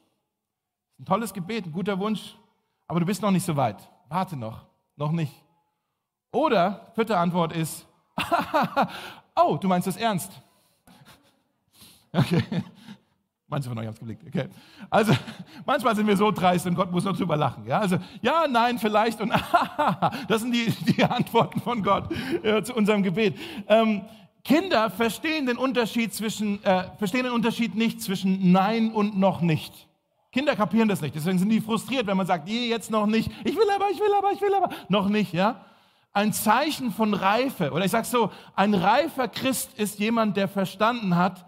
ein 0.98 1.04
tolles 1.04 1.32
Gebet, 1.34 1.66
ein 1.66 1.72
guter 1.72 1.98
Wunsch, 1.98 2.36
aber 2.86 3.00
du 3.00 3.06
bist 3.06 3.22
noch 3.22 3.30
nicht 3.30 3.44
so 3.44 3.56
weit. 3.56 3.88
Warte 4.08 4.36
noch, 4.36 4.66
noch 4.96 5.12
nicht. 5.12 5.32
Oder, 6.32 6.90
vierte 6.94 7.16
Antwort 7.16 7.52
ist, 7.52 7.86
oh, 9.36 9.56
du 9.56 9.68
meinst 9.68 9.86
das 9.86 9.96
ernst. 9.96 10.32
Okay. 12.12 12.42
Manche 13.50 13.68
von 13.68 13.76
euch 13.78 13.86
haben 13.86 13.94
es 13.94 13.98
geblickt. 13.98 14.22
Okay. 14.28 14.48
Also, 14.88 15.12
manchmal 15.66 15.96
sind 15.96 16.06
wir 16.06 16.16
so 16.16 16.30
dreist 16.30 16.66
und 16.66 16.76
Gott 16.76 16.92
muss 16.92 17.04
noch 17.04 17.16
drüber 17.16 17.36
lachen. 17.36 17.66
Ja? 17.66 17.80
Also, 17.80 17.98
ja, 18.22 18.46
nein, 18.48 18.78
vielleicht 18.78 19.20
und 19.20 19.30
das 20.28 20.42
sind 20.42 20.52
die, 20.52 20.70
die 20.70 21.02
Antworten 21.02 21.60
von 21.60 21.82
Gott 21.82 22.12
äh, 22.44 22.62
zu 22.62 22.74
unserem 22.74 23.02
Gebet. 23.02 23.36
Ähm, 23.66 24.02
Kinder 24.44 24.88
verstehen 24.88 25.46
den 25.46 25.58
Unterschied 25.58 26.14
zwischen, 26.14 26.62
äh, 26.64 26.84
verstehen 26.96 27.24
den 27.24 27.32
Unterschied 27.32 27.74
nicht 27.74 28.00
zwischen 28.00 28.52
Nein 28.52 28.92
und 28.92 29.18
noch 29.18 29.40
nicht. 29.40 29.88
Kinder 30.30 30.54
kapieren 30.54 30.88
das 30.88 31.00
nicht. 31.00 31.16
Deswegen 31.16 31.40
sind 31.40 31.48
die 31.48 31.60
frustriert, 31.60 32.06
wenn 32.06 32.16
man 32.16 32.26
sagt, 32.26 32.48
je, 32.48 32.68
jetzt 32.68 32.88
noch 32.88 33.06
nicht. 33.06 33.32
Ich 33.44 33.56
will 33.56 33.68
aber, 33.74 33.90
ich 33.90 33.98
will 33.98 34.14
aber, 34.16 34.30
ich 34.30 34.40
will 34.40 34.54
aber. 34.54 34.70
Noch 34.88 35.08
nicht, 35.08 35.32
ja? 35.32 35.64
Ein 36.12 36.32
Zeichen 36.32 36.92
von 36.92 37.14
Reife. 37.14 37.72
Oder 37.72 37.84
ich 37.84 37.90
sage 37.90 38.06
so, 38.06 38.30
ein 38.54 38.74
reifer 38.74 39.26
Christ 39.26 39.76
ist 39.76 39.98
jemand, 39.98 40.36
der 40.36 40.46
verstanden 40.46 41.16
hat, 41.16 41.44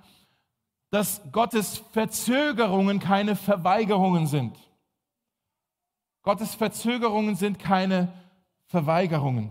dass 0.93 1.21
Gottes 1.33 1.83
Verzögerungen 1.91 3.01
keine 3.01 3.35
Verweigerungen 3.35 4.29
sind. 4.29 4.57
Gottes 6.23 6.55
Verzögerungen 6.55 7.35
sind 7.35 7.59
keine 7.59 8.13
Verweigerungen. 8.67 9.51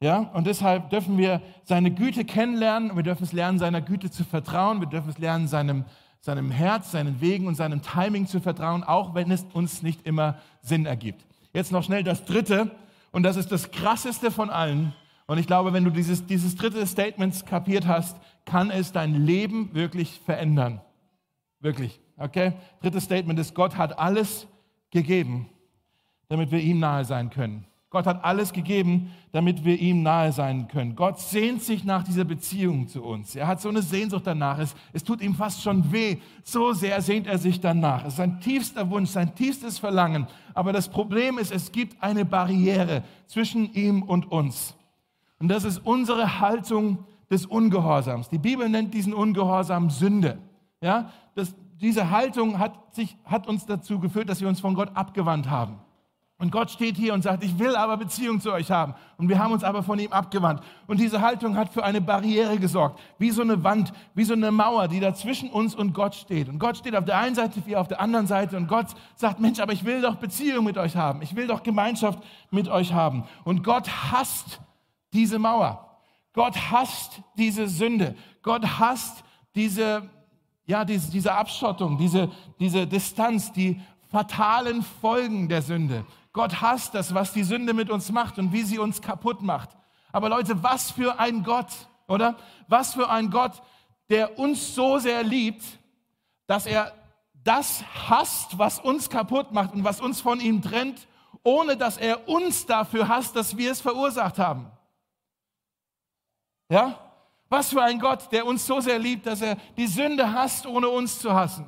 Ja, 0.00 0.30
und 0.34 0.46
deshalb 0.46 0.90
dürfen 0.90 1.18
wir 1.18 1.42
seine 1.64 1.90
Güte 1.90 2.24
kennenlernen. 2.24 2.94
Wir 2.94 3.02
dürfen 3.02 3.24
es 3.24 3.32
lernen, 3.32 3.58
seiner 3.58 3.80
Güte 3.80 4.10
zu 4.10 4.22
vertrauen. 4.22 4.80
Wir 4.80 4.86
dürfen 4.86 5.10
es 5.10 5.18
lernen, 5.18 5.48
seinem 5.48 5.84
seinem 6.24 6.50
Herz, 6.50 6.92
seinen 6.92 7.20
Wegen 7.20 7.46
und 7.46 7.54
seinem 7.54 7.82
Timing 7.82 8.26
zu 8.26 8.40
vertrauen, 8.40 8.82
auch 8.82 9.14
wenn 9.14 9.30
es 9.30 9.44
uns 9.52 9.82
nicht 9.82 10.06
immer 10.06 10.38
Sinn 10.62 10.86
ergibt. 10.86 11.26
Jetzt 11.52 11.70
noch 11.70 11.84
schnell 11.84 12.02
das 12.02 12.24
Dritte, 12.24 12.70
und 13.12 13.24
das 13.24 13.36
ist 13.36 13.52
das 13.52 13.70
Krasseste 13.70 14.30
von 14.30 14.48
allen. 14.48 14.94
Und 15.26 15.36
ich 15.36 15.46
glaube, 15.46 15.74
wenn 15.74 15.84
du 15.84 15.90
dieses, 15.90 16.26
dieses 16.26 16.56
dritte 16.56 16.86
Statement 16.86 17.44
kapiert 17.44 17.86
hast, 17.86 18.16
kann 18.44 18.70
es 18.70 18.92
dein 18.92 19.14
Leben 19.14 19.74
wirklich 19.74 20.20
verändern. 20.20 20.80
Wirklich. 21.60 22.00
Okay? 22.16 22.52
Drittes 22.80 23.04
Statement 23.04 23.38
ist, 23.38 23.54
Gott 23.54 23.76
hat 23.76 23.98
alles 23.98 24.46
gegeben, 24.90 25.48
damit 26.28 26.50
wir 26.50 26.60
ihm 26.60 26.78
nahe 26.78 27.04
sein 27.04 27.30
können. 27.30 27.66
Gott 27.94 28.06
hat 28.06 28.24
alles 28.24 28.52
gegeben, 28.52 29.12
damit 29.30 29.64
wir 29.64 29.78
ihm 29.78 30.02
nahe 30.02 30.32
sein 30.32 30.66
können. 30.66 30.96
Gott 30.96 31.20
sehnt 31.20 31.62
sich 31.62 31.84
nach 31.84 32.02
dieser 32.02 32.24
Beziehung 32.24 32.88
zu 32.88 33.04
uns. 33.04 33.36
Er 33.36 33.46
hat 33.46 33.60
so 33.60 33.68
eine 33.68 33.82
Sehnsucht 33.82 34.26
danach. 34.26 34.58
Es, 34.58 34.74
es 34.92 35.04
tut 35.04 35.22
ihm 35.22 35.36
fast 35.36 35.62
schon 35.62 35.92
weh. 35.92 36.16
So 36.42 36.72
sehr 36.72 37.00
sehnt 37.02 37.28
er 37.28 37.38
sich 37.38 37.60
danach. 37.60 38.02
Es 38.02 38.14
ist 38.14 38.16
sein 38.16 38.40
tiefster 38.40 38.90
Wunsch, 38.90 39.10
sein 39.10 39.36
tiefstes 39.36 39.78
Verlangen. 39.78 40.26
Aber 40.54 40.72
das 40.72 40.88
Problem 40.88 41.38
ist, 41.38 41.52
es 41.52 41.70
gibt 41.70 42.02
eine 42.02 42.24
Barriere 42.24 43.04
zwischen 43.28 43.72
ihm 43.74 44.02
und 44.02 44.32
uns. 44.32 44.74
Und 45.38 45.46
das 45.46 45.62
ist 45.62 45.78
unsere 45.78 46.40
Haltung 46.40 47.04
des 47.30 47.46
Ungehorsams. 47.46 48.28
Die 48.28 48.38
Bibel 48.38 48.68
nennt 48.68 48.94
diesen 48.94 49.14
Ungehorsam 49.14 49.90
Sünde. 49.90 50.38
Ja, 50.80 51.10
das, 51.34 51.54
diese 51.80 52.10
Haltung 52.10 52.58
hat, 52.58 52.94
sich, 52.94 53.16
hat 53.24 53.46
uns 53.46 53.66
dazu 53.66 53.98
geführt, 53.98 54.28
dass 54.28 54.40
wir 54.40 54.48
uns 54.48 54.60
von 54.60 54.74
Gott 54.74 54.90
abgewandt 54.94 55.48
haben. 55.48 55.78
Und 56.36 56.50
Gott 56.50 56.70
steht 56.70 56.96
hier 56.96 57.14
und 57.14 57.22
sagt, 57.22 57.44
ich 57.44 57.58
will 57.60 57.76
aber 57.76 57.96
Beziehung 57.96 58.40
zu 58.40 58.52
euch 58.52 58.70
haben. 58.70 58.94
Und 59.18 59.28
wir 59.28 59.38
haben 59.38 59.52
uns 59.52 59.62
aber 59.62 59.84
von 59.84 60.00
ihm 60.00 60.12
abgewandt. 60.12 60.62
Und 60.88 60.98
diese 60.98 61.20
Haltung 61.20 61.56
hat 61.56 61.72
für 61.72 61.84
eine 61.84 62.00
Barriere 62.00 62.58
gesorgt, 62.58 63.00
wie 63.18 63.30
so 63.30 63.42
eine 63.42 63.62
Wand, 63.62 63.92
wie 64.14 64.24
so 64.24 64.34
eine 64.34 64.50
Mauer, 64.50 64.88
die 64.88 64.98
da 64.98 65.14
zwischen 65.14 65.48
uns 65.48 65.76
und 65.76 65.94
Gott 65.94 66.14
steht. 66.16 66.48
Und 66.48 66.58
Gott 66.58 66.76
steht 66.76 66.96
auf 66.96 67.04
der 67.04 67.18
einen 67.18 67.36
Seite, 67.36 67.62
wie 67.66 67.76
auf 67.76 67.86
der 67.86 68.00
anderen 68.00 68.26
Seite. 68.26 68.56
Und 68.56 68.66
Gott 68.66 68.88
sagt, 69.14 69.38
Mensch, 69.38 69.60
aber 69.60 69.72
ich 69.72 69.84
will 69.84 70.02
doch 70.02 70.16
Beziehung 70.16 70.64
mit 70.64 70.76
euch 70.76 70.96
haben. 70.96 71.22
Ich 71.22 71.36
will 71.36 71.46
doch 71.46 71.62
Gemeinschaft 71.62 72.18
mit 72.50 72.68
euch 72.68 72.92
haben. 72.92 73.24
Und 73.44 73.62
Gott 73.62 73.88
hasst 74.12 74.60
diese 75.12 75.38
Mauer. 75.38 75.83
Gott 76.34 76.56
hasst 76.70 77.22
diese 77.38 77.68
Sünde. 77.68 78.14
Gott 78.42 78.64
hasst 78.78 79.24
diese, 79.54 80.10
ja, 80.66 80.84
diese, 80.84 81.10
diese 81.10 81.32
Abschottung, 81.32 81.96
diese, 81.96 82.30
diese 82.60 82.86
Distanz, 82.86 83.52
die 83.52 83.80
fatalen 84.10 84.82
Folgen 84.82 85.48
der 85.48 85.62
Sünde. 85.62 86.04
Gott 86.32 86.60
hasst 86.60 86.94
das, 86.94 87.14
was 87.14 87.32
die 87.32 87.44
Sünde 87.44 87.72
mit 87.72 87.88
uns 87.88 88.10
macht 88.10 88.38
und 88.38 88.52
wie 88.52 88.62
sie 88.62 88.78
uns 88.78 89.00
kaputt 89.00 89.40
macht. 89.40 89.70
Aber 90.12 90.28
Leute, 90.28 90.62
was 90.62 90.90
für 90.90 91.18
ein 91.18 91.44
Gott, 91.44 91.68
oder? 92.08 92.36
Was 92.68 92.94
für 92.94 93.08
ein 93.08 93.30
Gott, 93.30 93.62
der 94.10 94.38
uns 94.38 94.74
so 94.74 94.98
sehr 94.98 95.22
liebt, 95.22 95.64
dass 96.46 96.66
er 96.66 96.92
das 97.44 97.84
hasst, 98.08 98.58
was 98.58 98.80
uns 98.80 99.08
kaputt 99.08 99.52
macht 99.52 99.72
und 99.72 99.84
was 99.84 100.00
uns 100.00 100.20
von 100.20 100.40
ihm 100.40 100.62
trennt, 100.62 101.06
ohne 101.44 101.76
dass 101.76 101.96
er 101.96 102.28
uns 102.28 102.66
dafür 102.66 103.08
hasst, 103.08 103.36
dass 103.36 103.56
wir 103.56 103.70
es 103.70 103.80
verursacht 103.80 104.38
haben. 104.38 104.70
Ja? 106.68 106.98
Was 107.48 107.70
für 107.70 107.82
ein 107.82 107.98
Gott, 107.98 108.32
der 108.32 108.46
uns 108.46 108.66
so 108.66 108.80
sehr 108.80 108.98
liebt, 108.98 109.26
dass 109.26 109.40
er 109.42 109.56
die 109.76 109.86
Sünde 109.86 110.32
hasst, 110.32 110.66
ohne 110.66 110.88
uns 110.88 111.18
zu 111.18 111.32
hassen. 111.32 111.66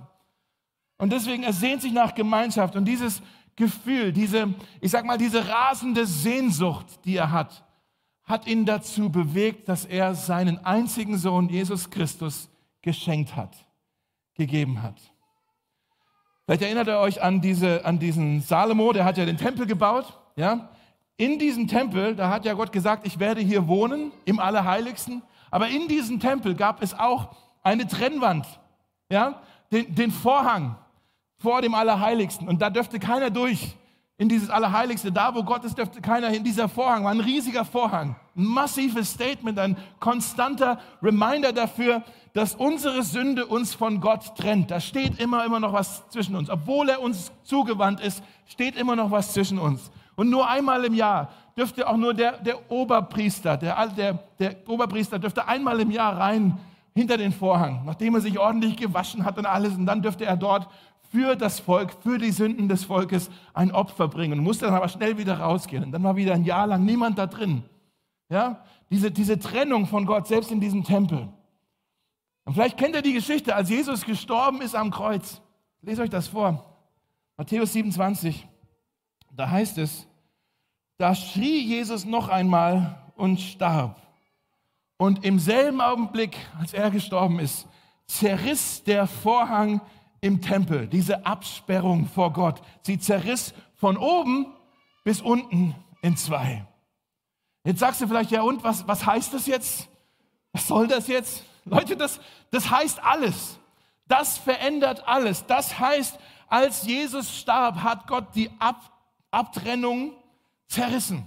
Und 0.98 1.12
deswegen, 1.12 1.42
er 1.42 1.52
sehnt 1.52 1.82
sich 1.82 1.92
nach 1.92 2.14
Gemeinschaft 2.14 2.74
und 2.76 2.86
dieses 2.86 3.22
Gefühl, 3.54 4.12
diese, 4.12 4.54
ich 4.80 4.90
sag 4.90 5.04
mal, 5.04 5.18
diese 5.18 5.48
rasende 5.48 6.06
Sehnsucht, 6.06 6.86
die 7.04 7.16
er 7.16 7.30
hat, 7.30 7.64
hat 8.24 8.46
ihn 8.46 8.64
dazu 8.64 9.10
bewegt, 9.10 9.68
dass 9.68 9.84
er 9.84 10.14
seinen 10.14 10.64
einzigen 10.64 11.16
Sohn 11.16 11.48
Jesus 11.48 11.90
Christus 11.90 12.48
geschenkt 12.82 13.36
hat, 13.36 13.54
gegeben 14.34 14.82
hat. 14.82 15.00
Vielleicht 16.44 16.62
erinnert 16.62 16.88
ihr 16.88 16.98
euch 16.98 17.22
an, 17.22 17.40
diese, 17.40 17.84
an 17.84 17.98
diesen 17.98 18.40
Salomo, 18.40 18.92
der 18.92 19.04
hat 19.04 19.18
ja 19.18 19.24
den 19.24 19.36
Tempel 19.36 19.66
gebaut, 19.66 20.18
ja? 20.36 20.70
In 21.16 21.38
diesem 21.38 21.66
Tempel, 21.66 22.14
da 22.14 22.28
hat 22.28 22.44
ja 22.44 22.52
Gott 22.52 22.72
gesagt, 22.72 23.06
ich 23.06 23.18
werde 23.18 23.40
hier 23.40 23.66
wohnen, 23.68 24.12
im 24.24 24.38
Allerheiligsten. 24.38 25.22
Aber 25.50 25.68
in 25.68 25.88
diesem 25.88 26.20
Tempel 26.20 26.54
gab 26.54 26.82
es 26.82 26.92
auch 26.92 27.30
eine 27.62 27.86
Trennwand, 27.86 28.46
ja? 29.10 29.40
Den, 29.72 29.94
den 29.94 30.10
Vorhang, 30.12 30.76
vor 31.38 31.62
dem 31.62 31.74
Allerheiligsten. 31.74 32.46
Und 32.46 32.62
da 32.62 32.70
dürfte 32.70 32.98
keiner 32.98 33.30
durch 33.30 33.76
in 34.18 34.28
dieses 34.28 34.48
Allerheiligste. 34.48 35.10
Da, 35.12 35.34
wo 35.34 35.42
Gott 35.42 35.64
ist, 35.64 35.76
dürfte 35.76 36.00
keiner 36.00 36.28
hin. 36.28 36.44
Dieser 36.44 36.68
Vorhang 36.68 37.04
war 37.04 37.10
ein 37.10 37.20
riesiger 37.20 37.64
Vorhang. 37.64 38.16
Ein 38.36 38.44
massives 38.44 39.10
Statement, 39.10 39.58
ein 39.58 39.76
konstanter 39.98 40.78
Reminder 41.02 41.52
dafür, 41.52 42.02
dass 42.32 42.54
unsere 42.54 43.02
Sünde 43.02 43.46
uns 43.46 43.74
von 43.74 44.00
Gott 44.00 44.36
trennt. 44.36 44.70
Da 44.70 44.80
steht 44.80 45.18
immer, 45.18 45.44
immer 45.44 45.60
noch 45.60 45.72
was 45.72 46.08
zwischen 46.10 46.36
uns. 46.36 46.48
Obwohl 46.50 46.88
er 46.88 47.00
uns 47.00 47.32
zugewandt 47.42 48.00
ist, 48.00 48.22
steht 48.46 48.76
immer 48.76 48.96
noch 48.96 49.10
was 49.10 49.32
zwischen 49.32 49.58
uns. 49.58 49.90
Und 50.16 50.30
nur 50.30 50.48
einmal 50.48 50.84
im 50.84 50.94
Jahr 50.94 51.30
dürfte 51.56 51.86
auch 51.86 51.96
nur 51.96 52.14
der, 52.14 52.38
der 52.38 52.70
Oberpriester, 52.70 53.56
der, 53.56 53.86
der, 53.88 54.18
der 54.38 54.68
Oberpriester 54.68 55.18
dürfte 55.18 55.46
einmal 55.46 55.78
im 55.80 55.90
Jahr 55.90 56.18
rein 56.18 56.58
hinter 56.94 57.18
den 57.18 57.32
Vorhang, 57.32 57.84
nachdem 57.84 58.14
er 58.14 58.22
sich 58.22 58.38
ordentlich 58.38 58.76
gewaschen 58.76 59.24
hat 59.24 59.36
und 59.36 59.46
alles. 59.46 59.74
Und 59.74 59.86
dann 59.86 60.02
dürfte 60.02 60.24
er 60.24 60.36
dort 60.36 60.68
für 61.10 61.36
das 61.36 61.60
Volk, 61.60 61.92
für 62.02 62.18
die 62.18 62.30
Sünden 62.30 62.68
des 62.68 62.84
Volkes 62.84 63.30
ein 63.52 63.70
Opfer 63.72 64.08
bringen 64.08 64.38
und 64.38 64.44
musste 64.44 64.64
dann 64.64 64.74
aber 64.74 64.88
schnell 64.88 65.18
wieder 65.18 65.38
rausgehen. 65.38 65.84
Und 65.84 65.92
dann 65.92 66.02
war 66.02 66.16
wieder 66.16 66.34
ein 66.34 66.44
Jahr 66.44 66.66
lang 66.66 66.84
niemand 66.84 67.18
da 67.18 67.26
drin. 67.26 67.62
Ja, 68.28 68.64
diese, 68.90 69.10
diese 69.10 69.38
Trennung 69.38 69.86
von 69.86 70.06
Gott, 70.06 70.26
selbst 70.26 70.50
in 70.50 70.60
diesem 70.60 70.84
Tempel. 70.84 71.28
Und 72.44 72.54
vielleicht 72.54 72.78
kennt 72.78 72.94
ihr 72.94 73.02
die 73.02 73.12
Geschichte, 73.12 73.54
als 73.54 73.68
Jesus 73.68 74.04
gestorben 74.04 74.62
ist 74.62 74.74
am 74.74 74.90
Kreuz. 74.90 75.40
Lest 75.82 76.00
euch 76.00 76.10
das 76.10 76.28
vor. 76.28 76.64
Matthäus 77.36 77.72
27. 77.72 78.48
Da 79.36 79.50
heißt 79.50 79.78
es, 79.78 80.06
da 80.98 81.14
schrie 81.14 81.60
Jesus 81.60 82.06
noch 82.06 82.28
einmal 82.28 82.98
und 83.16 83.38
starb. 83.38 84.00
Und 84.96 85.24
im 85.24 85.38
selben 85.38 85.82
Augenblick, 85.82 86.38
als 86.58 86.72
er 86.72 86.90
gestorben 86.90 87.38
ist, 87.38 87.68
zerriss 88.06 88.82
der 88.82 89.06
Vorhang 89.06 89.82
im 90.22 90.40
Tempel, 90.40 90.86
diese 90.86 91.26
Absperrung 91.26 92.06
vor 92.06 92.32
Gott. 92.32 92.62
Sie 92.80 92.98
zerriss 92.98 93.52
von 93.74 93.98
oben 93.98 94.46
bis 95.04 95.20
unten 95.20 95.74
in 96.00 96.16
zwei. 96.16 96.66
Jetzt 97.64 97.80
sagst 97.80 98.00
du 98.00 98.08
vielleicht, 98.08 98.30
ja 98.30 98.40
und, 98.40 98.64
was, 98.64 98.88
was 98.88 99.04
heißt 99.04 99.34
das 99.34 99.46
jetzt? 99.46 99.88
Was 100.52 100.66
soll 100.66 100.88
das 100.88 101.08
jetzt? 101.08 101.44
Leute, 101.66 101.96
das, 101.96 102.20
das 102.50 102.70
heißt 102.70 103.04
alles. 103.04 103.58
Das 104.08 104.38
verändert 104.38 105.06
alles. 105.06 105.44
Das 105.46 105.78
heißt, 105.78 106.18
als 106.48 106.86
Jesus 106.86 107.38
starb, 107.38 107.82
hat 107.82 108.06
Gott 108.06 108.34
die 108.34 108.50
Ab 108.58 108.95
Abtrennung 109.36 110.12
zerrissen. 110.66 111.26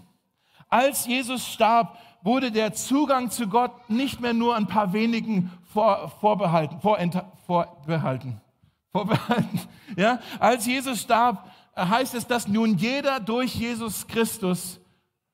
Als 0.68 1.06
Jesus 1.06 1.48
starb, 1.48 1.98
wurde 2.22 2.52
der 2.52 2.74
Zugang 2.74 3.32
zu 3.32 3.48
Gott 3.48 3.90
nicht 3.90 4.20
mehr 4.20 4.34
nur 4.34 4.56
ein 4.56 4.68
paar 4.68 4.94
wenigen 4.94 5.52
vor, 5.74 6.10
vorbehalten, 6.20 6.82
vorbehalten 6.82 8.42
vorbehalten. 8.92 9.62
Ja? 9.96 10.20
Als 10.40 10.66
Jesus 10.66 11.02
starb, 11.02 11.50
heißt 11.76 12.14
es, 12.14 12.28
dass 12.28 12.48
nun 12.48 12.78
jeder 12.78 13.20
durch 13.20 13.56
Jesus 13.56 14.08
Christus 14.08 14.80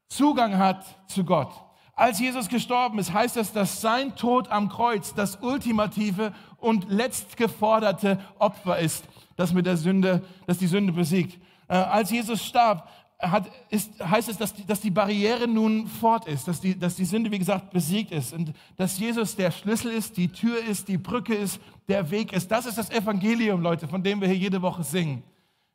Zugang 0.07 0.57
hat 0.57 0.85
zu 1.07 1.23
Gott. 1.23 1.51
Als 1.93 2.19
Jesus 2.19 2.47
gestorben 2.47 2.99
ist, 2.99 3.13
heißt 3.13 3.38
es, 3.38 3.53
dass 3.53 3.81
sein 3.81 4.15
Tod 4.15 4.49
am 4.49 4.69
Kreuz 4.69 5.13
das 5.13 5.38
ultimative 5.41 6.33
und 6.57 6.89
letztgeforderte 6.89 8.19
Opfer 8.39 8.79
ist, 8.79 9.05
das 9.35 9.53
mit 9.53 9.65
der 9.65 9.77
Sünde, 9.77 10.23
das 10.47 10.57
die 10.57 10.67
Sünde 10.67 10.93
besiegt. 10.93 11.39
Äh, 11.67 11.75
als 11.75 12.12
Jesus 12.12 12.43
starb, 12.43 12.89
hat, 13.19 13.49
ist, 13.69 13.91
heißt 14.04 14.30
es, 14.30 14.38
dass 14.38 14.54
die, 14.54 14.65
dass 14.65 14.82
die 14.82 14.91
Barriere 14.91 15.47
nun 15.47 15.88
fort 15.88 16.28
ist, 16.28 16.47
dass 16.47 16.60
die, 16.60 16.78
dass 16.78 16.95
die 16.95 17.06
Sünde, 17.06 17.32
wie 17.32 17.39
gesagt, 17.39 17.71
besiegt 17.71 18.12
ist 18.12 18.34
und 18.34 18.54
dass 18.78 18.99
Jesus 18.99 19.36
der 19.36 19.51
Schlüssel 19.51 19.91
ist, 19.91 20.17
die 20.17 20.28
Tür 20.28 20.63
ist, 20.63 20.88
die 20.88 20.97
Brücke 20.97 21.34
ist, 21.34 21.60
der 21.88 22.12
Weg 22.12 22.34
ist. 22.34 22.51
Das 22.51 22.65
ist 22.65 22.78
das 22.78 22.89
Evangelium, 22.89 23.62
Leute, 23.62 23.88
von 23.88 24.04
dem 24.04 24.21
wir 24.21 24.28
hier 24.28 24.38
jede 24.38 24.62
Woche 24.62 24.84
singen. 24.84 25.23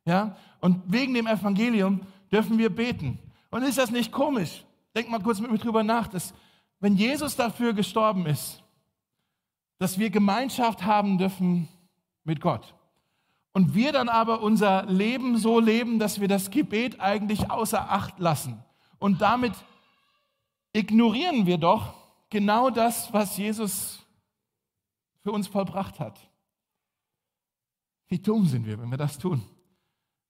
Ja? 0.04 0.36
Und 0.60 0.82
wegen 0.86 1.14
dem 1.14 1.26
Evangelium 1.26 2.00
dürfen 2.30 2.58
wir 2.58 2.74
beten. 2.74 3.18
Und 3.50 3.62
ist 3.62 3.78
das 3.78 3.90
nicht 3.90 4.12
komisch? 4.12 4.64
Denk 4.94 5.08
mal 5.08 5.20
kurz 5.20 5.40
mit 5.40 5.50
mir 5.50 5.58
drüber 5.58 5.82
nach, 5.82 6.08
dass 6.08 6.34
wenn 6.78 6.96
Jesus 6.96 7.36
dafür 7.36 7.72
gestorben 7.72 8.26
ist, 8.26 8.62
dass 9.78 9.98
wir 9.98 10.10
Gemeinschaft 10.10 10.84
haben 10.84 11.16
dürfen 11.18 11.68
mit 12.24 12.40
Gott 12.40 12.74
und 13.52 13.74
wir 13.74 13.92
dann 13.92 14.08
aber 14.08 14.42
unser 14.42 14.86
Leben 14.86 15.36
so 15.36 15.58
leben, 15.58 15.98
dass 15.98 16.20
wir 16.20 16.28
das 16.28 16.50
Gebet 16.50 17.00
eigentlich 17.00 17.50
außer 17.50 17.90
Acht 17.90 18.18
lassen. 18.18 18.62
Und 18.98 19.20
damit 19.20 19.52
ignorieren 20.72 21.46
wir 21.46 21.58
doch 21.58 21.94
genau 22.28 22.70
das, 22.70 23.12
was 23.12 23.36
Jesus 23.36 24.06
für 25.22 25.32
uns 25.32 25.48
vollbracht 25.48 25.98
hat. 25.98 26.20
Wie 28.08 28.18
dumm 28.18 28.46
sind 28.46 28.66
wir, 28.66 28.78
wenn 28.80 28.90
wir 28.90 28.98
das 28.98 29.18
tun? 29.18 29.42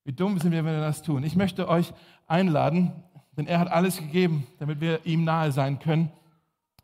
Wie 0.04 0.12
dumm 0.12 0.38
sind 0.38 0.52
wir, 0.52 0.64
wenn 0.64 0.74
wir 0.74 0.80
das 0.80 1.02
tun? 1.02 1.22
Ich 1.24 1.36
möchte 1.36 1.68
euch 1.68 1.92
einladen, 2.26 2.92
denn 3.36 3.46
er 3.46 3.58
hat 3.58 3.68
alles 3.68 3.98
gegeben, 3.98 4.46
damit 4.58 4.80
wir 4.80 5.04
ihm 5.06 5.24
nahe 5.24 5.52
sein 5.52 5.78
können. 5.78 6.10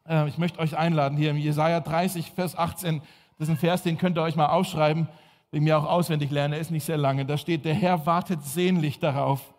Äh, 0.06 0.28
ich 0.28 0.38
möchte 0.38 0.58
euch 0.58 0.76
einladen, 0.76 1.16
hier 1.16 1.30
im 1.30 1.36
Jesaja 1.36 1.80
30, 1.80 2.30
Vers 2.32 2.56
18, 2.56 3.00
Das 3.38 3.48
ist 3.48 3.54
ein 3.54 3.58
Vers, 3.58 3.82
den 3.82 3.98
könnt 3.98 4.16
ihr 4.16 4.22
euch 4.22 4.36
mal 4.36 4.46
aufschreiben, 4.46 5.08
den 5.56 5.64
mir 5.64 5.78
auch 5.78 5.86
auswendig 5.86 6.30
lernen. 6.30 6.52
Er 6.52 6.60
ist 6.60 6.70
nicht 6.70 6.84
sehr 6.84 6.98
lange. 6.98 7.24
Da 7.24 7.38
steht, 7.38 7.64
der 7.64 7.72
Herr 7.72 8.04
wartet 8.04 8.42
sehnlich 8.42 8.98
darauf, 8.98 9.54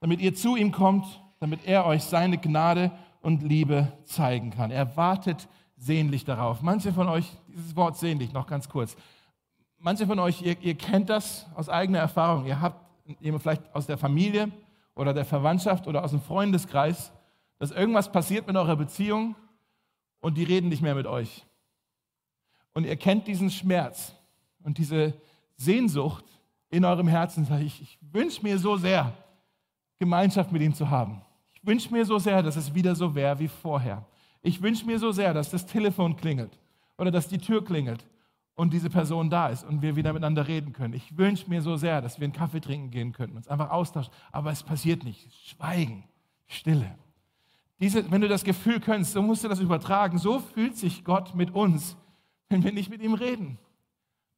damit 0.00 0.22
ihr 0.22 0.34
zu 0.34 0.56
ihm 0.56 0.72
kommt, 0.72 1.04
damit 1.38 1.66
er 1.66 1.84
euch 1.84 2.02
seine 2.02 2.38
Gnade 2.38 2.90
und 3.20 3.42
Liebe 3.42 3.92
zeigen 4.04 4.52
kann. 4.52 4.70
Er 4.70 4.96
wartet 4.96 5.46
sehnlich 5.76 6.24
darauf. 6.24 6.62
Manche 6.62 6.94
von 6.94 7.08
euch, 7.08 7.30
dieses 7.46 7.76
Wort 7.76 7.98
sehnlich 7.98 8.32
noch 8.32 8.46
ganz 8.46 8.70
kurz. 8.70 8.96
Manche 9.76 10.06
von 10.06 10.18
euch, 10.18 10.40
ihr, 10.40 10.56
ihr 10.62 10.76
kennt 10.76 11.10
das 11.10 11.46
aus 11.54 11.68
eigener 11.68 11.98
Erfahrung. 11.98 12.46
Ihr 12.46 12.62
habt 12.62 12.80
jemand 13.20 13.42
vielleicht 13.42 13.74
aus 13.74 13.84
der 13.84 13.98
Familie 13.98 14.50
oder 14.94 15.12
der 15.12 15.26
Verwandtschaft 15.26 15.86
oder 15.86 16.04
aus 16.04 16.12
dem 16.12 16.22
Freundeskreis, 16.22 17.12
dass 17.58 17.70
irgendwas 17.70 18.10
passiert 18.10 18.46
mit 18.46 18.56
eurer 18.56 18.76
Beziehung 18.76 19.36
und 20.20 20.38
die 20.38 20.44
reden 20.44 20.70
nicht 20.70 20.80
mehr 20.80 20.94
mit 20.94 21.06
euch. 21.06 21.44
Und 22.72 22.86
ihr 22.86 22.96
kennt 22.96 23.26
diesen 23.26 23.50
Schmerz 23.50 24.14
und 24.62 24.78
diese 24.78 25.12
Sehnsucht 25.56 26.24
in 26.70 26.84
eurem 26.84 27.08
Herzen. 27.08 27.46
Ich, 27.60 27.82
ich 27.82 27.98
wünsche 28.00 28.42
mir 28.42 28.58
so 28.58 28.76
sehr, 28.76 29.12
Gemeinschaft 29.98 30.52
mit 30.52 30.62
ihm 30.62 30.74
zu 30.74 30.90
haben. 30.90 31.22
Ich 31.52 31.64
wünsche 31.66 31.92
mir 31.92 32.04
so 32.04 32.18
sehr, 32.18 32.42
dass 32.42 32.56
es 32.56 32.74
wieder 32.74 32.94
so 32.94 33.14
wäre 33.14 33.38
wie 33.38 33.48
vorher. 33.48 34.04
Ich 34.42 34.60
wünsche 34.60 34.84
mir 34.84 34.98
so 34.98 35.12
sehr, 35.12 35.32
dass 35.32 35.50
das 35.50 35.66
Telefon 35.66 36.16
klingelt 36.16 36.58
oder 36.98 37.10
dass 37.10 37.28
die 37.28 37.38
Tür 37.38 37.64
klingelt 37.64 38.04
und 38.54 38.72
diese 38.72 38.90
Person 38.90 39.30
da 39.30 39.48
ist 39.48 39.64
und 39.64 39.82
wir 39.82 39.96
wieder 39.96 40.12
miteinander 40.12 40.46
reden 40.46 40.72
können. 40.72 40.94
Ich 40.94 41.16
wünsche 41.16 41.48
mir 41.48 41.62
so 41.62 41.76
sehr, 41.76 42.00
dass 42.00 42.20
wir 42.20 42.24
einen 42.24 42.32
Kaffee 42.32 42.60
trinken 42.60 42.90
gehen 42.90 43.12
könnten, 43.12 43.36
uns 43.36 43.48
einfach 43.48 43.70
austauschen. 43.70 44.12
Aber 44.32 44.50
es 44.50 44.62
passiert 44.62 45.04
nicht. 45.04 45.32
Schweigen, 45.48 46.04
Stille. 46.46 46.98
Diese, 47.80 48.10
wenn 48.10 48.20
du 48.20 48.28
das 48.28 48.44
Gefühl 48.44 48.80
könntest, 48.80 49.14
so 49.14 49.22
musst 49.22 49.42
du 49.42 49.48
das 49.48 49.60
übertragen. 49.60 50.18
So 50.18 50.38
fühlt 50.38 50.76
sich 50.76 51.04
Gott 51.04 51.34
mit 51.34 51.54
uns, 51.54 51.96
wenn 52.48 52.62
wir 52.62 52.72
nicht 52.72 52.90
mit 52.90 53.02
ihm 53.02 53.14
reden, 53.14 53.58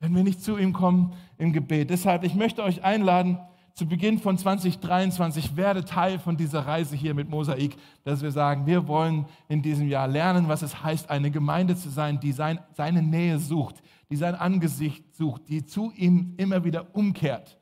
wenn 0.00 0.14
wir 0.14 0.22
nicht 0.22 0.42
zu 0.42 0.58
ihm 0.58 0.72
kommen 0.72 1.12
im 1.38 1.52
Gebet. 1.52 1.90
Deshalb, 1.90 2.24
ich 2.24 2.34
möchte 2.34 2.62
euch 2.62 2.84
einladen, 2.84 3.38
zu 3.76 3.86
Beginn 3.86 4.18
von 4.18 4.38
2023 4.38 5.54
werde 5.54 5.84
Teil 5.84 6.18
von 6.18 6.38
dieser 6.38 6.66
Reise 6.66 6.96
hier 6.96 7.12
mit 7.12 7.28
Mosaik, 7.28 7.76
dass 8.04 8.22
wir 8.22 8.30
sagen, 8.30 8.64
wir 8.64 8.88
wollen 8.88 9.26
in 9.48 9.60
diesem 9.60 9.86
Jahr 9.86 10.08
lernen, 10.08 10.48
was 10.48 10.62
es 10.62 10.82
heißt, 10.82 11.10
eine 11.10 11.30
Gemeinde 11.30 11.76
zu 11.76 11.90
sein, 11.90 12.18
die 12.18 12.32
sein, 12.32 12.58
seine 12.72 13.02
Nähe 13.02 13.38
sucht, 13.38 13.82
die 14.08 14.16
sein 14.16 14.34
Angesicht 14.34 15.14
sucht, 15.14 15.50
die 15.50 15.66
zu 15.66 15.92
ihm 15.94 16.34
immer 16.38 16.64
wieder 16.64 16.94
umkehrt. 16.94 17.58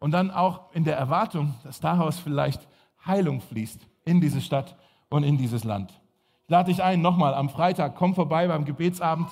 Und 0.00 0.10
dann 0.10 0.30
auch 0.30 0.70
in 0.74 0.84
der 0.84 0.98
Erwartung, 0.98 1.54
dass 1.64 1.80
daraus 1.80 2.18
vielleicht 2.18 2.68
Heilung 3.06 3.40
fließt 3.40 3.88
in 4.04 4.20
diese 4.20 4.42
Stadt 4.42 4.76
und 5.08 5.22
in 5.22 5.38
dieses 5.38 5.64
Land. 5.64 5.98
Ich 6.44 6.50
lade 6.50 6.70
dich 6.70 6.82
ein, 6.82 7.00
nochmal 7.00 7.32
am 7.32 7.48
Freitag, 7.48 7.96
komm 7.96 8.14
vorbei 8.14 8.48
beim 8.48 8.66
Gebetsabend, 8.66 9.30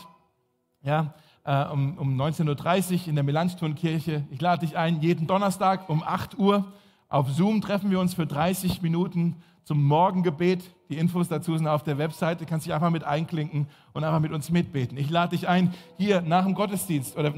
ja, 0.83 1.15
äh, 1.47 1.65
um, 1.65 1.97
um 1.97 2.21
19.30 2.21 2.93
Uhr 2.93 3.09
in 3.09 3.15
der 3.15 3.25
Melanchthon-Kirche. 3.25 4.25
Ich 4.31 4.41
lade 4.41 4.67
dich 4.67 4.77
ein, 4.77 5.01
jeden 5.01 5.27
Donnerstag 5.27 5.89
um 5.89 6.03
8 6.03 6.39
Uhr 6.39 6.67
auf 7.09 7.31
Zoom 7.31 7.61
treffen 7.61 7.91
wir 7.91 8.01
uns 8.01 8.15
für 8.15 8.27
30 8.27 8.83
Minuten 8.83 9.37
zum 9.63 9.85
Morgengebet. 9.85 10.63
Die 10.89 10.99
Infos 10.99 11.29
dazu 11.29 11.57
sind 11.57 11.69
auf 11.69 11.85
der 11.85 11.99
Webseite. 11.99 12.45
Du 12.45 12.51
kannst 12.51 12.67
dich 12.67 12.75
einfach 12.75 12.91
mit 12.91 13.05
einklinken 13.05 13.69
und 13.93 14.03
einfach 14.03 14.21
mit 14.21 14.33
uns 14.33 14.51
mitbeten. 14.51 14.99
Ich 14.99 15.09
lade 15.09 15.37
dich 15.37 15.47
ein, 15.47 15.73
hier 15.99 16.21
nach 16.23 16.45
dem 16.45 16.55
Gottesdienst 16.55 17.17
oder 17.17 17.33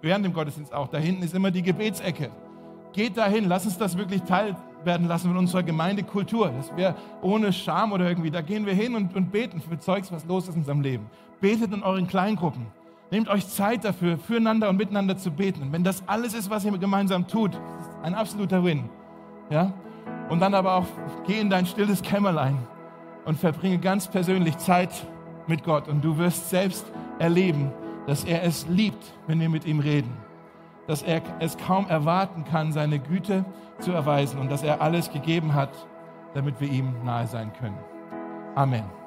während 0.00 0.24
dem 0.24 0.32
Gottesdienst 0.32 0.72
auch. 0.72 0.88
Da 0.88 0.98
hinten 0.98 1.22
ist 1.22 1.34
immer 1.34 1.50
die 1.50 1.62
Gebetsecke. 1.62 2.30
Geht 2.94 3.16
dahin, 3.16 3.46
lass 3.46 3.66
uns 3.66 3.76
das 3.76 3.98
wirklich 3.98 4.22
teil 4.22 4.56
werden 4.84 5.06
lassen 5.06 5.28
von 5.28 5.36
unserer 5.36 5.62
Gemeindekultur. 5.62 6.50
Dass 6.50 6.74
wir 6.76 6.94
ohne 7.20 7.52
Scham 7.52 7.92
oder 7.92 8.08
irgendwie, 8.08 8.30
da 8.30 8.40
gehen 8.40 8.64
wir 8.64 8.74
hin 8.74 8.94
und, 8.94 9.14
und 9.14 9.32
beten 9.32 9.60
für 9.60 9.78
Zeugs, 9.78 10.10
was 10.12 10.24
los 10.24 10.48
ist 10.48 10.54
in 10.54 10.60
unserem 10.60 10.80
Leben. 10.80 11.06
Betet 11.40 11.72
in 11.72 11.82
euren 11.82 12.06
Kleingruppen. 12.06 12.66
Nehmt 13.14 13.28
euch 13.28 13.46
Zeit 13.46 13.84
dafür, 13.84 14.18
füreinander 14.18 14.68
und 14.68 14.76
miteinander 14.76 15.16
zu 15.16 15.30
beten. 15.30 15.62
Und 15.62 15.72
wenn 15.72 15.84
das 15.84 16.02
alles 16.08 16.34
ist, 16.34 16.50
was 16.50 16.64
ihr 16.64 16.76
gemeinsam 16.76 17.28
tut, 17.28 17.52
ein 18.02 18.12
absoluter 18.12 18.64
Win. 18.64 18.90
Ja? 19.50 19.72
Und 20.30 20.40
dann 20.40 20.52
aber 20.52 20.74
auch, 20.74 20.86
geh 21.24 21.38
in 21.38 21.48
dein 21.48 21.64
stilles 21.64 22.02
Kämmerlein 22.02 22.58
und 23.24 23.38
verbringe 23.38 23.78
ganz 23.78 24.08
persönlich 24.08 24.58
Zeit 24.58 24.90
mit 25.46 25.62
Gott. 25.62 25.86
Und 25.86 26.04
du 26.04 26.18
wirst 26.18 26.50
selbst 26.50 26.90
erleben, 27.20 27.70
dass 28.08 28.24
er 28.24 28.42
es 28.42 28.66
liebt, 28.66 29.14
wenn 29.28 29.38
wir 29.38 29.48
mit 29.48 29.64
ihm 29.64 29.78
reden. 29.78 30.16
Dass 30.88 31.04
er 31.04 31.22
es 31.38 31.56
kaum 31.56 31.86
erwarten 31.86 32.44
kann, 32.44 32.72
seine 32.72 32.98
Güte 32.98 33.44
zu 33.78 33.92
erweisen 33.92 34.40
und 34.40 34.50
dass 34.50 34.64
er 34.64 34.82
alles 34.82 35.12
gegeben 35.12 35.54
hat, 35.54 35.70
damit 36.34 36.60
wir 36.60 36.68
ihm 36.68 36.92
nahe 37.04 37.28
sein 37.28 37.52
können. 37.60 37.78
Amen. 38.56 39.03